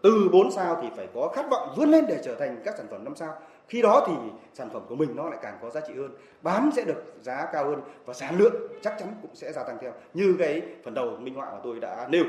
[0.01, 2.87] Từ 4 sao thì phải có khát vọng vươn lên để trở thành các sản
[2.91, 3.33] phẩm 5 sao
[3.69, 4.13] khi đó thì
[4.53, 7.47] sản phẩm của mình nó lại càng có giá trị hơn, bán sẽ được giá
[7.53, 10.93] cao hơn và sản lượng chắc chắn cũng sẽ gia tăng theo như cái phần
[10.93, 12.23] đầu minh họa mà tôi đã nêu.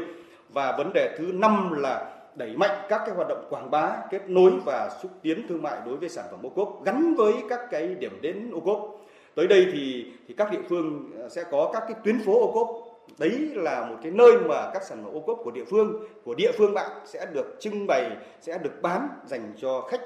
[0.49, 4.31] Và vấn đề thứ năm là đẩy mạnh các cái hoạt động quảng bá, kết
[4.31, 7.61] nối và xúc tiến thương mại đối với sản phẩm ô cốp gắn với các
[7.71, 8.97] cái điểm đến ô cốp.
[9.35, 12.53] Tới đây thì thì các địa phương ờ, sẽ có các cái tuyến phố ô
[12.53, 12.69] cốp.
[13.19, 16.35] Đấy là một cái nơi mà các sản phẩm ô cốp của địa phương, của
[16.35, 18.11] địa phương bạn sẽ được trưng bày,
[18.41, 20.01] sẽ được bán dành cho khách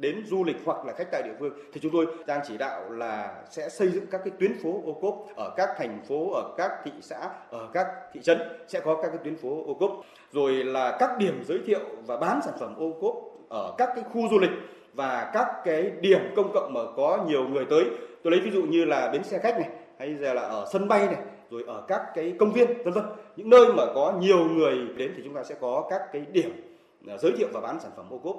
[0.00, 2.90] đến du lịch hoặc là khách tại địa phương, thì chúng tôi đang chỉ đạo
[2.90, 6.54] là sẽ xây dựng các cái tuyến phố ô cốp ở các thành phố, ở
[6.56, 9.90] các thị xã, ở các thị trấn sẽ có các cái tuyến phố ô cốp.
[10.32, 13.14] Rồi là các điểm giới thiệu và bán sản phẩm ô cốp
[13.48, 14.50] ở các cái khu du lịch
[14.94, 17.84] và các cái điểm công cộng mà có nhiều người tới.
[18.22, 19.68] Tôi lấy ví dụ như là bến xe khách này,
[19.98, 21.16] hay là ở sân bay này,
[21.50, 23.04] rồi ở các cái công viên, vân vân.
[23.36, 26.76] Những nơi mà có nhiều người đến thì chúng ta sẽ có các cái điểm
[27.08, 28.36] à, giới thiệu và bán sản phẩm ô cốp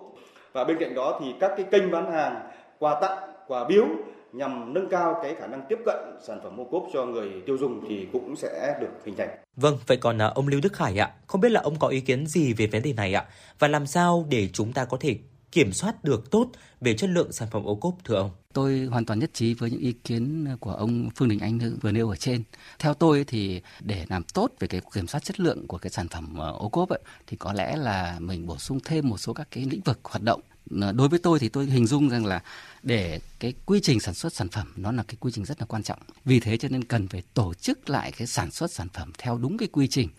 [0.53, 3.18] và bên cạnh đó thì các cái kênh bán hàng quà tặng
[3.48, 3.86] quà biếu
[4.34, 7.57] nhằm nâng cao cái khả năng tiếp cận sản phẩm ô cốp cho người tiêu
[7.57, 9.30] dùng thì cũng sẽ được hình thành.
[9.56, 12.02] Vâng, vậy còn à, ông Lưu Đức Khải ạ, không biết là ông có ý
[12.02, 13.26] kiến gì về vấn đề này ạ?
[13.60, 15.15] Và làm sao để chúng ta có thể
[15.52, 16.52] kiểm soát được tốt
[16.82, 18.32] về chất lượng sản phẩm ô cốp thưa ông?
[18.53, 21.91] Tôi hoàn toàn nhất trí với những ý kiến của ông Phương Đình Anh vừa
[21.91, 22.44] nêu ở trên.
[22.80, 26.07] Theo tôi thì để làm tốt về cái kiểm soát chất lượng của cái sản
[26.07, 29.34] phẩm ờ, ô cốp ấy, thì có lẽ là mình bổ sung thêm một số
[29.34, 30.41] các cái lĩnh vực hoạt động.
[30.82, 32.44] Ờ, đối với tôi thì tôi hình dung rằng là
[32.84, 35.65] để cái quy trình sản xuất sản phẩm nó là cái quy trình rất là
[35.65, 35.99] quan trọng.
[36.26, 39.38] Vì thế cho nên cần phải tổ chức lại cái sản xuất sản phẩm theo
[39.38, 40.10] đúng cái quy trình.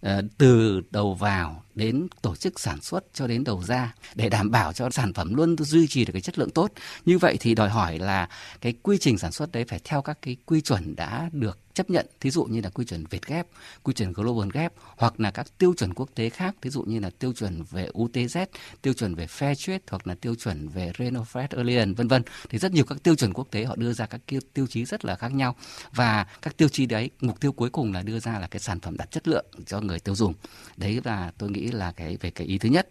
[0.00, 4.50] Ờ, từ đầu vào đến tổ chức sản xuất cho đến đầu ra để đảm
[4.50, 6.72] bảo cho sản phẩm luôn duy trì được cái chất lượng tốt.
[7.04, 8.28] Như vậy thì đòi hỏi là
[8.60, 11.90] cái quy trình sản xuất đấy phải theo các cái quy chuẩn đã được chấp
[11.90, 13.46] nhận, thí dụ như là quy chuẩn Việt Gap,
[13.82, 17.00] quy chuẩn Global Gap hoặc là các tiêu chuẩn quốc tế khác, thí dụ như
[17.00, 18.46] là tiêu chuẩn về UTZ,
[18.82, 22.22] tiêu chuẩn về Fair Trade hoặc là tiêu chuẩn về Renofred Alien vân vân.
[22.48, 24.84] Thì rất nhiều các tiêu chuẩn quốc tế họ đưa ra các tiêu, tiêu chí
[24.84, 25.56] rất là khác nhau
[25.94, 28.80] và các tiêu chí đấy mục tiêu cuối cùng là đưa ra là cái sản
[28.80, 30.34] phẩm đạt chất lượng cho người tiêu dùng.
[30.76, 32.88] Đấy là tôi nghĩ là cái về cái ý thứ nhất.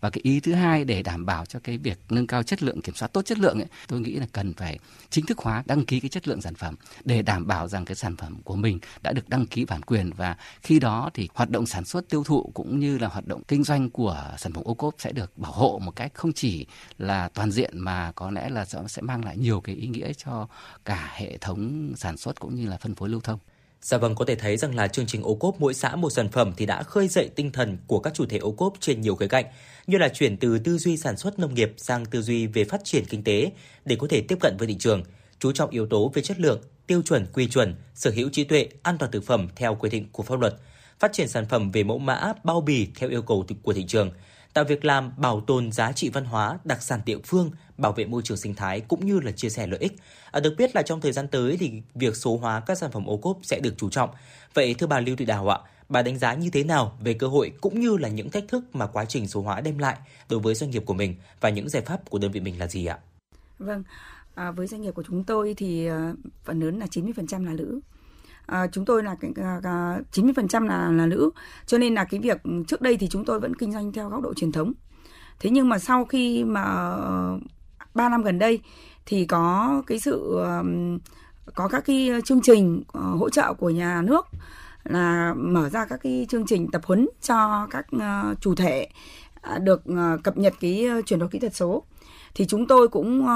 [0.00, 2.82] Và cái ý thứ hai để đảm bảo cho cái việc nâng cao chất lượng
[2.82, 4.78] kiểm soát tốt chất lượng ấy, tôi nghĩ là cần phải
[5.10, 6.74] chính thức hóa đăng ký cái chất lượng sản phẩm
[7.04, 10.10] để đảm bảo rằng cái sản phẩm của mình đã được đăng ký bản quyền
[10.16, 13.42] và khi đó thì hoạt động sản xuất tiêu thụ cũng như là hoạt động
[13.48, 16.66] kinh doanh của sản phẩm ô cốp sẽ được bảo hộ một cách không chỉ
[16.98, 20.48] là toàn diện mà có lẽ là sẽ mang lại nhiều cái ý nghĩa cho
[20.84, 23.38] cả hệ thống sản xuất cũng như là phân phối lưu thông.
[23.80, 26.28] Dạ vâng, có thể thấy rằng là chương trình ô cốp mỗi xã một sản
[26.28, 29.14] phẩm thì đã khơi dậy tinh thần của các chủ thể ô cốp trên nhiều
[29.16, 29.44] khía cạnh,
[29.86, 32.80] như là chuyển từ tư duy sản xuất nông nghiệp sang tư duy về phát
[32.84, 33.50] triển kinh tế
[33.84, 35.02] để có thể tiếp cận với thị trường,
[35.38, 38.68] chú trọng yếu tố về chất lượng, tiêu chuẩn, quy chuẩn, sở hữu trí tuệ,
[38.82, 40.54] an toàn thực phẩm theo quy định của pháp luật,
[40.98, 44.10] phát triển sản phẩm về mẫu mã, bao bì theo yêu cầu của thị trường,
[44.56, 48.04] tạo việc làm bảo tồn giá trị văn hóa, đặc sản địa phương, bảo vệ
[48.04, 49.96] môi trường sinh thái cũng như là chia sẻ lợi ích.
[50.30, 53.06] À, được biết là trong thời gian tới thì việc số hóa các sản phẩm
[53.06, 54.10] ô cốp sẽ được chú trọng.
[54.54, 55.58] Vậy thưa bà Lưu Thị Đào ạ,
[55.88, 58.64] bà đánh giá như thế nào về cơ hội cũng như là những thách thức
[58.72, 59.96] mà quá trình số hóa đem lại
[60.28, 62.66] đối với doanh nghiệp của mình và những giải pháp của đơn vị mình là
[62.66, 62.98] gì ạ?
[63.58, 63.82] Vâng,
[64.34, 66.12] à, với doanh nghiệp của chúng tôi thì à,
[66.44, 67.80] phần lớn là 90% là nữ.
[68.46, 69.16] À, chúng tôi là
[70.12, 71.30] chín mươi phần trăm là là nữ,
[71.66, 74.22] cho nên là cái việc trước đây thì chúng tôi vẫn kinh doanh theo góc
[74.22, 74.72] độ truyền thống.
[75.40, 77.38] Thế nhưng mà sau khi mà ờ,
[77.94, 78.60] ba năm gần đây
[79.06, 80.44] thì có cái sự
[81.54, 84.26] có các cái chương trình ờ, hỗ trợ của nhà nước
[84.84, 87.86] là mở ra các cái chương trình tập huấn cho các
[88.40, 88.88] chủ thể
[89.60, 89.82] được
[90.24, 91.82] cập nhật cái chuyển đổi kỹ thuật số.
[92.34, 93.26] Thì chúng tôi cũng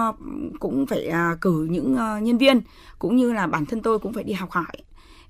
[0.61, 2.61] cũng phải à, cử những nhân viên
[2.99, 4.73] cũng như là bản thân tôi cũng phải đi học hỏi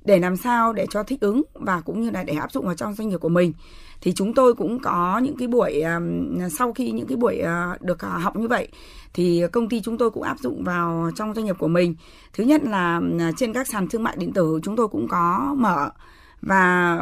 [0.05, 2.75] để làm sao để cho thích ứng và cũng như là để áp dụng vào
[2.75, 3.53] trong doanh nghiệp của mình.
[4.01, 5.83] Thì chúng tôi cũng có những cái buổi
[6.59, 8.69] sau khi những cái buổi ờ, được ờ, học như vậy
[9.15, 11.95] thì công ty chúng tôi cũng áp dụng vào trong doanh nghiệp của mình.
[12.33, 15.55] Thứ nhất là ờ, trên các sàn thương mại điện tử chúng tôi cũng có
[15.59, 15.91] mở
[16.43, 16.99] và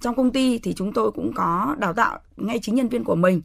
[0.00, 3.14] trong công ty thì chúng tôi cũng có đào tạo ngay chính nhân viên của
[3.14, 3.40] mình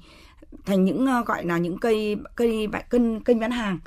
[0.66, 3.80] thành những gọi là những cây cây bạn kênh kênh bán hàng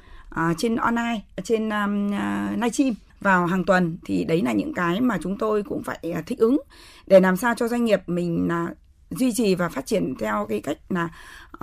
[0.59, 2.11] trên online trên um,
[2.57, 6.23] livestream vào hàng tuần thì đấy là những cái mà chúng tôi cũng phải à,
[6.27, 6.61] thích ứng
[7.07, 8.69] để làm sao cho doanh nghiệp mình là
[9.11, 11.09] duy trì và phát triển theo cái cách là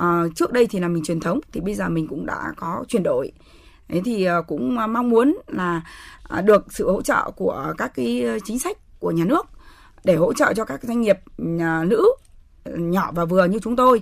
[0.01, 2.83] uh, trước đây thì là mình truyền thống thì bây giờ mình cũng đã có
[2.87, 3.31] chuyển đổi.
[3.87, 5.81] Thế thì uh, cũng mong muốn là
[6.39, 9.47] uh, được sự hỗ trợ của các cái chính sách của nhà nước
[10.07, 11.17] để hỗ trợ cho các doanh nghiệp
[11.59, 12.05] ờ, nữ
[12.65, 14.01] nhỏ và vừa như chúng tôi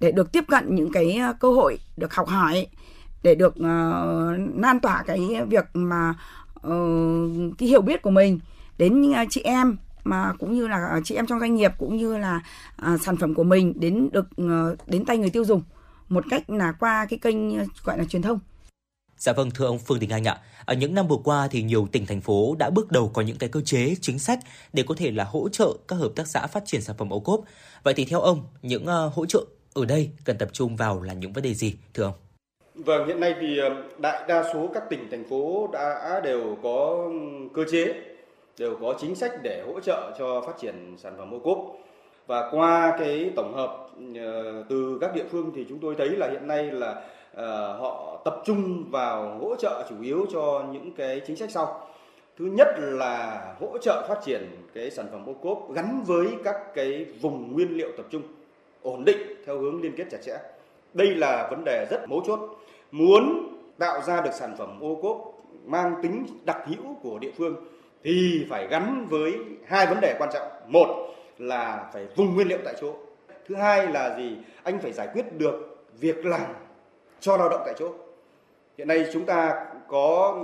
[0.00, 2.66] để được tiếp cận những cái ờ, cơ hội được học hỏi
[3.22, 6.14] để được uh, lan tỏa cái việc mà
[6.66, 6.76] Ờ,
[7.58, 8.40] cái hiểu biết của mình
[8.78, 11.72] đến những à, chị em mà cũng như là à, chị em trong doanh nghiệp
[11.78, 12.40] cũng như là
[12.76, 15.62] à, sản phẩm của mình đến được ờ, đến tay người tiêu dùng
[16.08, 18.38] một cách là qua cái kênh ờ, gọi là truyền thông
[19.18, 21.88] Dạ vâng thưa ông Phương Đình Anh ạ, ở những năm vừa qua thì nhiều
[21.92, 24.38] tỉnh thành phố đã bước đầu có những cái cơ chế chính sách
[24.72, 27.20] để có thể là hỗ trợ các hợp tác xã phát triển sản phẩm ô
[27.20, 27.40] cốp.
[27.82, 29.44] Vậy thì theo ông, những uh, hỗ trợ
[29.74, 32.25] ở đây cần tập trung vào là những vấn đề gì thưa ông?
[32.84, 37.08] Vâng, hiện nay thì ờ, đại đa số các tỉnh thành phố đã đều có
[37.54, 37.94] cơ chế,
[38.58, 41.58] đều có chính sách để hỗ trợ cho phát triển sản phẩm ô cốp.
[42.26, 46.28] Và qua cái tổng hợp ờ, từ các địa phương thì chúng tôi thấy là
[46.30, 47.02] hiện nay là
[47.34, 51.88] ờ, họ tập trung vào hỗ trợ chủ yếu cho những cái chính sách sau.
[52.38, 56.74] Thứ nhất là hỗ trợ phát triển cái sản phẩm ô cốp gắn với các
[56.74, 58.22] cái vùng nguyên liệu tập trung
[58.82, 60.38] ổn định theo hướng liên kết chặt chẽ.
[60.96, 62.40] Đây là vấn đề rất mấu chốt.
[62.90, 67.56] Muốn tạo ra được sản phẩm ô cốp mang tính đặc hữu của địa phương
[68.04, 69.34] thì phải gắn với
[69.66, 70.48] hai vấn đề quan trọng.
[70.66, 72.92] Một là phải vùng nguyên liệu tại chỗ.
[73.48, 74.36] Thứ hai là gì?
[74.62, 76.46] Anh phải giải quyết được việc làm
[77.20, 77.92] cho lao động tại chỗ.
[78.78, 80.38] Hiện nay chúng ta có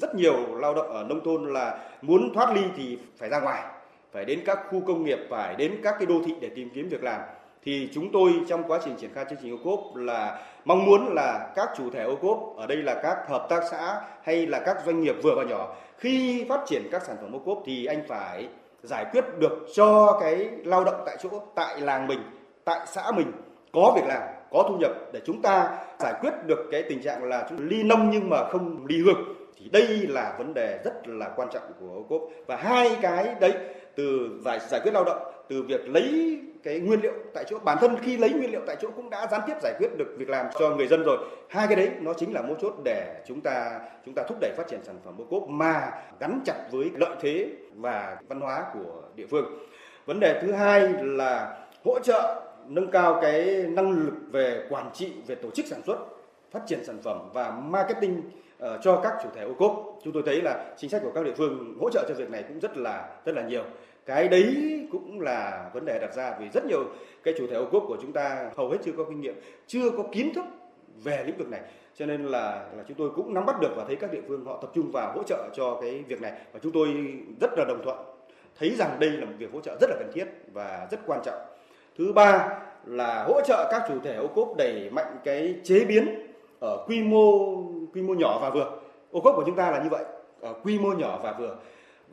[0.00, 3.64] rất nhiều lao động ở nông thôn là muốn thoát ly thì phải ra ngoài,
[4.12, 6.88] phải đến các khu công nghiệp, phải đến các cái đô thị để tìm kiếm
[6.88, 7.20] việc làm.
[7.64, 11.14] Thì chúng tôi trong quá trình triển khai chương trình ô cốp là mong muốn
[11.14, 14.60] là các chủ thể ô cốp, ở đây là các hợp tác xã hay là
[14.60, 17.86] các doanh nghiệp vừa và nhỏ, khi phát triển các sản phẩm ô cốp thì
[17.86, 18.48] anh phải
[18.82, 22.20] giải quyết được cho cái lao động tại chỗ, tại làng mình,
[22.64, 23.32] tại xã mình
[23.72, 27.24] có việc làm, có thu nhập để chúng ta giải quyết được cái tình trạng
[27.24, 29.34] là chúng ly nông nhưng mà không ly hương.
[29.58, 32.22] Thì đây là vấn đề rất là quan trọng của ô cốp.
[32.46, 33.52] Và hai cái đấy,
[33.94, 37.58] từ giải giải quyết lao động, từ việc lấy cái nguyên liệu tại chỗ.
[37.58, 40.14] Bản thân khi lấy nguyên liệu tại chỗ cũng đã gián tiếp giải quyết được
[40.18, 41.18] việc làm cho người dân rồi.
[41.48, 44.52] Hai cái đấy nó chính là mấu chốt để chúng ta chúng ta thúc đẩy
[44.56, 48.64] phát triển sản phẩm ô cốp mà gắn chặt với lợi thế và văn hóa
[48.74, 49.44] của địa phương.
[50.06, 55.12] Vấn đề thứ hai là hỗ trợ, nâng cao cái năng lực về quản trị,
[55.26, 55.98] về tổ chức sản xuất,
[56.50, 58.22] phát triển sản phẩm và marketing
[58.58, 59.98] ờ, cho các chủ thể ô cốp.
[60.04, 62.44] Chúng tôi thấy là chính sách của các địa phương hỗ trợ cho việc này
[62.48, 63.64] cũng rất là rất là nhiều
[64.06, 64.56] cái đấy
[64.92, 66.84] cũng là vấn đề đặt ra vì rất nhiều
[67.22, 69.34] cái chủ thể ô cốp của chúng ta hầu hết chưa có kinh nghiệm,
[69.66, 70.44] chưa có kiến thức
[71.04, 71.60] về lĩnh vực này.
[71.96, 74.44] Cho nên là là chúng tôi cũng nắm bắt được và thấy các địa phương
[74.44, 76.32] họ tập trung vào hỗ trợ cho cái việc này.
[76.52, 76.88] Và chúng tôi
[77.40, 77.98] rất là đồng thuận,
[78.58, 81.20] thấy rằng đây là một việc hỗ trợ rất là cần thiết và rất quan
[81.24, 81.38] trọng.
[81.98, 86.26] Thứ ba là hỗ trợ các chủ thể ô cốp đẩy mạnh cái chế biến
[86.60, 87.56] ở quy mô
[87.94, 88.78] quy mô nhỏ và vừa.
[89.10, 90.04] Ô cốp của chúng ta là như vậy,
[90.40, 91.56] ở quy mô nhỏ và vừa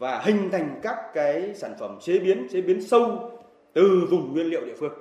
[0.02, 3.32] và hình thành các cái sản phẩm chế biến chế biến sâu
[3.74, 4.94] từ vùng nguyên liệu địa phương.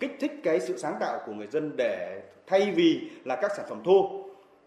[0.00, 3.66] Kích thích cái sự sáng tạo của người dân để thay vì là các sản
[3.68, 4.24] phẩm thô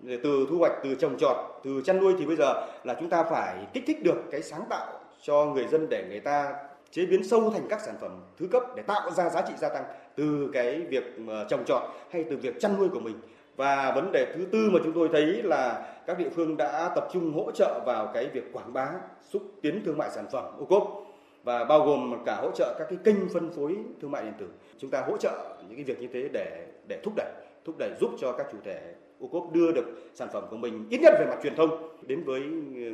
[0.07, 3.23] từ thu hoạch, từ trồng trọt, từ chăn nuôi thì bây giờ là chúng ta
[3.23, 6.53] phải kích thích được cái sáng tạo cho người dân để người ta
[6.91, 9.69] chế biến sâu thành các sản phẩm thứ cấp để tạo ra giá trị gia
[9.69, 9.83] tăng
[10.15, 11.81] từ cái việc ờ, trồng trọt
[12.11, 13.15] hay từ việc chăn nuôi của mình
[13.59, 17.07] và vấn đề thứ tư mà chúng tôi thấy là các địa phương đã tập
[17.13, 18.89] trung hỗ trợ vào cái việc quảng bá,
[19.21, 21.05] xúc tiến thương mại sản phẩm ô cốp
[21.43, 24.47] và bao gồm cả hỗ trợ các cái kênh phân phối thương mại điện tử.
[24.77, 27.31] Chúng ta hỗ trợ những cái việc như thế để để thúc đẩy
[27.65, 30.87] thúc đẩy giúp cho các chủ thể ô cốp đưa được sản phẩm của mình
[30.89, 32.41] ít nhất về mặt truyền thông đến với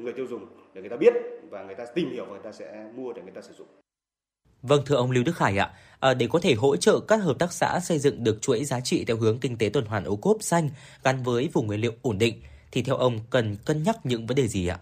[0.01, 1.13] người tiêu dùng để người ta biết
[1.49, 3.67] và người ta tìm hiểu và người ta sẽ mua để người ta sử dụng.
[4.67, 7.39] Vâng thưa ông Lưu Đức Khải ạ, à, để có thể hỗ trợ các hợp
[7.39, 10.15] tác xã xây dựng được chuỗi giá trị theo hướng kinh tế tuần hoàn ô
[10.15, 10.69] cốp xanh
[11.03, 14.35] gắn với vùng nguyên liệu ổn định thì theo ông cần cân nhắc những vấn
[14.35, 14.79] đề gì ạ?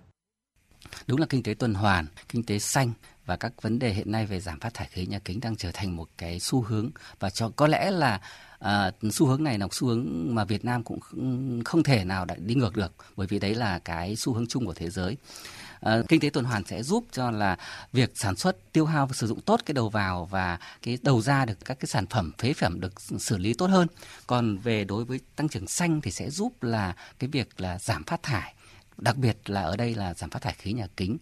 [1.08, 2.94] Đúng là kinh tế tuần hoàn, kinh tế xanh
[3.26, 5.72] và các vấn đề hiện nay về giảm phát thải khí nhà kính đang trở
[5.74, 6.90] thành một cái xu hướng
[7.20, 8.22] và cho có lẽ là
[8.60, 11.00] à, xu hướng này là xu hướng mà Việt Nam cũng
[11.66, 14.74] không thể nào đi ngược được bởi vì đấy là cái xu hướng chung của
[14.74, 15.18] thế giới.
[15.84, 17.58] Ờ, kinh tế tuần hoàn sẽ giúp cho là
[17.94, 21.22] việc sản xuất, tiêu hao và sử dụng tốt cái đầu vào và cái đầu
[21.22, 23.88] ra được các cái sản phẩm, phế phẩm được xử lý tốt hơn.
[24.28, 28.04] Còn về đối với tăng trưởng xanh thì sẽ giúp là cái việc là giảm
[28.04, 28.54] phát thải,
[28.98, 31.18] đặc biệt là ở đây là giảm phát thải khí nhà kính.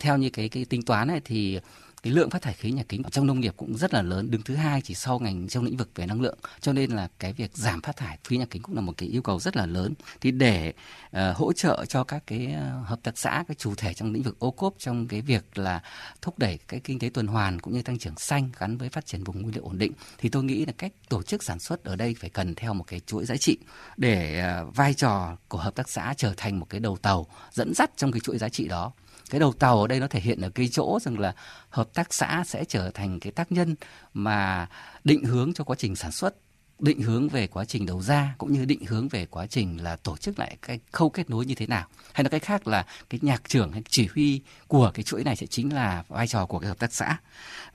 [0.00, 1.60] Theo như cái cái tính toán này thì
[2.02, 4.42] cái lượng phát thải khí nhà kính trong nông nghiệp cũng rất là lớn đứng
[4.42, 6.38] thứ hai chỉ sau ngành trong lĩnh vực về năng lượng.
[6.60, 9.08] Cho nên là cái việc giảm phát thải khí nhà kính cũng là một cái
[9.08, 9.94] yêu cầu rất là lớn.
[10.20, 10.72] Thì để
[11.16, 14.22] uh, hỗ trợ cho các cái ờ, hợp tác xã các chủ thể trong lĩnh
[14.22, 15.82] vực ô cốp trong cái việc là
[16.22, 19.06] thúc đẩy cái kinh tế tuần hoàn cũng như tăng trưởng xanh gắn với phát
[19.06, 21.84] triển vùng nguyên liệu ổn định thì tôi nghĩ là cách tổ chức sản xuất
[21.84, 23.58] ở đây phải cần theo một cái chuỗi giá trị
[23.96, 27.74] để uh, vai trò của hợp tác xã trở thành một cái đầu tàu dẫn
[27.74, 28.92] dắt trong cái chuỗi giá trị đó
[29.30, 31.34] cái đầu tàu ở đây nó thể hiện ở cái chỗ rằng là
[31.70, 33.74] hợp tác xã sẽ trở thành cái tác nhân
[34.14, 34.68] mà
[35.04, 36.34] định hướng cho quá trình sản xuất
[36.82, 39.96] định hướng về quá trình đầu ra cũng như định hướng về quá trình là
[39.96, 41.86] tổ chức lại cái khâu kết nối như thế nào?
[42.12, 45.36] Hay nói cách khác là cái nhạc trưởng hay chỉ huy của cái chuỗi này
[45.36, 47.18] sẽ chính là vai trò của cái hợp tác xã?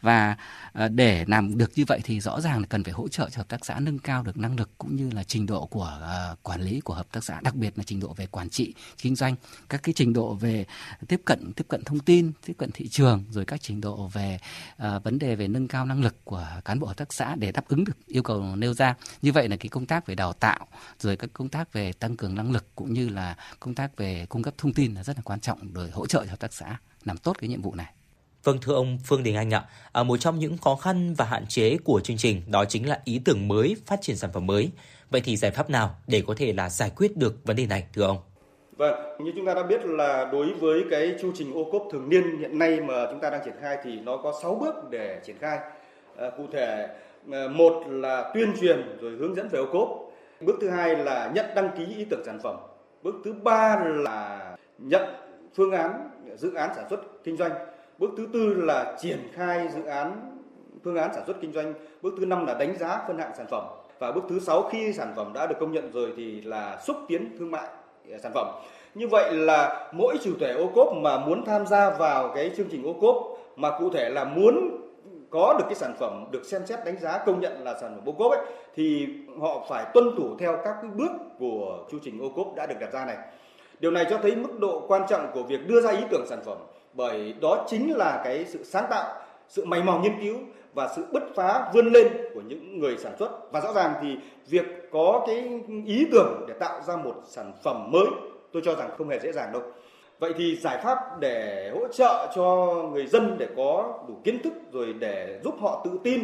[0.01, 0.37] Và
[0.73, 3.37] ờ, để làm được như vậy thì rõ ràng là cần phải hỗ trợ cho
[3.37, 5.99] hợp tác xã nâng cao được năng lực cũng như là trình độ của
[6.33, 8.73] uh, quản lý của hợp tác xã đặc biệt là trình độ về quản trị
[8.97, 9.35] kinh doanh
[9.69, 10.65] các cái trình độ về
[11.07, 14.39] tiếp cận tiếp cận thông tin tiếp cận thị trường rồi các trình độ về
[14.75, 17.51] uh, vấn đề về nâng cao năng lực của cán bộ hợp tác xã để
[17.51, 20.33] đáp ứng được yêu cầu nêu ra như vậy là cái công tác về đào
[20.33, 20.67] tạo
[20.99, 24.25] rồi các công tác về tăng cường năng lực cũng như là công tác về
[24.29, 26.53] cung cấp thông tin là rất là quan trọng để hỗ trợ cho hợp tác
[26.53, 27.93] xã làm tốt cái nhiệm vụ này.
[28.43, 31.45] Vâng thưa ông Phương Đình Anh ạ, à, một trong những khó khăn và hạn
[31.47, 34.71] chế của chương trình đó chính là ý tưởng mới phát triển sản phẩm mới.
[35.09, 37.87] Vậy thì giải pháp nào để có thể là giải quyết được vấn đề này
[37.93, 38.17] thưa ông?
[38.77, 42.09] Vâng, như chúng ta đã biết là đối với cái chu trình ô cốp thường
[42.09, 45.21] niên hiện nay mà chúng ta đang triển khai thì nó có 6 bước để
[45.25, 45.59] triển khai.
[46.17, 46.87] À, cụ thể
[47.31, 50.11] Ờ, một là tuyên truyền rồi hướng dẫn về ô cốp.
[50.41, 52.55] Bước thứ hai là nhận đăng ký ý tưởng sản phẩm.
[53.03, 55.03] Bước thứ ba là nhận
[55.55, 57.51] phương án, dự án sản xuất kinh doanh.
[57.97, 60.37] Bước thứ tư là triển khai dự án,
[60.83, 61.73] phương án sản xuất kinh doanh.
[62.01, 63.63] Bước thứ năm là đánh giá phân hạng sản phẩm.
[63.99, 66.97] Và bước thứ sáu, khi sản phẩm đã được công nhận rồi thì là xúc
[67.07, 67.67] tiến thương mại
[68.11, 68.47] ờ, sản phẩm.
[68.95, 72.67] Như vậy là mỗi chủ thể ô cốp mà muốn tham gia vào cái chương
[72.71, 74.84] trình ô cốp mà cụ thể là muốn
[75.29, 78.09] có được cái sản phẩm được xem xét đánh giá, công nhận là sản phẩm
[78.09, 78.45] ô cốp ấy,
[78.75, 79.07] thì
[79.41, 82.75] họ phải tuân thủ theo các cái bước của chương trình ô cốp đã được
[82.79, 83.17] đặt ra này.
[83.79, 86.39] Điều này cho thấy mức độ quan trọng của việc đưa ra ý tưởng sản
[86.45, 86.57] phẩm,
[86.93, 89.15] bởi đó chính là cái sự sáng tạo,
[89.49, 90.37] sự mày mò nghiên cứu
[90.73, 93.51] và sự bứt phá vươn lên của những người sản xuất.
[93.51, 97.91] Và rõ ràng thì việc có cái ý tưởng để tạo ra một sản phẩm
[97.91, 98.05] mới,
[98.51, 99.61] tôi cho rằng không hề dễ dàng đâu
[100.19, 104.53] vậy thì giải pháp để hỗ trợ cho người dân để có đủ kiến thức
[104.71, 106.23] rồi để giúp họ tự tin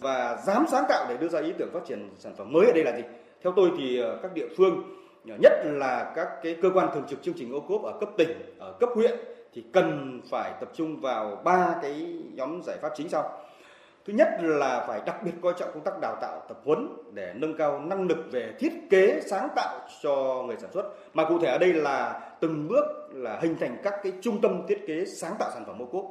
[0.00, 2.72] và dám sáng tạo để đưa ra ý tưởng phát triển sản phẩm mới ở
[2.72, 3.02] đây là gì?
[3.42, 4.82] Theo tôi thì ờ, các địa phương
[5.24, 8.56] nhất là các cái cơ quan thường trực chương trình ô cốp ở cấp tỉnh,
[8.58, 9.20] ở cấp huyện
[9.54, 13.40] thì cần phải tập trung vào ba cái nhóm giải pháp chính sau.
[14.06, 17.32] Thứ nhất là phải đặc biệt coi trọng công tác đào tạo, tập huấn để
[17.36, 20.84] nâng cao năng lực về thiết kế, sáng tạo cho người sản xuất.
[21.14, 24.62] Mà cụ thể ở đây là từng bước là hình thành các cái trung tâm
[24.68, 26.04] thiết kế sáng tạo sản phẩm ô cốp.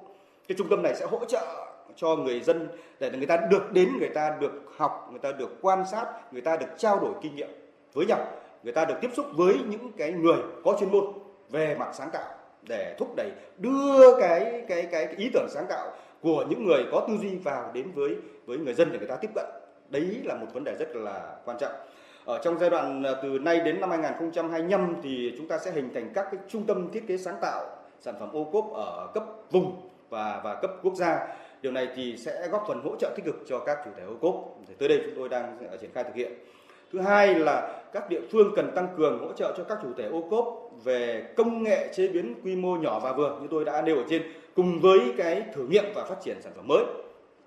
[0.47, 1.65] Cái trung tâm này sẽ hỗ trợ
[1.95, 2.67] cho người dân
[2.99, 6.41] để người ta được đến người ta được học người ta được quan sát người
[6.41, 7.49] ta được trao đổi kinh nghiệm
[7.93, 8.27] với nhau
[8.63, 11.05] người ta được tiếp xúc với những cái người có chuyên môn
[11.49, 12.33] về mặt sáng tạo
[12.67, 15.91] để thúc đẩy đưa cái cái cái, cái ý tưởng sáng tạo
[16.21, 18.15] của những người có tư duy vào đến với
[18.45, 19.45] với người dân để người ta tiếp cận.
[19.89, 21.71] Đấy là một vấn đề rất là quan trọng
[22.25, 25.93] ở trong giai đoạn ờ, từ nay đến năm 2025 thì chúng ta sẽ hình
[25.93, 27.65] thành các cái trung tâm thiết kế sáng tạo,
[27.99, 31.27] sản phẩm ô cốp ở cấp vùng và và cấp quốc gia.
[31.61, 34.15] Điều này thì sẽ góp phần hỗ trợ tích cực cho các chủ thể ô
[34.21, 34.59] cốp.
[34.67, 36.31] Thì tới đây chúng tôi đang ờ, triển khai thực hiện.
[36.93, 40.03] Thứ hai là các địa phương cần tăng cường hỗ trợ cho các chủ thể
[40.03, 43.81] ô cốp về công nghệ chế biến quy mô nhỏ và vừa như tôi đã
[43.81, 44.23] nêu ở trên,
[44.55, 46.83] cùng với cái thử nghiệm và phát triển sản phẩm mới.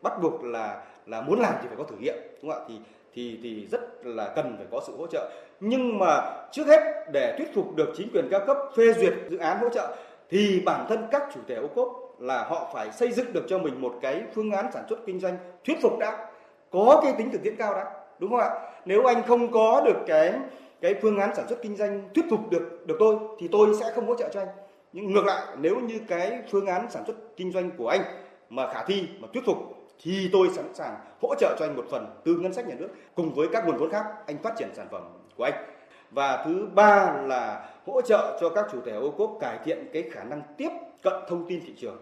[0.02, 2.66] Bắt buộc là là muốn làm thì phải có thử nghiệm, đúng không ạ?
[2.68, 2.74] Thì
[3.14, 5.30] thì thì rất là cần phải có sự hỗ trợ.
[5.60, 6.20] Nhưng mà
[6.52, 9.68] trước hết, để thuyết phục được chính quyền các cấp phê duyệt dự án hỗ
[9.68, 9.96] trợ,
[10.30, 13.58] thì bản thân các chủ thể ô cốp là họ phải xây dựng được cho
[13.58, 16.30] mình một cái phương án sản xuất kinh doanh thuyết phục đã,
[16.70, 17.84] có cái tính thực tiễn cao đã,
[18.18, 18.50] đúng không ạ?
[18.84, 20.34] Nếu anh không có được cái
[20.80, 23.92] cái phương án sản xuất kinh doanh thuyết phục được được tôi, thì tôi sẽ
[23.94, 24.48] không hỗ trợ cho anh.
[24.92, 28.00] Nhưng ngược lại, nếu như cái phương án sản xuất kinh doanh của anh
[28.48, 29.56] mà khả thi, mà thuyết phục
[30.02, 32.88] thì tôi sẵn sàng hỗ trợ cho anh một phần từ ngân sách nhà nước
[33.14, 35.02] cùng với các nguồn vốn khác anh phát triển sản phẩm
[35.36, 35.64] của anh.
[36.10, 40.02] Và thứ ba là hỗ trợ cho các chủ thể ô cốp cải thiện cái
[40.12, 40.70] khả năng tiếp
[41.02, 41.96] cận thông tin thị trường,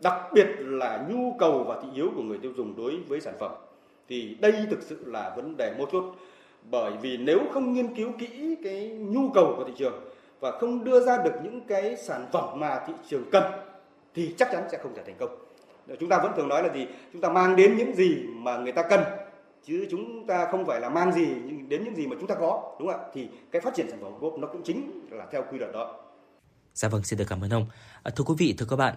[0.00, 3.34] đặc biệt là nhu cầu và thị hiếu của người tiêu dùng đối với sản
[3.40, 3.52] phẩm.
[4.08, 6.04] Thì đây thực sự là vấn đề mấu chốt,
[6.70, 10.00] bởi vì nếu không nghiên cứu kỹ cái nhu cầu của thị trường
[10.40, 13.44] và không đưa ra được những cái sản phẩm mà thị trường cần,
[14.14, 15.45] thì chắc chắn sẽ không thể thành công.
[15.88, 16.86] Ờ, chúng ta vẫn thường nói là gì?
[17.12, 19.00] Chúng ta mang đến những gì mà người ta cần
[19.66, 22.34] chứ chúng ta không phải là mang gì nhưng đến những gì mà chúng ta
[22.34, 23.06] có đúng không ạ?
[23.14, 25.72] Thì cái phát triển sản phẩm ô cốp nó cũng chính là theo quy luật
[25.72, 26.00] đó.
[26.74, 27.66] Dạ vâng, xin được cảm ơn ông.
[28.02, 28.94] À, thưa quý vị, thưa các bạn,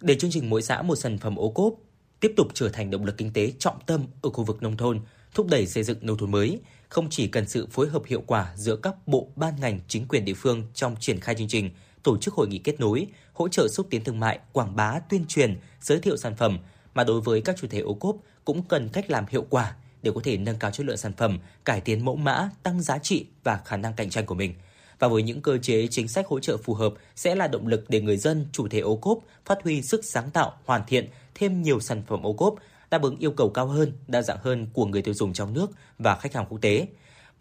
[0.00, 1.74] để chương trình mỗi xã một sản phẩm ô cốp
[2.20, 5.00] tiếp tục trở thành động lực kinh tế trọng tâm ở khu vực nông thôn,
[5.34, 8.52] thúc đẩy xây dựng nông thôn mới, không chỉ cần sự phối hợp hiệu quả
[8.56, 11.70] giữa các bộ ban ngành chính quyền địa phương trong triển khai chương trình,
[12.02, 15.24] tổ chức hội nghị kết nối, hỗ trợ xúc tiến thương mại, quảng bá, tuyên
[15.28, 16.58] truyền, giới thiệu sản phẩm,
[16.94, 20.10] mà đối với các chủ thể ô cốp cũng cần cách làm hiệu quả để
[20.14, 23.26] có thể nâng cao chất lượng sản phẩm, cải tiến mẫu mã, tăng giá trị
[23.44, 24.54] và khả năng cạnh tranh của mình.
[24.98, 27.84] Và với những cơ chế chính sách hỗ trợ phù hợp sẽ là động lực
[27.88, 31.62] để người dân, chủ thể ô cốp phát huy sức sáng tạo, hoàn thiện thêm
[31.62, 32.54] nhiều sản phẩm ô cốp
[32.90, 35.70] đáp ứng yêu cầu cao hơn, đa dạng hơn của người tiêu dùng trong nước
[35.98, 36.86] và khách hàng quốc tế.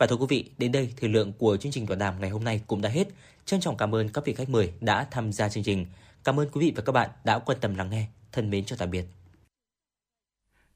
[0.02, 2.44] Và thưa quý vị, đến đây thời lượng của chương trình tọa đàm ngày hôm
[2.44, 3.08] nay cũng đã hết.
[3.46, 5.86] Trân trọng cảm ơn các vị khách mời đã tham gia chương trình.
[6.24, 8.06] Cảm ơn quý vị và các bạn đã quan tâm lắng nghe.
[8.32, 9.06] Thân mến chào tạm biệt.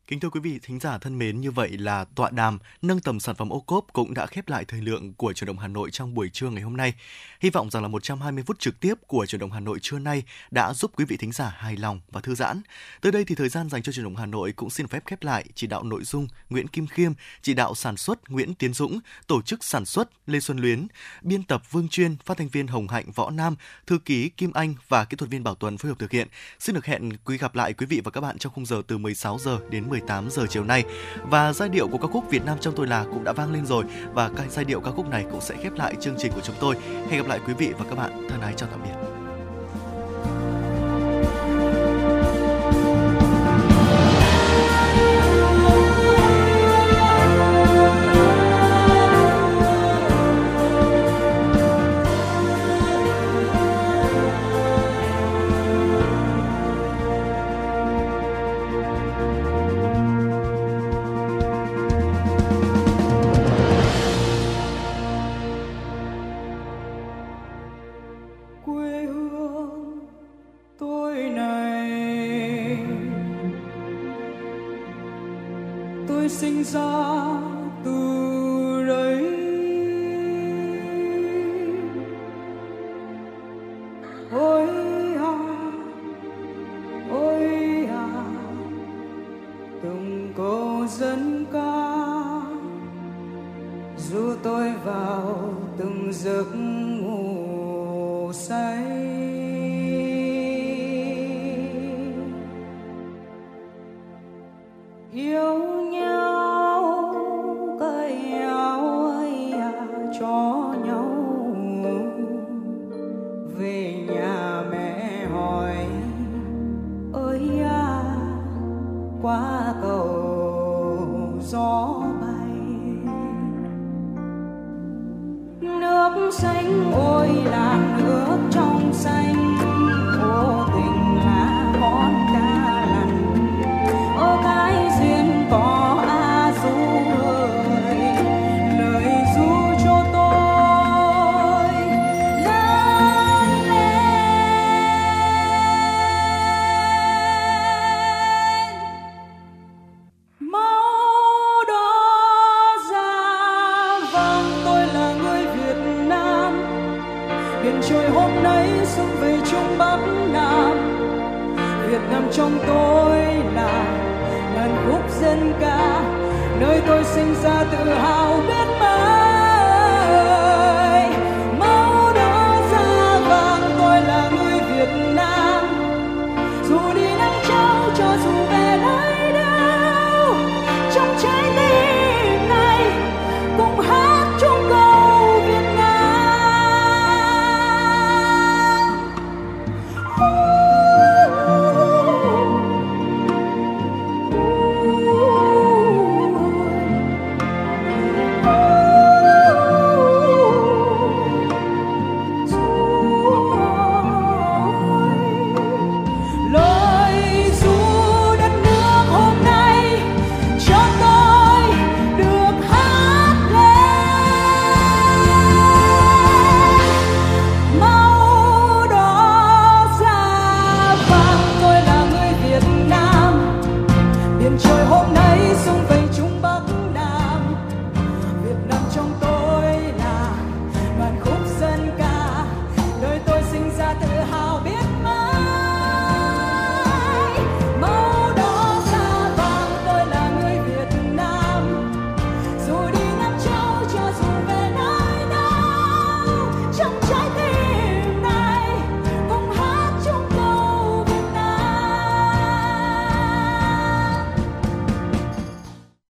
[0.07, 3.19] Kính thưa quý vị thính giả thân mến, như vậy là tọa đàm nâng tầm
[3.19, 5.91] sản phẩm ô cốp cũng đã khép lại thời lượng của truyền động Hà Nội
[5.91, 6.94] trong buổi trưa ngày hôm nay.
[7.40, 10.23] Hy vọng rằng là 120 phút trực tiếp của truyền động Hà Nội trưa nay
[10.52, 12.61] đã giúp quý vị thính giả hài lòng và thư giãn.
[13.02, 15.23] Tới đây thì thời gian dành cho truyền động Hà Nội cũng xin phép khép
[15.23, 15.45] lại.
[15.56, 17.11] Chỉ đạo nội dung Nguyễn Kim Khiêm,
[17.41, 20.88] chỉ đạo sản xuất Nguyễn Tiến Dũng, tổ chức sản xuất Lê Xuân Luyến,
[21.22, 23.56] biên tập Vương Chuyên, phát thanh viên Hồng Hạnh Võ Nam,
[23.88, 26.27] thư ký Kim Anh và kỹ thuật viên Bảo Tuấn phối hợp thực hiện.
[26.60, 28.98] Xin được hẹn quý gặp lại quý vị và các bạn trong khung giờ từ
[28.98, 30.84] 16 giờ đến 18 giờ chiều nay.
[31.23, 33.65] Và giai điệu của ca khúc Việt Nam trong tôi là cũng đã vang lên
[33.65, 36.41] rồi và cái giai điệu ca khúc này cũng sẽ khép lại chương trình của
[36.43, 36.76] chúng tôi.
[37.09, 38.27] Hẹn gặp lại quý vị và các bạn.
[38.30, 39.14] Thân ái chào tạm biệt.